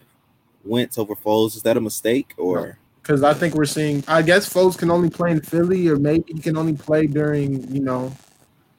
Wentz 0.64 0.96
over 0.96 1.14
Foles? 1.14 1.56
Is 1.56 1.62
that 1.64 1.76
a 1.76 1.80
mistake 1.82 2.32
or 2.38 2.78
because 3.02 3.22
I 3.22 3.34
think 3.34 3.54
we're 3.54 3.66
seeing. 3.66 4.02
I 4.08 4.22
guess 4.22 4.50
Foles 4.50 4.78
can 4.78 4.90
only 4.90 5.10
play 5.10 5.30
in 5.30 5.42
Philly, 5.42 5.88
or 5.88 5.96
maybe 5.96 6.24
he 6.32 6.40
can 6.40 6.56
only 6.56 6.72
play 6.72 7.06
during 7.06 7.70
you 7.70 7.82
know 7.82 8.12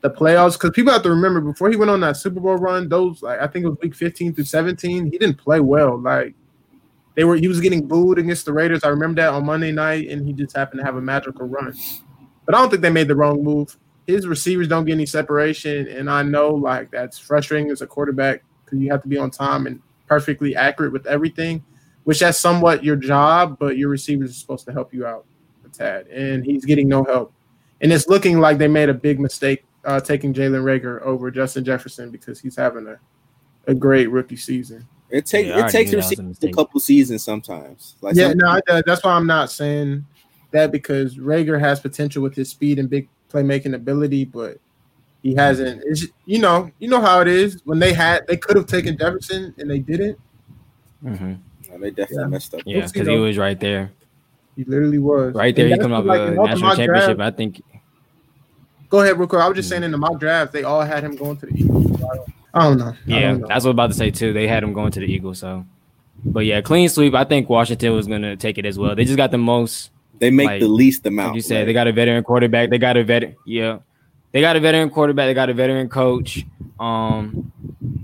the 0.01 0.09
playoffs. 0.09 0.53
Because 0.53 0.71
people 0.71 0.93
have 0.93 1.03
to 1.03 1.09
remember 1.09 1.41
before 1.41 1.69
he 1.69 1.75
went 1.75 1.91
on 1.91 1.99
that 2.01 2.17
Super 2.17 2.39
Bowl 2.39 2.57
run, 2.57 2.89
those 2.89 3.21
like 3.21 3.39
I 3.39 3.47
think 3.47 3.65
it 3.65 3.69
was 3.69 3.77
week 3.81 3.95
fifteen 3.95 4.33
through 4.33 4.45
seventeen, 4.45 5.11
he 5.11 5.17
didn't 5.17 5.37
play 5.37 5.59
well. 5.59 5.99
Like 5.99 6.35
they 7.15 7.23
were, 7.23 7.35
he 7.35 7.47
was 7.47 7.59
getting 7.59 7.87
booed 7.87 8.19
against 8.19 8.45
the 8.45 8.53
Raiders. 8.53 8.83
I 8.83 8.89
remember 8.89 9.21
that 9.21 9.33
on 9.33 9.45
Monday 9.45 9.71
night, 9.71 10.09
and 10.09 10.25
he 10.25 10.33
just 10.33 10.55
happened 10.55 10.79
to 10.79 10.85
have 10.85 10.95
a 10.95 11.01
magical 11.01 11.47
run. 11.47 11.73
But 12.45 12.55
I 12.55 12.59
don't 12.59 12.69
think 12.69 12.81
they 12.81 12.89
made 12.89 13.07
the 13.07 13.15
wrong 13.15 13.43
move. 13.43 13.77
His 14.05 14.25
receivers 14.25 14.67
don't 14.67 14.85
get 14.85 14.93
any 14.93 15.05
separation, 15.05 15.87
and 15.87 16.09
I 16.09 16.23
know 16.23 16.49
like 16.49 16.91
that's 16.91 17.19
frustrating 17.19 17.71
as 17.71 17.81
a 17.81 17.87
quarterback 17.87 18.43
because 18.63 18.79
you 18.79 18.91
have 18.91 19.01
to 19.01 19.07
be 19.07 19.17
on 19.17 19.31
time 19.31 19.67
and 19.67 19.81
perfectly 20.07 20.55
accurate 20.55 20.93
with 20.93 21.05
everything 21.07 21.63
which 22.07 22.21
that's 22.21 22.37
somewhat 22.37 22.85
your 22.85 22.95
job, 22.95 23.57
but 23.59 23.75
your 23.75 23.89
receivers 23.89 24.31
are 24.31 24.33
supposed 24.33 24.65
to 24.65 24.71
help 24.71 24.93
you 24.93 25.05
out 25.05 25.25
a 25.65 25.67
tad. 25.67 26.07
And 26.07 26.45
he's 26.45 26.63
getting 26.63 26.87
no 26.87 27.03
help. 27.03 27.33
And 27.81 27.91
it's 27.91 28.07
looking 28.07 28.39
like 28.39 28.57
they 28.57 28.69
made 28.69 28.87
a 28.87 28.93
big 28.93 29.19
mistake 29.19 29.65
uh, 29.87 29.99
taking 29.99 30.33
Jalen 30.33 30.61
Reagor 30.63 31.01
over 31.01 31.31
Justin 31.31 31.63
Jefferson 31.65 32.11
because 32.11 32.39
he's 32.39 32.55
having 32.55 32.85
a, 32.87 32.99
a 33.65 33.73
great 33.73 34.11
rookie 34.11 34.35
season. 34.35 34.87
it 35.09 35.25
take 35.25 35.47
Yeah, 35.47 35.65
it 35.65 35.71
takes 35.71 35.91
knew 35.91 35.97
a 35.97 36.01
that 36.01 36.03
was 36.03 36.05
a 36.05 36.09
receiver 36.09 36.21
a 36.21 36.25
mistake. 36.25 36.55
couple 36.55 36.79
seasons 36.79 37.23
sometimes. 37.23 37.95
Like 38.01 38.15
yeah, 38.15 38.29
some- 38.29 38.37
no, 38.37 38.47
I- 38.49 38.61
uh, 38.69 38.81
that's 38.85 39.03
why 39.03 39.13
I'm 39.13 39.25
not 39.25 39.49
saying 39.49 40.05
that 40.51 40.71
because 40.71 41.17
Rager 41.17 41.59
has 41.59 41.79
potential 41.79 42.21
with 42.21 42.35
his 42.35 42.49
speed 42.49 42.77
and 42.79 42.89
big 42.89 43.09
playmaking 43.31 43.73
ability, 43.73 44.25
but 44.25 44.59
he 45.23 45.33
hasn't. 45.35 45.81
It's 45.85 46.05
you 46.25 46.39
know, 46.39 46.69
you 46.79 46.87
know 46.89 47.01
how 47.01 47.21
it 47.21 47.27
is 47.27 47.61
when 47.65 47.79
they 47.79 47.93
had 47.93 48.27
they 48.27 48.37
could 48.37 48.55
have 48.55 48.67
taken 48.67 48.97
Jefferson 48.97 49.53
and 49.57 49.69
they 49.69 49.79
didn't. 49.79 50.17
Mm-hmm. 51.03 51.33
No, 51.71 51.77
they 51.79 51.89
definitely 51.91 52.17
Yeah. 52.23 52.27
messed 52.27 52.53
up. 52.53 52.61
Yeah, 52.65 52.85
see, 52.85 52.93
because 52.93 53.07
he 53.07 53.17
was 53.17 53.37
right 53.37 53.59
there, 53.59 53.91
He 54.55 54.63
literally 54.63 54.99
was 54.99 55.33
right 55.35 55.55
there. 55.55 55.65
And 55.65 55.73
He 55.73 55.77
that's 55.77 55.83
coming 55.83 55.97
off 55.97 56.05
like 56.05 56.19
a 56.19 56.31
in 56.31 56.37
all 56.37 56.45
the 56.47 56.53
national 56.53 56.75
championship. 56.75 57.17
drafts- 57.17 57.33
I 57.33 57.37
think 57.37 57.61
Go 58.89 59.01
ahead, 59.01 59.17
real 59.19 59.27
quick. 59.27 59.41
I 59.41 59.47
was 59.47 59.55
just 59.57 59.69
saying 59.69 59.83
in 59.83 59.91
the 59.91 59.97
mock 59.97 60.19
draft 60.19 60.53
they 60.53 60.63
all 60.63 60.81
had 60.81 61.03
him 61.03 61.15
going 61.15 61.37
to 61.37 61.45
the 61.45 61.53
Eagles. 61.59 62.01
I 62.53 62.63
don't 62.63 62.77
know. 62.77 62.85
I 62.87 62.95
Yeah, 63.05 63.19
don't 63.31 63.41
know. 63.41 63.47
that's 63.47 63.65
what 63.65 63.69
I 63.69 63.69
was 63.69 63.73
about 63.75 63.87
to 63.91 63.93
say 63.95 64.11
too. 64.11 64.33
They 64.33 64.47
had 64.47 64.63
him 64.63 64.73
going 64.73 64.91
to 64.93 64.99
the 64.99 65.05
Eagles, 65.05 65.39
so. 65.39 65.65
But 66.25 66.45
yeah, 66.45 66.61
clean 66.61 66.89
sweep. 66.89 67.13
I 67.13 67.23
think 67.25 67.49
Washington 67.49 67.93
was 67.93 68.07
gonna 68.07 68.35
take 68.35 68.57
it 68.57 68.65
as 68.65 68.79
well. 68.79 68.95
They 68.95 69.03
just 69.05 69.17
got 69.17 69.31
the 69.31 69.37
most. 69.37 69.91
They 70.19 70.31
make 70.31 70.47
Like- 70.47 70.61
the 70.61 70.67
least 70.67 71.05
amount. 71.05 71.29
Like 71.29 71.35
you 71.35 71.41
said, 71.41 71.57
like- 71.59 71.65
they 71.67 71.73
got 71.73 71.87
a 71.87 71.91
veteran 71.91 72.23
quarterback. 72.23 72.69
They 72.69 72.77
got 72.79 72.97
a 72.97 73.03
veteran. 73.03 73.35
Yeah, 73.45 73.79
they 74.31 74.41
got 74.41 74.55
a 74.55 74.59
veteran 74.59 74.89
quarterback. 74.89 75.27
They 75.27 75.33
got 75.35 75.49
a 75.49 75.53
veteran 75.53 75.89
coach. 75.89 76.45
Um, 76.79 77.51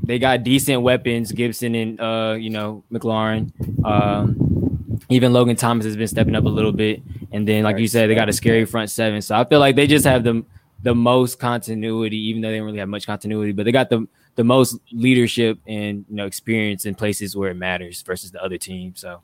they 0.03 0.19
got 0.19 0.43
decent 0.43 0.81
weapons. 0.83 1.31
Gibson 1.31 1.73
and 1.75 1.99
uh, 1.99 2.35
you 2.37 2.49
know, 2.51 2.83
McLaurin. 2.91 3.51
Um, 3.85 5.01
even 5.09 5.33
Logan 5.33 5.55
Thomas 5.55 5.85
has 5.85 5.97
been 5.97 6.07
stepping 6.07 6.35
up 6.35 6.45
a 6.45 6.49
little 6.49 6.71
bit. 6.71 7.01
And 7.31 7.47
then, 7.47 7.63
like 7.63 7.79
you 7.79 7.87
said, 7.87 8.09
they 8.09 8.15
got 8.15 8.29
a 8.29 8.33
scary 8.33 8.65
front 8.65 8.91
seven. 8.91 9.21
So 9.21 9.35
I 9.35 9.43
feel 9.45 9.59
like 9.59 9.75
they 9.75 9.87
just 9.87 10.05
have 10.05 10.23
the 10.23 10.43
the 10.83 10.93
most 10.93 11.39
continuity, 11.39 12.17
even 12.17 12.41
though 12.41 12.49
they 12.51 12.57
don't 12.57 12.65
really 12.65 12.79
have 12.79 12.89
much 12.89 13.07
continuity. 13.07 13.53
But 13.53 13.65
they 13.65 13.71
got 13.71 13.89
the 13.89 14.07
the 14.35 14.43
most 14.43 14.77
leadership 14.91 15.57
and 15.67 16.05
you 16.09 16.15
know 16.15 16.25
experience 16.25 16.85
in 16.85 16.95
places 16.95 17.35
where 17.35 17.51
it 17.51 17.55
matters 17.55 18.01
versus 18.03 18.31
the 18.31 18.43
other 18.43 18.57
team. 18.57 18.93
So. 18.95 19.21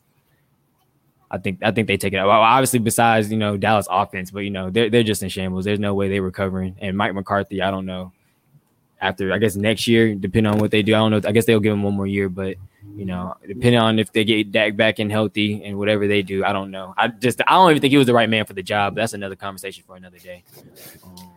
I 1.31 1.37
think 1.37 1.59
I 1.61 1.69
think 1.69 1.87
they 1.87 1.95
take 1.95 2.13
it 2.13 2.17
out. 2.17 2.27
Well, 2.27 2.41
obviously, 2.41 2.79
besides 2.79 3.31
you 3.31 3.37
know 3.37 3.55
Dallas 3.55 3.85
offense, 3.87 4.31
but 4.31 4.39
you 4.39 4.49
know 4.49 4.71
they're 4.71 4.89
they're 4.89 5.03
just 5.03 5.21
in 5.21 5.29
shambles. 5.29 5.63
There's 5.63 5.77
no 5.77 5.93
way 5.93 6.09
they're 6.09 6.23
recovering. 6.23 6.75
And 6.79 6.97
Mike 6.97 7.13
McCarthy, 7.13 7.61
I 7.61 7.69
don't 7.69 7.85
know. 7.85 8.13
After 9.01 9.31
I 9.31 9.37
guess 9.37 9.55
next 9.55 9.87
year, 9.87 10.13
depending 10.15 10.51
on 10.51 10.59
what 10.59 10.71
they 10.71 10.81
do, 10.83 10.93
I 10.95 10.97
don't 10.99 11.11
know. 11.11 11.21
I 11.27 11.31
guess 11.31 11.45
they'll 11.45 11.59
give 11.61 11.73
him 11.73 11.83
one 11.83 11.93
more 11.95 12.07
year, 12.07 12.27
but 12.29 12.57
you 12.95 13.05
know, 13.05 13.33
depending 13.47 13.79
on 13.79 13.97
if 13.97 14.11
they 14.11 14.25
get 14.25 14.51
Dak 14.51 14.75
back 14.75 14.99
and 14.99 15.09
healthy 15.09 15.63
and 15.63 15.77
whatever 15.77 16.05
they 16.07 16.21
do, 16.21 16.43
I 16.43 16.51
don't 16.51 16.69
know. 16.69 16.93
I 16.97 17.07
just 17.07 17.41
I 17.47 17.51
don't 17.53 17.69
even 17.71 17.81
think 17.81 17.91
he 17.91 17.97
was 17.97 18.07
the 18.07 18.13
right 18.13 18.29
man 18.29 18.45
for 18.45 18.53
the 18.53 18.63
job. 18.63 18.95
That's 18.95 19.13
another 19.13 19.35
conversation 19.37 19.83
for 19.87 19.95
another 19.95 20.17
day. 20.17 20.43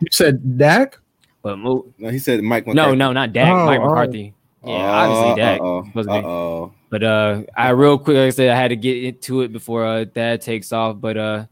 You 0.01 0.07
said 0.11 0.57
Dak? 0.57 0.99
But 1.41 1.57
move. 1.57 1.85
No, 1.97 2.09
he 2.09 2.19
said 2.19 2.41
Mike. 2.43 2.67
No, 2.67 2.73
McCarthy. 2.73 2.95
no, 2.97 3.11
not 3.13 3.33
Dak. 3.33 3.47
Oh, 3.53 3.65
Mike 3.65 3.79
oh. 3.81 3.87
McCarthy. 3.87 4.33
Yeah, 4.65 4.71
Oh, 4.71 4.79
obviously 4.79 5.41
Dak. 5.41 5.61
uh-oh, 5.61 5.83
Supposed 5.85 6.07
to 6.09 6.13
be. 6.13 6.19
uh-oh. 6.25 6.73
But 6.89 7.03
uh, 7.03 7.41
I 7.55 7.69
real 7.71 7.97
quick, 7.97 8.15
like 8.17 8.27
I 8.27 8.29
said, 8.29 8.49
I 8.49 8.55
had 8.55 8.69
to 8.69 8.75
get 8.77 9.03
into 9.03 9.41
it 9.41 9.51
before 9.51 9.85
uh, 9.85 10.03
Dad 10.05 10.41
takes 10.41 10.71
off. 10.71 11.01
But 11.01 11.17
uh, 11.17 11.45
I'm 11.45 11.47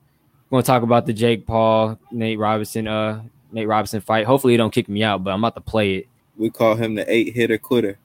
gonna 0.50 0.64
talk 0.64 0.84
about 0.84 1.06
the 1.06 1.14
Jake 1.14 1.46
Paul, 1.46 2.00
Nate 2.12 2.40
Robinson, 2.40 2.88
uh, 2.88 3.22
Nate 3.52 3.68
Robinson 3.68 4.02
fight. 4.02 4.26
Hopefully, 4.26 4.54
he 4.54 4.58
don't 4.58 4.74
kick 4.74 4.90
me 4.90 5.04
out, 5.04 5.24
but 5.24 5.32
I'm 5.32 5.40
about 5.44 5.56
to 5.56 5.62
play 5.62 5.96
it. 5.96 6.08
We 6.38 6.50
call 6.50 6.76
him 6.76 6.96
the 6.96 7.12
eight 7.12 7.34
hitter 7.36 7.58
quitter. 7.58 8.00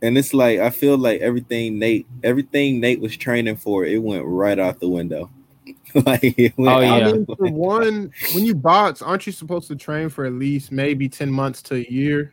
And 0.00 0.16
it's 0.16 0.32
like 0.32 0.60
I 0.60 0.70
feel 0.70 0.96
like 0.96 1.20
everything 1.20 1.78
Nate, 1.78 2.06
everything 2.22 2.80
Nate 2.80 3.00
was 3.00 3.16
training 3.16 3.56
for, 3.56 3.84
it 3.84 4.00
went 4.00 4.24
right 4.24 4.58
out 4.58 4.78
the 4.78 4.88
window. 4.88 5.28
like, 6.06 6.38
it 6.38 6.56
went 6.56 6.70
Oh, 6.70 6.84
out 6.84 7.00
yeah. 7.00 7.08
The 7.08 7.12
mean, 7.14 7.26
for 7.26 7.50
one, 7.50 8.12
when 8.34 8.44
you 8.44 8.54
box, 8.54 9.02
aren't 9.02 9.26
you 9.26 9.32
supposed 9.32 9.68
to 9.68 9.76
train 9.76 10.08
for 10.08 10.24
at 10.24 10.32
least 10.34 10.70
maybe 10.70 11.08
10 11.08 11.30
months 11.30 11.62
to 11.62 11.76
a 11.76 11.86
year? 11.90 12.32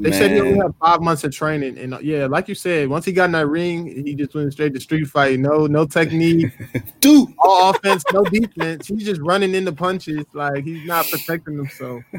They 0.00 0.12
said 0.12 0.30
he 0.30 0.40
only 0.40 0.58
had 0.58 0.74
five 0.80 1.02
months 1.02 1.24
of 1.24 1.32
training. 1.32 1.76
And 1.78 1.92
uh, 1.92 1.98
yeah, 2.00 2.24
like 2.26 2.48
you 2.48 2.54
said, 2.54 2.88
once 2.88 3.04
he 3.04 3.12
got 3.12 3.26
in 3.26 3.32
that 3.32 3.46
ring, 3.48 3.86
he 3.86 4.14
just 4.14 4.34
went 4.34 4.50
straight 4.52 4.72
to 4.72 4.80
street 4.80 5.06
fight. 5.06 5.38
No, 5.38 5.66
no 5.66 5.84
technique, 5.84 6.50
Dude, 7.00 7.28
all 7.38 7.70
offense, 7.70 8.02
no 8.12 8.24
defense. 8.24 8.86
He's 8.86 9.04
just 9.04 9.20
running 9.20 9.54
into 9.54 9.72
punches. 9.72 10.24
Like 10.32 10.64
he's 10.64 10.86
not 10.86 11.06
protecting 11.10 11.58
himself. 11.58 12.02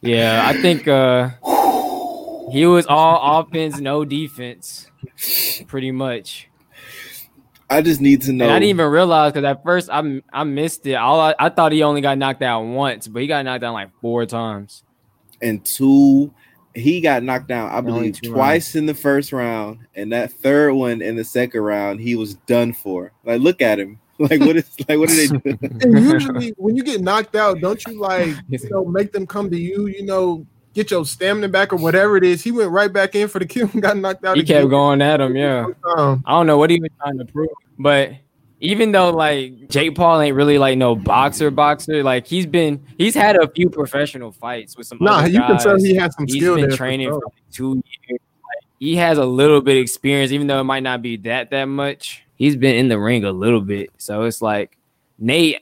yeah, 0.00 0.44
I 0.46 0.62
think 0.62 0.86
uh, 0.86 1.30
he 2.52 2.66
was 2.66 2.86
all 2.86 3.40
offense, 3.40 3.80
no 3.80 4.04
defense, 4.04 4.88
pretty 5.66 5.90
much. 5.90 6.48
I 7.72 7.82
just 7.82 8.00
need 8.00 8.22
to 8.22 8.32
know. 8.32 8.44
And 8.44 8.52
I 8.52 8.58
didn't 8.58 8.70
even 8.70 8.86
realize 8.88 9.32
because 9.32 9.44
at 9.44 9.62
first 9.62 9.88
I 9.90 10.22
I 10.32 10.44
missed 10.44 10.86
it. 10.86 10.94
All 10.94 11.20
I, 11.20 11.34
I 11.38 11.48
thought 11.48 11.72
he 11.72 11.82
only 11.82 12.00
got 12.00 12.18
knocked 12.18 12.42
out 12.42 12.62
once, 12.62 13.08
but 13.08 13.22
he 13.22 13.28
got 13.28 13.44
knocked 13.44 13.64
out 13.64 13.72
like 13.72 13.90
four 14.00 14.26
times. 14.26 14.84
and 15.40 15.64
two, 15.64 16.32
he 16.74 17.00
got 17.00 17.22
knocked 17.22 17.48
down, 17.48 17.70
I 17.70 17.80
believe, 17.80 18.20
two 18.20 18.32
twice 18.32 18.74
in 18.74 18.86
the 18.86 18.94
first 18.94 19.32
round, 19.32 19.80
and 19.94 20.12
that 20.12 20.32
third 20.32 20.74
one 20.74 21.02
in 21.02 21.16
the 21.16 21.24
second 21.24 21.60
round, 21.60 22.00
he 22.00 22.14
was 22.14 22.34
done 22.46 22.72
for. 22.72 23.12
Like, 23.24 23.40
look 23.40 23.60
at 23.62 23.78
him. 23.78 23.98
Like, 24.18 24.38
what 24.40 24.54
is 24.56 24.70
like? 24.88 24.98
What 25.00 25.08
did 25.08 25.30
they 25.30 25.38
do? 25.38 25.58
And 25.80 25.98
usually, 25.98 26.50
when 26.56 26.76
you 26.76 26.84
get 26.84 27.00
knocked 27.00 27.34
out, 27.34 27.60
don't 27.60 27.84
you 27.86 27.98
like 27.98 28.28
you 28.48 28.58
know 28.70 28.84
make 28.84 29.10
them 29.10 29.26
come 29.26 29.50
to 29.50 29.58
you? 29.58 29.86
You 29.88 30.04
know, 30.04 30.46
get 30.74 30.90
your 30.92 31.04
stamina 31.04 31.48
back 31.48 31.72
or 31.72 31.76
whatever 31.76 32.16
it 32.16 32.22
is. 32.24 32.42
He 32.42 32.52
went 32.52 32.70
right 32.70 32.92
back 32.92 33.16
in 33.16 33.26
for 33.26 33.40
the 33.40 33.46
kill 33.46 33.68
and 33.72 33.82
got 33.82 33.96
knocked 33.96 34.24
out. 34.24 34.36
He 34.36 34.42
again. 34.42 34.62
kept 34.62 34.70
going 34.70 35.02
at 35.02 35.20
him, 35.20 35.34
yeah. 35.34 35.66
Um, 35.96 36.22
I 36.24 36.32
don't 36.32 36.46
know 36.46 36.56
what 36.58 36.70
he 36.70 36.78
was 36.78 36.90
trying 37.00 37.18
to 37.18 37.24
prove, 37.24 37.48
but 37.78 38.12
even 38.60 38.92
though 38.92 39.10
like 39.10 39.68
Jake 39.68 39.94
Paul 39.94 40.20
ain't 40.20 40.36
really 40.36 40.56
like 40.56 40.78
no 40.78 40.94
boxer 40.94 41.50
boxer, 41.50 42.02
like 42.02 42.26
he's 42.26 42.46
been 42.46 42.84
he's 42.96 43.14
had 43.14 43.36
a 43.36 43.48
few 43.48 43.68
professional 43.68 44.32
fights 44.32 44.76
with 44.76 44.86
some. 44.86 44.98
Nah, 45.00 45.24
you 45.24 45.40
can 45.40 45.58
tell 45.58 45.76
he 45.76 45.96
has 45.96 46.14
some 46.14 46.26
He's 46.26 46.36
skill 46.36 46.54
been 46.54 46.62
there 46.62 46.70
for 46.70 46.76
training 46.76 47.08
sure. 47.08 47.20
for 47.20 47.26
like 47.26 47.52
two 47.52 47.82
years. 48.08 48.20
Like, 48.20 48.70
he 48.78 48.96
has 48.96 49.18
a 49.18 49.24
little 49.24 49.60
bit 49.60 49.76
of 49.76 49.82
experience, 49.82 50.32
even 50.32 50.46
though 50.46 50.60
it 50.60 50.64
might 50.64 50.82
not 50.82 51.02
be 51.02 51.16
that 51.18 51.50
that 51.50 51.64
much. 51.64 52.24
He's 52.36 52.56
been 52.56 52.76
in 52.76 52.88
the 52.88 52.98
ring 52.98 53.24
a 53.24 53.32
little 53.32 53.60
bit, 53.60 53.90
so 53.98 54.22
it's 54.22 54.40
like 54.40 54.76
Nate. 55.18 55.58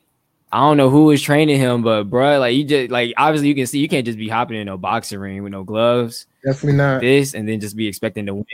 I 0.53 0.59
don't 0.59 0.77
know 0.77 0.91
who 0.91 1.05
was 1.05 1.23
training 1.23 1.61
him, 1.61 1.83
but 1.83 2.05
bro, 2.05 2.41
like 2.41 2.57
you 2.57 2.65
just 2.65 2.91
like 2.91 3.15
obviously 3.17 3.49
you 3.49 3.55
can 3.55 3.67
see 3.67 3.79
you 3.79 3.89
can't 3.89 4.05
just 4.05 4.19
be 4.19 4.29
hopping 4.29 4.57
in 4.57 4.67
no 4.67 4.77
boxing 4.77 5.21
ring 5.21 5.43
with 5.43 5.53
no 5.53 5.63
gloves 5.63 6.27
definitely 6.45 6.77
not. 6.77 7.01
this 7.01 7.35
and 7.35 7.49
then 7.49 7.61
just 7.61 7.77
be 7.77 7.87
expecting 7.87 8.27
to 8.27 8.35
win. 8.35 8.45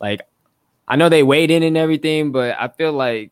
Like, 0.00 0.20
I 0.92 0.96
know 0.96 1.08
they 1.08 1.22
weighed 1.22 1.50
in 1.50 1.62
and 1.62 1.78
everything, 1.78 2.32
but 2.32 2.54
I 2.60 2.68
feel 2.68 2.92
like 2.92 3.30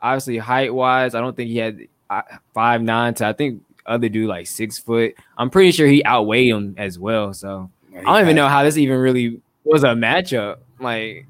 obviously 0.00 0.38
height 0.38 0.72
wise, 0.72 1.14
I 1.14 1.20
don't 1.20 1.36
think 1.36 1.50
he 1.50 1.58
had 1.58 1.80
uh, 2.08 2.22
five 2.54 2.80
nine 2.80 3.12
to 3.16 3.26
I 3.26 3.34
think 3.34 3.62
other 3.84 4.08
dude 4.08 4.26
like 4.26 4.46
six 4.46 4.78
foot. 4.78 5.14
I'm 5.36 5.50
pretty 5.50 5.72
sure 5.72 5.86
he 5.86 6.02
outweighed 6.06 6.48
him 6.48 6.76
as 6.78 6.98
well. 6.98 7.34
So 7.34 7.70
I 7.94 8.00
don't 8.00 8.22
even 8.22 8.36
know 8.36 8.48
how 8.48 8.62
this 8.64 8.78
even 8.78 8.96
really 9.00 9.42
was 9.64 9.84
a 9.84 9.88
matchup. 9.88 10.60
Like, 10.80 11.26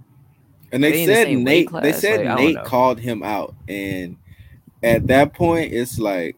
And 0.71 0.85
They 0.85 0.93
they, 0.93 1.03
in 1.03 1.09
the 1.09 1.15
said 1.17 1.29
Nate. 1.39 1.73
they 1.83 1.93
said 1.93 2.25
like, 2.25 2.39
Nate 2.39 2.65
called 2.65 3.01
him 3.01 3.25
out, 3.25 3.57
and 3.67 4.17
at 4.85 5.09
that 5.09 5.35
point, 5.35 5.73
it's 5.73 5.99
like, 5.99 6.37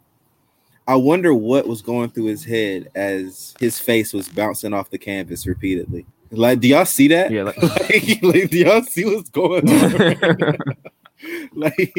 I 0.88 0.96
wonder 0.96 1.34
what 1.34 1.68
was 1.68 1.82
going 1.82 2.08
through 2.08 2.24
his 2.24 2.44
head 2.44 2.88
as 2.94 3.54
his 3.60 3.78
face 3.78 4.14
was 4.14 4.30
bouncing 4.30 4.72
off 4.72 4.88
the 4.88 4.96
canvas 4.96 5.46
repeatedly. 5.46 6.06
Like, 6.32 6.60
do 6.60 6.68
y'all 6.68 6.84
see 6.84 7.08
that? 7.08 7.30
yeah, 7.30 7.42
like, 7.44 7.60
like, 7.62 8.18
like, 8.22 8.50
do 8.50 8.58
y'all 8.58 8.82
see 8.82 9.04
what's 9.04 9.30
going 9.30 9.68
on? 9.68 10.56
like, 11.52 11.92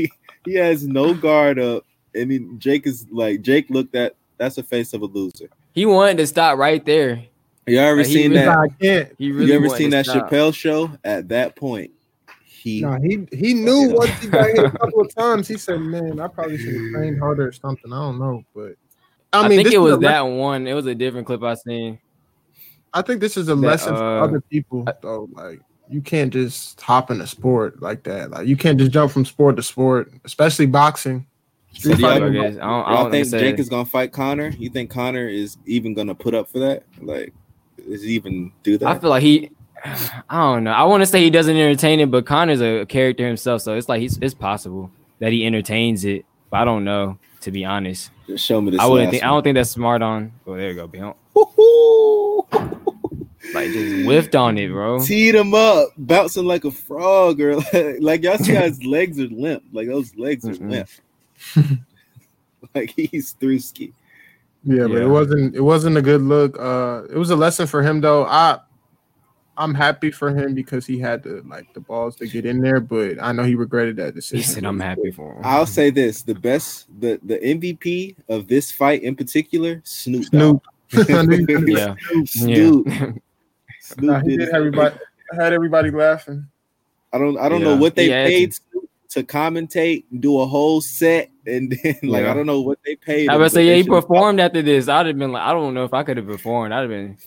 he 0.46 0.54
has 0.56 0.88
no 0.88 1.14
guard 1.14 1.60
up, 1.60 1.86
and 2.16 2.32
he, 2.32 2.40
Jake 2.58 2.88
is 2.88 3.06
like, 3.12 3.42
Jake 3.42 3.70
looked 3.70 3.96
at. 3.96 4.16
That's 4.38 4.56
the 4.56 4.64
face 4.64 4.94
of 4.94 5.02
a 5.04 5.06
loser. 5.06 5.50
he 5.76 5.86
wanted 5.86 6.18
to 6.18 6.26
stop 6.26 6.58
right 6.58 6.84
there. 6.84 7.24
You 7.68 7.78
ever 7.78 7.98
Like, 7.98 8.06
seen 8.08 8.32
really- 8.32 8.44
that? 8.44 8.58
I 8.58 8.68
can't. 8.82 9.16
He 9.20 9.32
really 9.32 9.52
you 9.52 9.54
ever 9.54 9.70
seen 9.70 9.92
that 9.92 10.06
stop. 10.08 10.30
Chappelle 10.32 10.52
show? 10.54 10.90
At 11.04 11.28
that 11.30 11.56
point, 11.56 11.92
he 12.44 12.82
No, 12.82 12.94
he 13.04 13.28
he 13.32 13.54
knew 13.54 13.90
once 13.96 14.10
he 14.20 14.30
got 14.30 14.48
hit 14.48 14.66
a 14.66 14.72
couple 14.72 15.02
of 15.02 15.14
times. 15.14 15.48
He 15.48 15.58
said, 15.58 15.80
"Man, 15.80 16.20
I 16.20 16.28
probably 16.28 16.58
should 16.58 16.74
have 16.74 16.92
trained 16.92 17.20
harder 17.20 17.50
or 17.50 17.52
something." 17.52 17.94
I 17.94 17.98
don't 17.98 18.18
know, 18.18 18.44
but 18.56 18.74
I, 19.32 19.42
I 19.42 19.48
mean, 19.48 19.58
think 19.60 19.66
this 19.68 19.74
it 19.76 19.78
is 19.78 19.84
was 19.84 20.00
that 20.00 20.22
le- 20.22 20.36
one. 20.36 20.66
It 20.66 20.74
was 20.74 20.88
a 20.88 20.96
different 20.96 21.28
clip 21.28 21.44
I 21.44 21.54
seen. 21.54 22.00
I 22.94 23.02
think 23.02 23.22
this 23.22 23.38
is 23.38 23.48
a 23.48 23.56
that, 23.56 23.62
lesson 23.62 23.96
for 23.96 24.04
uh, 24.04 24.24
other 24.24 24.42
people, 24.42 24.86
though. 25.02 25.30
Like, 25.34 25.62
you 25.90 26.02
can't 26.02 26.32
just 26.32 26.80
hop 26.82 27.12
in 27.12 27.22
a 27.22 27.28
sport 27.28 27.82
like 27.82 28.04
that. 28.04 28.32
Like, 28.32 28.48
you 28.48 28.58
can't 28.58 28.78
just 28.78 28.92
jump 28.92 29.12
from 29.12 29.26
sport 29.26 29.56
to 29.58 29.64
sport, 29.64 30.12
especially 30.26 30.66
boxing. 30.66 31.26
So 31.74 31.94
do 31.96 32.06
I 32.06 32.18
y'all. 32.18 32.28
I 32.28 32.30
don't, 32.30 32.60
I 32.60 32.66
y'all 32.66 33.04
don't 33.04 33.12
think 33.12 33.28
say- 33.28 33.40
Jake 33.40 33.60
is 33.60 33.70
gonna 33.70 33.86
fight 33.86 34.12
Conor? 34.12 34.50
You 34.50 34.70
think 34.70 34.90
Conor 34.90 35.28
is 35.28 35.58
even 35.66 35.94
gonna 35.94 36.16
put 36.16 36.34
up 36.34 36.50
for 36.50 36.60
that? 36.60 36.84
Like, 37.02 37.34
is 37.78 38.04
he 38.04 38.12
even 38.12 38.52
do 38.64 38.78
that? 38.78 38.88
I 38.88 39.00
feel 39.00 39.10
like 39.10 39.24
he. 39.24 39.52
I 39.86 40.22
don't 40.30 40.64
know. 40.66 40.72
I 40.72 40.84
want 40.84 41.02
to 41.02 41.06
say 41.06 41.24
he 41.24 41.30
doesn't 41.30 41.56
entertain 41.56 42.00
it, 42.00 42.12
but 42.12 42.26
Conor's 42.26 42.62
a 42.62 42.86
character 42.86 43.26
himself, 43.26 43.62
so 43.62 43.76
it's 43.76 43.90
like 43.90 44.02
he's 44.02 44.18
it's 44.18 44.34
possible 44.34 44.92
that 45.20 45.32
he 45.32 45.46
entertains 45.46 46.04
it. 46.06 46.26
But 46.50 46.58
I 46.58 46.66
don't 46.66 46.84
know, 46.84 47.18
to 47.42 47.52
be 47.52 47.64
honest. 47.64 48.12
Just 48.28 48.46
show 48.46 48.60
me 48.60 48.72
this. 48.72 48.80
I 48.80 48.86
wouldn't 48.86 49.08
last 49.08 49.12
think. 49.12 49.24
I 49.24 49.28
don't 49.28 49.44
think 49.44 49.56
that's 49.56 49.72
smart 49.72 50.02
on. 50.02 50.34
Oh, 50.46 50.58
there 50.58 50.72
you 50.72 50.76
go, 50.76 50.88
Bill. 50.88 51.18
Woo-hoo! 53.54 53.60
Like 53.60 53.72
just 53.72 54.06
whiffed 54.06 54.36
on 54.36 54.58
it, 54.58 54.70
bro. 54.70 55.00
Teed 55.04 55.36
him 55.36 55.54
up, 55.54 55.90
bouncing 55.98 56.46
like 56.46 56.66
a 56.66 56.72
frog, 56.72 57.40
or 57.42 57.56
like, 57.58 57.74
like 58.00 58.24
y'all 58.24 58.38
see 58.38 58.54
how 58.56 58.64
his 58.64 58.84
legs 58.86 59.20
are 59.20 59.28
limp. 59.28 59.64
Like 59.72 59.88
those 59.88 60.16
legs 60.16 60.46
are 60.48 60.54
limp. 60.54 60.90
like 62.76 62.92
he's 62.92 63.32
through 63.34 63.60
ski. 63.60 63.94
Yeah, 64.64 64.84
but 64.88 64.92
Yeah. 64.98 65.04
it 65.06 65.10
wasn't. 65.10 65.56
It 65.56 65.62
wasn't 65.62 65.98
a 65.98 66.02
good 66.02 66.22
look. 66.22 66.58
Uh, 66.60 67.04
it 67.10 67.18
was 67.18 67.30
a 67.32 67.36
lesson 67.36 67.68
for 67.68 67.82
him, 67.82 68.00
though. 68.02 68.26
I, 68.26 68.60
I'm 69.58 69.74
happy 69.74 70.12
for 70.12 70.30
him 70.30 70.54
because 70.54 70.86
he 70.86 71.00
had 71.00 71.24
the 71.24 71.42
like 71.48 71.74
the 71.74 71.80
balls 71.80 72.16
to 72.18 72.28
get 72.28 72.46
in 72.46 72.62
there, 72.62 72.80
but 72.80 73.18
I 73.22 73.32
know 73.32 73.44
he 73.44 73.56
regretted 73.56 73.96
that 73.98 74.08
He 74.08 74.12
decision. 74.14 74.44
said, 74.54 74.66
"I'm 74.66 74.80
happy 74.80 75.12
for 75.12 75.34
him." 75.36 75.42
I'll 75.44 75.66
say 75.66 75.90
this: 75.90 76.22
the 76.22 76.36
best, 76.36 76.88
the 77.00 77.20
the 77.24 77.38
MVP 77.40 78.16
of 78.30 78.48
this 78.48 78.72
fight 78.72 79.04
in 79.04 79.16
particular, 79.16 79.82
Snoop. 79.84 80.26
Snoop. 80.26 80.64
Yeah, 80.92 81.96
Snoop. 82.26 82.88
yeah. 82.88 83.12
Snoop 83.94 84.06
Nah, 84.12 84.20
he 84.22 84.38
did 84.38 84.46
did 84.46 84.50
everybody 84.50 84.96
had 85.38 85.54
everybody 85.54 85.92
laughing. 85.92 86.46
I 87.14 87.18
don't 87.18 87.38
I 87.38 87.50
don't 87.50 87.62
Yeah. 87.62 87.68
know 87.68 87.76
what 87.78 87.96
they 87.96 88.06
He 88.06 88.10
had 88.12 88.28
paid 88.28 88.54
Snoop 88.54 88.90
to 89.10 89.24
commentate, 89.24 90.06
and 90.12 90.22
do 90.22 90.40
a 90.40 90.46
whole 90.48 90.80
set, 90.82 91.30
and 91.46 91.72
then 91.84 91.96
like 92.04 92.24
Yeah. 92.24 92.32
I 92.32 92.34
don't 92.34 92.46
know 92.46 92.62
what 92.62 92.80
they 92.86 92.96
paid. 92.96 93.28
I 93.30 93.34
him, 93.34 93.40
would 93.40 93.46
but 93.46 93.52
say, 93.52 93.66
yeah, 93.68 93.76
he 93.76 93.84
should've- 93.84 94.02
performed 94.08 94.40
after 94.40 94.62
this. 94.62 94.88
I'd 94.88 95.06
have 95.06 95.18
been 95.18 95.32
like, 95.34 95.44
I 95.44 95.52
don't 95.52 95.74
know 95.74 95.84
if 95.84 95.94
I 95.94 96.04
could 96.04 96.18
have 96.18 96.28
performed. 96.28 96.74
I'd 96.74 96.82
have 96.82 96.90
been 96.90 97.18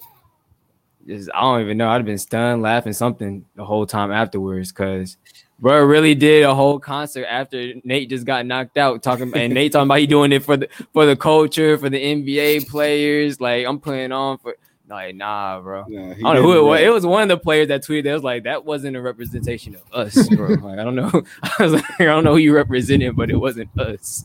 just, 1.07 1.29
I 1.35 1.41
don't 1.43 1.61
even 1.61 1.77
know. 1.77 1.89
I'd 1.91 1.97
have 1.97 2.07
been 2.07 2.17
stunned, 2.19 2.63
laughing 2.63 2.95
something 2.95 3.45
the 3.57 3.65
whole 3.65 3.85
time 3.87 4.11
afterwards. 4.11 4.73
Cause 4.73 5.19
bro 5.61 5.83
really 5.85 6.15
did 6.15 6.43
a 6.45 6.55
whole 6.55 6.79
concert 6.81 7.27
after 7.27 7.75
Nate 7.85 8.09
just 8.09 8.25
got 8.25 8.47
knocked 8.47 8.79
out, 8.79 9.03
talking 9.03 9.31
and 9.37 9.53
Nate 9.55 9.73
talking 9.73 9.87
about 9.87 9.99
he 9.99 10.07
doing 10.07 10.33
it 10.33 10.43
for 10.43 10.57
the 10.57 10.69
for 10.95 11.05
the 11.05 11.17
culture, 11.17 11.77
for 11.77 11.91
the 11.91 11.99
NBA 12.03 12.67
players. 12.69 13.41
Like 13.41 13.67
I'm 13.67 13.79
playing 13.79 14.13
on 14.13 14.39
for 14.39 14.57
like 14.89 15.15
nah, 15.15 15.61
bro. 15.61 15.85
Nah, 15.89 16.11
I 16.11 16.15
don't 16.15 16.35
know 16.35 16.43
who 16.43 16.59
it 16.59 16.63
was. 16.63 16.81
It 16.81 16.93
was 16.93 17.07
one 17.07 17.23
of 17.23 17.29
the 17.29 17.39
players 17.39 17.69
that 17.69 17.83
tweeted. 17.83 18.05
That 18.05 18.13
was 18.15 18.23
like 18.23 18.45
that 18.45 18.65
wasn't 18.65 18.97
a 18.97 19.01
representation 19.03 19.77
of 19.77 19.83
us, 19.93 20.29
bro. 20.29 20.49
like 20.63 20.79
I 20.79 20.85
don't 20.85 20.95
know. 20.95 21.11
I 21.43 21.63
was 21.63 21.73
like, 21.73 22.01
I 22.01 22.05
don't 22.05 22.25
know 22.25 22.33
who 22.33 22.39
you 22.39 22.55
represented, 22.55 23.17
but 23.17 23.31
it 23.31 23.37
wasn't 23.37 23.71
us. 23.79 24.25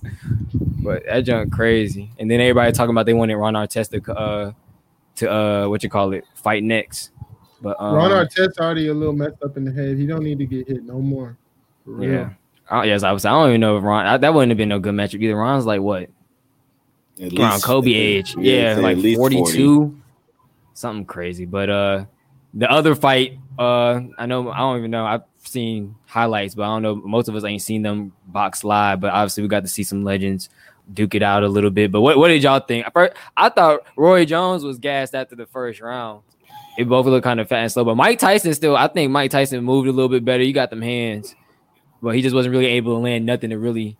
But 0.81 1.05
that 1.05 1.21
junk 1.21 1.51
crazy. 1.53 2.11
And 2.19 2.29
then 2.29 2.39
everybody 2.41 2.71
talking 2.71 2.91
about 2.91 3.05
they 3.05 3.13
wanted 3.13 3.35
Ron 3.35 3.53
Artest 3.53 3.91
to 4.03 4.13
uh 4.13 4.51
to 5.15 5.31
uh 5.31 5.67
what 5.69 5.83
you 5.83 5.89
call 5.89 6.13
it 6.13 6.25
fight 6.35 6.63
next. 6.63 7.11
But 7.61 7.75
um, 7.79 7.95
Ron 7.95 8.11
Artest 8.11 8.57
already 8.59 8.87
a 8.87 8.93
little 8.93 9.13
messed 9.13 9.41
up 9.43 9.57
in 9.57 9.65
the 9.65 9.71
head. 9.71 9.97
He 9.97 10.05
don't 10.05 10.23
need 10.23 10.39
to 10.39 10.45
get 10.45 10.67
hit 10.67 10.83
no 10.83 10.99
more. 10.99 11.37
For 11.85 12.03
yeah. 12.03 12.29
I, 12.69 12.83
yes, 12.85 13.03
I 13.03 13.11
was. 13.11 13.25
I 13.25 13.31
don't 13.31 13.49
even 13.49 13.61
know 13.61 13.77
if 13.77 13.83
Ron. 13.83 14.05
I, 14.05 14.17
that 14.17 14.33
wouldn't 14.33 14.51
have 14.51 14.57
been 14.57 14.69
no 14.69 14.79
good 14.79 14.93
matchup 14.93 15.21
either. 15.21 15.35
Ron's 15.35 15.65
like 15.65 15.81
what 15.81 16.03
At 17.21 17.33
around 17.33 17.53
least- 17.53 17.63
Kobe 17.65 17.91
age. 17.91 18.35
yeah, 18.37 18.75
Yeah, 18.75 18.81
like 18.81 18.97
at 18.97 19.03
least 19.03 19.17
42. 19.19 19.77
40. 19.81 19.98
Something 20.79 21.05
crazy. 21.05 21.45
But 21.45 21.69
uh 21.69 22.05
the 22.53 22.71
other 22.71 22.95
fight, 22.95 23.37
uh 23.57 23.99
I 24.17 24.25
know 24.25 24.49
I 24.49 24.59
don't 24.59 24.77
even 24.77 24.91
know. 24.91 25.05
I've 25.05 25.23
seen 25.43 25.95
highlights, 26.05 26.55
but 26.55 26.63
I 26.63 26.67
don't 26.67 26.81
know. 26.83 26.95
Most 26.95 27.27
of 27.27 27.35
us 27.35 27.43
ain't 27.43 27.61
seen 27.61 27.81
them 27.81 28.13
box 28.27 28.63
live, 28.63 29.01
but 29.01 29.11
obviously 29.11 29.43
we 29.43 29.49
got 29.49 29.63
to 29.63 29.67
see 29.69 29.83
some 29.83 30.03
legends 30.03 30.47
duke 30.93 31.15
it 31.15 31.21
out 31.21 31.43
a 31.43 31.47
little 31.47 31.69
bit. 31.69 31.91
But 31.91 32.01
what, 32.01 32.17
what 32.17 32.29
did 32.29 32.41
y'all 32.41 32.59
think? 32.61 32.85
First, 32.93 33.13
I 33.37 33.49
thought 33.49 33.81
Roy 33.97 34.25
Jones 34.25 34.63
was 34.63 34.79
gassed 34.79 35.13
after 35.13 35.35
the 35.35 35.45
first 35.45 35.81
round. 35.81 36.23
It 36.77 36.87
both 36.87 37.05
looked 37.05 37.25
kind 37.25 37.39
of 37.41 37.49
fat 37.49 37.59
and 37.63 37.71
slow, 37.71 37.83
but 37.83 37.95
Mike 37.95 38.19
Tyson 38.19 38.53
still, 38.53 38.75
I 38.77 38.87
think 38.87 39.11
Mike 39.11 39.31
Tyson 39.31 39.63
moved 39.63 39.87
a 39.87 39.91
little 39.91 40.07
bit 40.09 40.23
better. 40.23 40.41
You 40.43 40.53
got 40.53 40.69
them 40.69 40.81
hands, 40.81 41.35
but 42.01 42.15
he 42.15 42.21
just 42.21 42.33
wasn't 42.33 42.53
really 42.53 42.67
able 42.67 42.95
to 42.95 42.99
land 42.99 43.25
nothing 43.25 43.49
to 43.49 43.57
really 43.59 43.97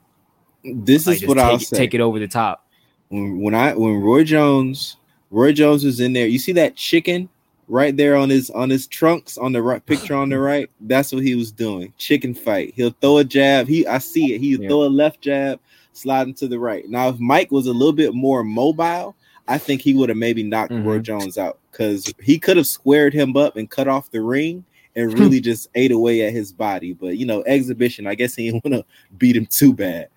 This 0.63 1.05
like, 1.05 1.21
is 1.21 1.27
what 1.27 1.37
I'll 1.37 1.57
take, 1.57 1.67
say. 1.67 1.77
take 1.77 1.93
it 1.93 1.99
over 2.01 2.19
the 2.19 2.27
top. 2.27 2.65
when 3.09 3.39
when 3.41 3.53
I 3.53 3.73
when 3.73 3.95
Roy 4.01 4.23
Jones, 4.23 4.95
Roy 5.31 5.51
Jones 5.53 5.83
was 5.83 5.99
in 5.99 6.13
there. 6.13 6.27
You 6.27 6.39
see 6.39 6.53
that 6.53 6.75
chicken 6.75 7.29
right 7.67 7.95
there 7.95 8.15
on 8.15 8.29
his 8.29 8.49
on 8.49 8.69
his 8.69 8.87
trunks 8.87 9.37
on 9.37 9.51
the 9.51 9.61
right 9.61 9.85
picture 9.85 10.15
on 10.15 10.29
the 10.29 10.39
right. 10.39 10.69
That's 10.81 11.11
what 11.11 11.23
he 11.23 11.35
was 11.35 11.51
doing. 11.51 11.93
Chicken 11.97 12.33
fight. 12.33 12.73
He'll 12.75 12.95
throw 13.01 13.19
a 13.19 13.23
jab. 13.23 13.67
He 13.67 13.85
I 13.85 13.99
see 13.99 14.33
it. 14.33 14.41
He'll 14.41 14.61
Yeah. 14.61 14.69
throw 14.69 14.83
a 14.83 14.89
left 14.89 15.21
jab, 15.21 15.59
sliding 15.93 16.33
to 16.35 16.47
the 16.47 16.57
right. 16.59 16.87
Now, 16.89 17.09
if 17.09 17.19
Mike 17.19 17.51
was 17.51 17.67
a 17.67 17.73
little 17.73 17.93
bit 17.93 18.13
more 18.13 18.43
mobile, 18.43 19.15
I 19.47 19.57
think 19.57 19.81
he 19.81 19.93
would 19.93 20.09
have 20.09 20.17
maybe 20.17 20.43
knocked 20.43 20.71
Roy 20.71 20.99
Mhm. 20.99 21.03
Jones 21.03 21.37
out 21.37 21.59
because 21.71 22.11
he 22.21 22.37
could 22.39 22.57
have 22.57 22.67
squared 22.67 23.13
him 23.13 23.35
up 23.37 23.55
and 23.57 23.69
cut 23.69 23.87
off 23.87 24.11
the 24.11 24.21
ring 24.21 24.63
and 24.95 25.17
really 25.17 25.39
just 25.39 25.69
ate 25.75 25.91
away 25.91 26.21
at 26.23 26.33
his 26.33 26.51
body. 26.51 26.93
But 26.93 27.17
you 27.17 27.25
know, 27.25 27.43
exhibition. 27.45 28.07
I 28.07 28.15
guess 28.15 28.35
he 28.35 28.49
didn't 28.51 28.63
want 28.65 28.75
to 28.75 28.85
beat 29.17 29.35
him 29.35 29.45
too 29.47 29.73
bad. 29.73 30.07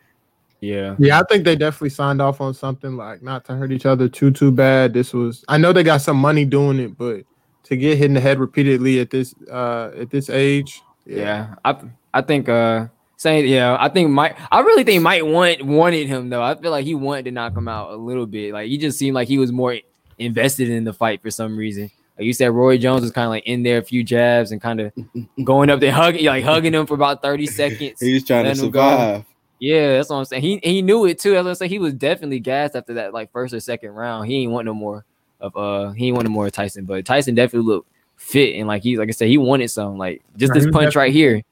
Yeah. 0.63 0.95
Yeah, 1.01 1.19
I 1.19 1.25
think 1.29 1.45
they 1.45 1.57
definitely 1.57 1.91
signed 1.91 2.23
off 2.23 2.41
on 2.41 2.55
something 2.55 2.97
like 2.97 3.21
not 3.21 3.45
to 3.47 3.55
hurt 3.57 3.73
each 3.73 3.85
other 3.85 4.09
too 4.09 4.31
too 4.31 4.53
bad. 4.53 4.95
This 4.95 5.13
was 5.13 5.45
I 5.49 5.59
know 5.59 5.73
they 5.73 5.83
got 5.83 6.03
some 6.03 6.17
money 6.17 6.45
doing 6.45 6.79
it, 6.79 6.97
but 6.97 7.25
to 7.65 7.77
get 7.77 7.99
hit 7.99 8.07
in 8.07 8.15
the 8.15 8.21
head 8.21 8.39
repeatedly 8.39 9.01
at 9.01 9.11
this 9.11 9.35
uh 9.51 9.91
at 9.99 10.11
this 10.11 10.31
age, 10.31 10.81
Yeah, 11.05 11.57
I 11.65 11.77
I 12.15 12.23
think 12.23 12.49
uh 12.49 12.87
saying 13.17 13.49
yeah, 13.49 13.77
I 13.79 13.89
think 13.89 14.11
Mike 14.11 14.39
I 14.53 14.61
really 14.61 14.85
think 14.85 15.03
Mike 15.03 15.25
want, 15.25 15.63
wanted 15.63 16.07
him 16.07 16.31
though. 16.31 16.43
I 16.43 16.55
feel 16.55 16.71
like 16.71 16.85
he 16.85 16.95
wanted 16.95 17.25
to 17.25 17.33
knock 17.33 17.57
him 17.57 17.67
out 17.67 17.91
a 17.91 17.97
little 17.97 18.27
bit. 18.27 18.53
Like 18.53 18.69
he 18.69 18.79
just 18.79 18.97
seemed 18.99 19.17
like 19.17 19.27
he 19.27 19.39
was 19.39 19.51
more 19.51 19.77
invested 20.17 20.71
in 20.71 20.85
the 20.85 20.93
fight 20.93 21.23
for 21.23 21.31
some 21.33 21.57
reason. 21.57 21.91
Like 22.17 22.27
you 22.27 22.33
said, 22.33 22.53
Roy 22.53 22.79
Jones 22.79 23.03
was 23.03 23.11
kind 23.11 23.25
of 23.25 23.31
like 23.31 23.47
in 23.47 23.65
there 23.65 23.79
a 23.79 23.83
few 23.83 24.05
jabs 24.05 24.53
and 24.53 24.63
kind 24.63 24.81
of 24.81 24.93
going 25.45 25.71
up 25.71 25.81
there 25.81 25.91
hugging 25.91 26.25
like 26.27 26.45
hugging 26.45 26.73
him 26.73 26.87
for 26.87 26.95
about 26.95 27.21
30 27.21 27.49
seconds. 27.49 27.99
He's 27.99 28.25
trying 28.25 28.45
to 28.45 28.51
letting 28.51 28.65
him 28.67 28.71
go. 28.71 29.25
Yeah, 29.63 29.93
that's 29.93 30.09
what 30.09 30.17
I'm 30.17 30.25
saying. 30.25 30.43
He 30.43 30.59
he 30.61 30.83
knew 30.83 31.07
it 31.07 31.21
too. 31.21 31.37
What 31.37 31.47
I'm 31.47 31.55
saying. 31.55 31.71
He 31.71 31.79
was 31.79 31.95
definitely 31.95 32.41
gassed 32.41 32.75
after 32.75 32.95
that 32.95 33.15
like 33.15 33.31
first 33.31 33.55
or 33.55 33.61
second 33.61 33.91
round. 33.91 34.27
He 34.27 34.43
ain't 34.43 34.51
want 34.51 34.67
no 34.67 34.75
more 34.75 35.05
of 35.41 35.57
uh 35.57 35.93
he 35.93 36.09
ain't 36.09 36.17
want 36.17 36.27
no 36.27 36.33
more 36.33 36.47
of 36.47 36.53
Tyson, 36.53 36.85
but 36.85 37.05
Tyson 37.05 37.37
definitely 37.37 37.69
looked 37.69 37.89
fit 38.17 38.57
and 38.57 38.67
like 38.67 38.83
he's 38.83 38.99
like 38.99 39.09
I 39.09 39.13
said, 39.13 39.29
he 39.29 39.39
wanted 39.39 39.69
some 39.69 39.99
like 39.99 40.21
just 40.37 40.53
this 40.53 40.67
punch 40.73 40.97
right 40.97 41.13
here. 41.13 41.43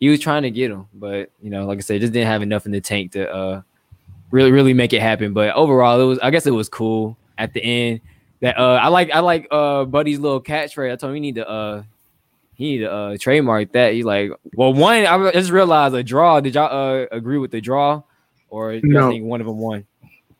He 0.00 0.08
was 0.08 0.18
trying 0.18 0.44
to 0.44 0.50
get 0.50 0.70
him, 0.70 0.86
but 0.94 1.30
you 1.42 1.50
know, 1.50 1.66
like 1.66 1.76
I 1.76 1.82
said, 1.82 2.00
just 2.00 2.14
didn't 2.14 2.28
have 2.28 2.40
enough 2.40 2.64
in 2.64 2.72
the 2.72 2.80
tank 2.80 3.12
to 3.12 3.30
uh 3.30 3.62
really 4.30 4.50
really 4.50 4.72
make 4.72 4.94
it 4.94 5.02
happen. 5.02 5.34
But 5.34 5.54
overall, 5.54 6.00
it 6.00 6.04
was 6.04 6.18
I 6.20 6.30
guess 6.30 6.46
it 6.46 6.52
was 6.52 6.70
cool 6.70 7.18
at 7.36 7.52
the 7.52 7.62
end. 7.62 8.00
That 8.40 8.58
uh 8.58 8.80
I 8.82 8.88
like 8.88 9.10
I 9.10 9.18
like 9.18 9.46
uh 9.50 9.84
Buddy's 9.84 10.18
little 10.18 10.42
catchphrase. 10.42 10.90
I 10.90 10.96
told 10.96 11.10
him 11.10 11.16
he 11.16 11.20
need 11.20 11.34
to 11.34 11.46
uh 11.46 11.82
he 12.54 12.72
need 12.72 12.78
to 12.78 12.92
uh 12.92 13.16
trademark 13.18 13.72
that. 13.72 13.92
He 13.94 14.02
like 14.02 14.30
well 14.54 14.72
one 14.72 15.06
I 15.06 15.30
just 15.32 15.50
realized 15.50 15.94
a 15.94 16.02
draw. 16.02 16.40
Did 16.40 16.54
y'all 16.54 16.70
uh 17.02 17.06
agree 17.10 17.38
with 17.38 17.50
the 17.50 17.60
draw 17.60 18.02
or 18.48 18.72
do 18.80 18.80
No. 18.84 19.10
think 19.10 19.24
one 19.24 19.40
of 19.40 19.46
them 19.46 19.58
won? 19.58 19.86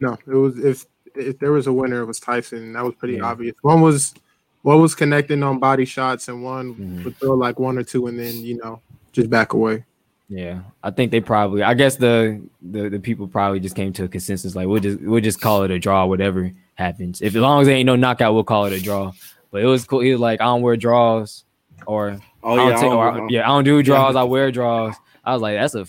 no, 0.01 0.19
it 0.27 0.35
was 0.35 0.59
if 0.59 0.87
if 1.15 1.39
there 1.39 1.53
was 1.53 1.67
a 1.67 1.73
winner, 1.73 2.01
it 2.03 2.07
was 2.07 2.19
Tyson. 2.21 2.73
That 2.73 2.85
was 2.85 2.95
pretty 2.95 3.15
Yeah. 3.17 3.25
obvious. 3.27 3.55
One 3.63 3.81
was 3.81 4.15
one 4.63 4.81
was 4.81 4.95
connecting 4.95 5.43
on 5.43 5.59
body 5.59 5.85
shots, 5.85 6.29
and 6.29 6.43
one 6.45 6.75
Mhm. 6.75 7.05
would 7.05 7.17
throw 7.19 7.33
like 7.35 7.59
one 7.59 7.77
or 7.79 7.83
two, 7.83 8.07
and 8.07 8.19
then 8.19 8.35
you 8.45 8.57
know 8.59 8.81
just 9.13 9.29
back 9.29 9.53
away. 9.55 9.85
Yeah, 10.29 10.61
I 10.83 10.91
think 10.91 11.11
they 11.11 11.21
probably. 11.21 11.63
I 11.63 11.75
guess 11.75 11.97
the, 11.97 12.41
the 12.63 12.89
the 12.89 12.99
people 12.99 13.27
probably 13.29 13.61
just 13.61 13.77
came 13.77 13.93
to 13.95 14.05
a 14.05 14.09
consensus 14.09 14.55
like 14.57 14.67
we'll 14.69 14.81
just 14.81 15.01
we'll 15.03 15.21
just 15.21 15.41
call 15.43 15.63
it 15.65 15.71
a 15.71 15.79
draw, 15.79 16.07
whatever 16.07 16.51
happens. 16.77 17.21
If 17.21 17.35
as 17.35 17.43
long 17.43 17.61
as 17.61 17.67
there 17.67 17.77
ain't 17.77 17.87
no 17.87 17.97
knockout, 17.97 18.33
we'll 18.33 18.45
call 18.45 18.65
it 18.67 18.73
a 18.73 18.81
draw. 18.81 19.13
But 19.51 19.63
it 19.63 19.67
was 19.67 19.85
cool. 19.85 20.01
He 20.01 20.11
was 20.13 20.21
like, 20.21 20.41
I 20.41 20.45
don't 20.45 20.63
wear 20.63 20.77
draws, 20.79 21.45
or 21.87 22.19
Oh 22.43 22.55
I 22.55 22.57
don't 22.57 22.69
yeah, 22.69 22.77
take, 22.77 22.91
I 22.91 22.95
or, 22.95 23.13
don't- 23.13 23.31
yeah, 23.31 23.45
I 23.45 23.47
don't 23.49 23.65
do 23.65 23.83
draws. 23.83 24.17
I 24.17 24.23
wear 24.25 24.51
draws. 24.51 24.95
I 25.25 25.33
was 25.33 25.43
like, 25.43 25.57
that's 25.57 25.75
a. 25.75 25.87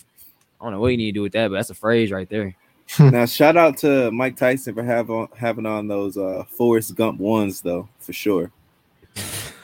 I 0.61 0.65
don't 0.65 0.73
know 0.73 0.79
what 0.79 0.89
you 0.89 0.97
need 0.97 1.07
to 1.07 1.11
do 1.13 1.21
with 1.23 1.33
that, 1.33 1.49
but 1.49 1.55
that's 1.55 1.69
a 1.71 1.75
phrase 1.75 2.11
right 2.11 2.29
there. 2.29 2.55
now 2.99 3.25
shout 3.25 3.57
out 3.57 3.77
to 3.77 4.11
Mike 4.11 4.35
Tyson 4.37 4.75
for 4.75 4.83
have 4.83 5.09
on, 5.09 5.27
having 5.35 5.65
on 5.65 5.87
those 5.87 6.17
uh 6.17 6.43
Forrest 6.49 6.95
Gump 6.95 7.19
ones 7.19 7.61
though 7.61 7.87
for 7.99 8.13
sure. 8.13 8.51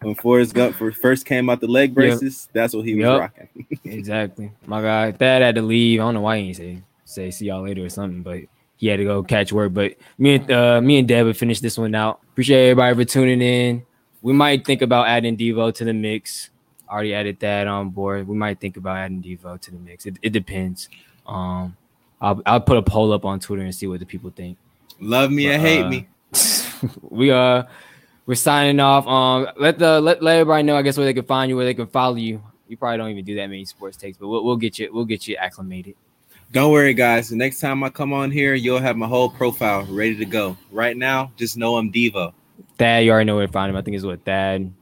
when 0.00 0.14
Forrest 0.14 0.54
Gump 0.54 0.76
first 0.76 1.26
came 1.26 1.50
out 1.50 1.60
the 1.60 1.66
leg 1.66 1.94
braces, 1.94 2.48
that's 2.52 2.74
what 2.74 2.84
he 2.84 2.94
was 2.94 3.02
Yup. 3.02 3.20
rocking. 3.20 3.66
exactly. 3.84 4.52
My 4.66 4.80
guy, 4.80 5.12
Thad 5.12 5.42
had 5.42 5.54
to 5.56 5.62
leave. 5.62 6.00
I 6.00 6.04
don't 6.04 6.14
know 6.14 6.20
why 6.22 6.38
he 6.40 6.52
didn't 6.52 6.56
say 6.56 6.82
say 7.04 7.30
see 7.30 7.46
y'all 7.46 7.62
later 7.62 7.84
or 7.84 7.88
something, 7.88 8.22
but 8.22 8.40
he 8.76 8.86
had 8.86 8.98
to 8.98 9.04
go 9.04 9.22
catch 9.22 9.52
work. 9.52 9.74
But 9.74 9.96
me 10.18 10.36
and 10.36 10.50
uh, 10.50 10.80
me 10.80 10.98
and 10.98 11.08
Deb 11.08 11.26
would 11.26 11.36
finish 11.36 11.60
this 11.60 11.76
one 11.78 11.94
out. 11.94 12.20
Appreciate 12.32 12.70
everybody 12.70 12.94
for 12.94 13.04
tuning 13.04 13.42
in. 13.42 13.82
We 14.22 14.32
might 14.32 14.64
think 14.64 14.82
about 14.82 15.06
adding 15.06 15.36
Devo 15.36 15.74
to 15.74 15.84
the 15.84 15.92
mix. 15.92 16.50
Already 16.88 17.14
added 17.14 17.38
that 17.40 17.66
on 17.66 17.90
board. 17.90 18.26
We 18.26 18.36
might 18.36 18.60
think 18.60 18.76
about 18.76 18.96
adding 18.96 19.22
Devo 19.22 19.60
to 19.60 19.70
the 19.70 19.78
mix. 19.78 20.06
It, 20.06 20.16
it 20.22 20.30
depends. 20.30 20.88
Um, 21.26 21.76
I'll 22.20 22.42
I'll 22.46 22.60
put 22.60 22.76
a 22.76 22.82
poll 22.82 23.12
up 23.12 23.24
on 23.24 23.40
Twitter 23.40 23.62
and 23.62 23.74
see 23.74 23.86
what 23.86 24.00
the 24.00 24.06
people 24.06 24.30
think. 24.30 24.58
Love 25.00 25.30
me 25.30 25.48
or 25.48 25.58
hate 25.58 25.84
uh, 25.84 25.88
me. 25.88 26.08
we 27.10 27.30
uh 27.30 27.62
we're 28.26 28.34
signing 28.34 28.80
off. 28.80 29.06
Um, 29.06 29.48
let 29.56 29.78
the 29.78 30.00
let, 30.00 30.22
let 30.22 30.36
everybody 30.36 30.62
know. 30.62 30.76
I 30.76 30.82
guess 30.82 30.96
where 30.96 31.06
they 31.06 31.14
can 31.14 31.24
find 31.24 31.48
you, 31.48 31.56
where 31.56 31.64
they 31.64 31.74
can 31.74 31.86
follow 31.86 32.16
you. 32.16 32.42
You 32.68 32.76
probably 32.76 32.98
don't 32.98 33.10
even 33.10 33.24
do 33.24 33.36
that 33.36 33.46
many 33.46 33.64
sports 33.64 33.96
takes, 33.96 34.18
but 34.18 34.28
we'll, 34.28 34.44
we'll 34.44 34.56
get 34.56 34.78
you 34.78 34.92
we'll 34.92 35.04
get 35.04 35.26
you 35.26 35.36
acclimated. 35.36 35.94
Don't 36.52 36.72
worry, 36.72 36.94
guys. 36.94 37.28
The 37.28 37.36
next 37.36 37.60
time 37.60 37.82
I 37.82 37.90
come 37.90 38.12
on 38.12 38.30
here, 38.30 38.54
you'll 38.54 38.80
have 38.80 38.96
my 38.96 39.06
whole 39.06 39.28
profile 39.28 39.84
ready 39.84 40.16
to 40.16 40.24
go. 40.24 40.56
Right 40.70 40.96
now, 40.96 41.30
just 41.36 41.56
know 41.56 41.76
I'm 41.76 41.92
Devo. 41.92 42.32
Thad, 42.78 43.04
you 43.04 43.10
already 43.10 43.26
know 43.26 43.36
where 43.36 43.46
to 43.46 43.52
find 43.52 43.70
him. 43.70 43.76
I 43.76 43.82
think 43.82 43.96
it's 43.96 44.04
what 44.04 44.24
Thad 44.24 44.72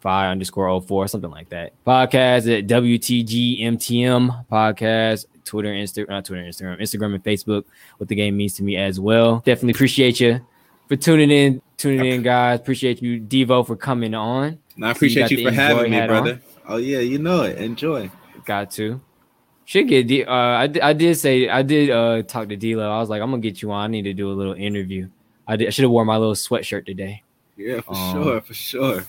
five 0.00 0.30
underscore 0.30 0.80
04, 0.82 1.08
something 1.08 1.30
like 1.30 1.48
that. 1.50 1.72
Podcast 1.86 2.58
at 2.58 2.66
WTGMTM 2.66 4.46
podcast, 4.50 5.26
Twitter, 5.44 5.68
Instagram, 5.68 6.08
not 6.08 6.24
Twitter, 6.24 6.42
Instagram, 6.42 6.80
Instagram 6.80 7.14
and 7.14 7.24
Facebook. 7.24 7.64
What 7.98 8.08
the 8.08 8.14
game 8.14 8.36
means 8.36 8.54
to 8.54 8.64
me 8.64 8.76
as 8.76 9.00
well. 9.00 9.36
Definitely 9.46 9.72
appreciate 9.72 10.20
you 10.20 10.44
for 10.88 10.96
tuning 10.96 11.30
in, 11.30 11.62
tuning 11.76 12.04
in, 12.04 12.22
guys. 12.22 12.58
Appreciate 12.58 13.00
you, 13.00 13.20
Devo, 13.20 13.66
for 13.66 13.76
coming 13.76 14.14
on. 14.14 14.58
And 14.76 14.84
I 14.84 14.90
appreciate 14.90 15.30
you, 15.30 15.38
the 15.38 15.44
for 15.46 15.52
having 15.52 15.90
me, 15.90 15.96
hat 15.96 16.10
on. 16.10 16.22
brother. 16.22 16.40
Oh 16.68 16.76
yeah, 16.76 16.98
you 16.98 17.18
know 17.18 17.42
it. 17.42 17.58
Enjoy. 17.58 18.10
Got 18.44 18.70
to. 18.72 19.00
Should 19.64 19.88
get 19.88 20.08
D. 20.08 20.24
Uh, 20.24 20.32
I, 20.32 20.72
I 20.82 20.92
did 20.92 21.16
say 21.16 21.48
I 21.48 21.62
did 21.62 21.90
uh 21.90 22.22
talk 22.22 22.48
to 22.48 22.56
D-Lo. 22.56 22.90
I 22.90 22.98
was 22.98 23.08
like, 23.08 23.22
I'm 23.22 23.30
gonna 23.30 23.40
get 23.42 23.62
you 23.62 23.70
on. 23.70 23.84
I 23.84 23.86
need 23.86 24.02
to 24.02 24.12
do 24.12 24.30
a 24.30 24.34
little 24.34 24.54
interview. 24.54 25.08
I 25.46 25.56
did. 25.56 25.66
I 25.66 25.70
should 25.70 25.82
have 25.82 25.90
worn 25.90 26.06
my 26.06 26.16
little 26.16 26.34
sweatshirt 26.34 26.86
today. 26.86 27.22
Yeah, 27.56 27.80
for 27.80 27.94
Um, 27.94 28.12
sure, 28.22 28.40
for 28.40 28.54
sure. 28.54 29.04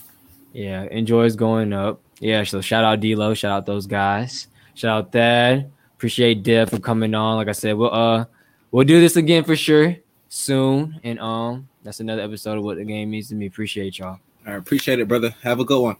Yeah, 0.53 0.83
enjoys 0.91 1.35
going 1.35 1.73
up. 1.73 1.99
Yeah, 2.19 2.43
so 2.43 2.61
shout 2.61 2.83
out 2.83 2.99
D'Lo, 3.01 3.33
shout 3.33 3.51
out 3.51 3.65
those 3.65 3.87
guys. 3.87 4.47
Shout 4.75 4.91
out 4.97 5.11
Thad. 5.11 5.71
Appreciate 5.95 6.43
Dev 6.43 6.69
for 6.69 6.79
coming 6.79 7.13
on. 7.15 7.37
Like 7.37 7.47
I 7.47 7.53
said, 7.53 7.75
we'll 7.75 7.93
uh 7.93 8.25
we'll 8.71 8.85
do 8.85 8.99
this 8.99 9.15
again 9.15 9.43
for 9.43 9.55
sure 9.55 9.95
soon. 10.29 10.99
And 11.03 11.19
um 11.19 11.67
that's 11.83 11.99
another 11.99 12.21
episode 12.21 12.57
of 12.57 12.63
what 12.63 12.77
the 12.77 12.83
game 12.85 13.09
means 13.11 13.29
to 13.29 13.35
me. 13.35 13.45
Appreciate 13.47 13.99
y'all. 13.99 14.19
I 14.45 14.53
appreciate 14.53 14.99
it, 14.99 15.07
brother. 15.07 15.33
Have 15.41 15.59
a 15.59 15.65
good 15.65 15.81
one. 15.81 15.95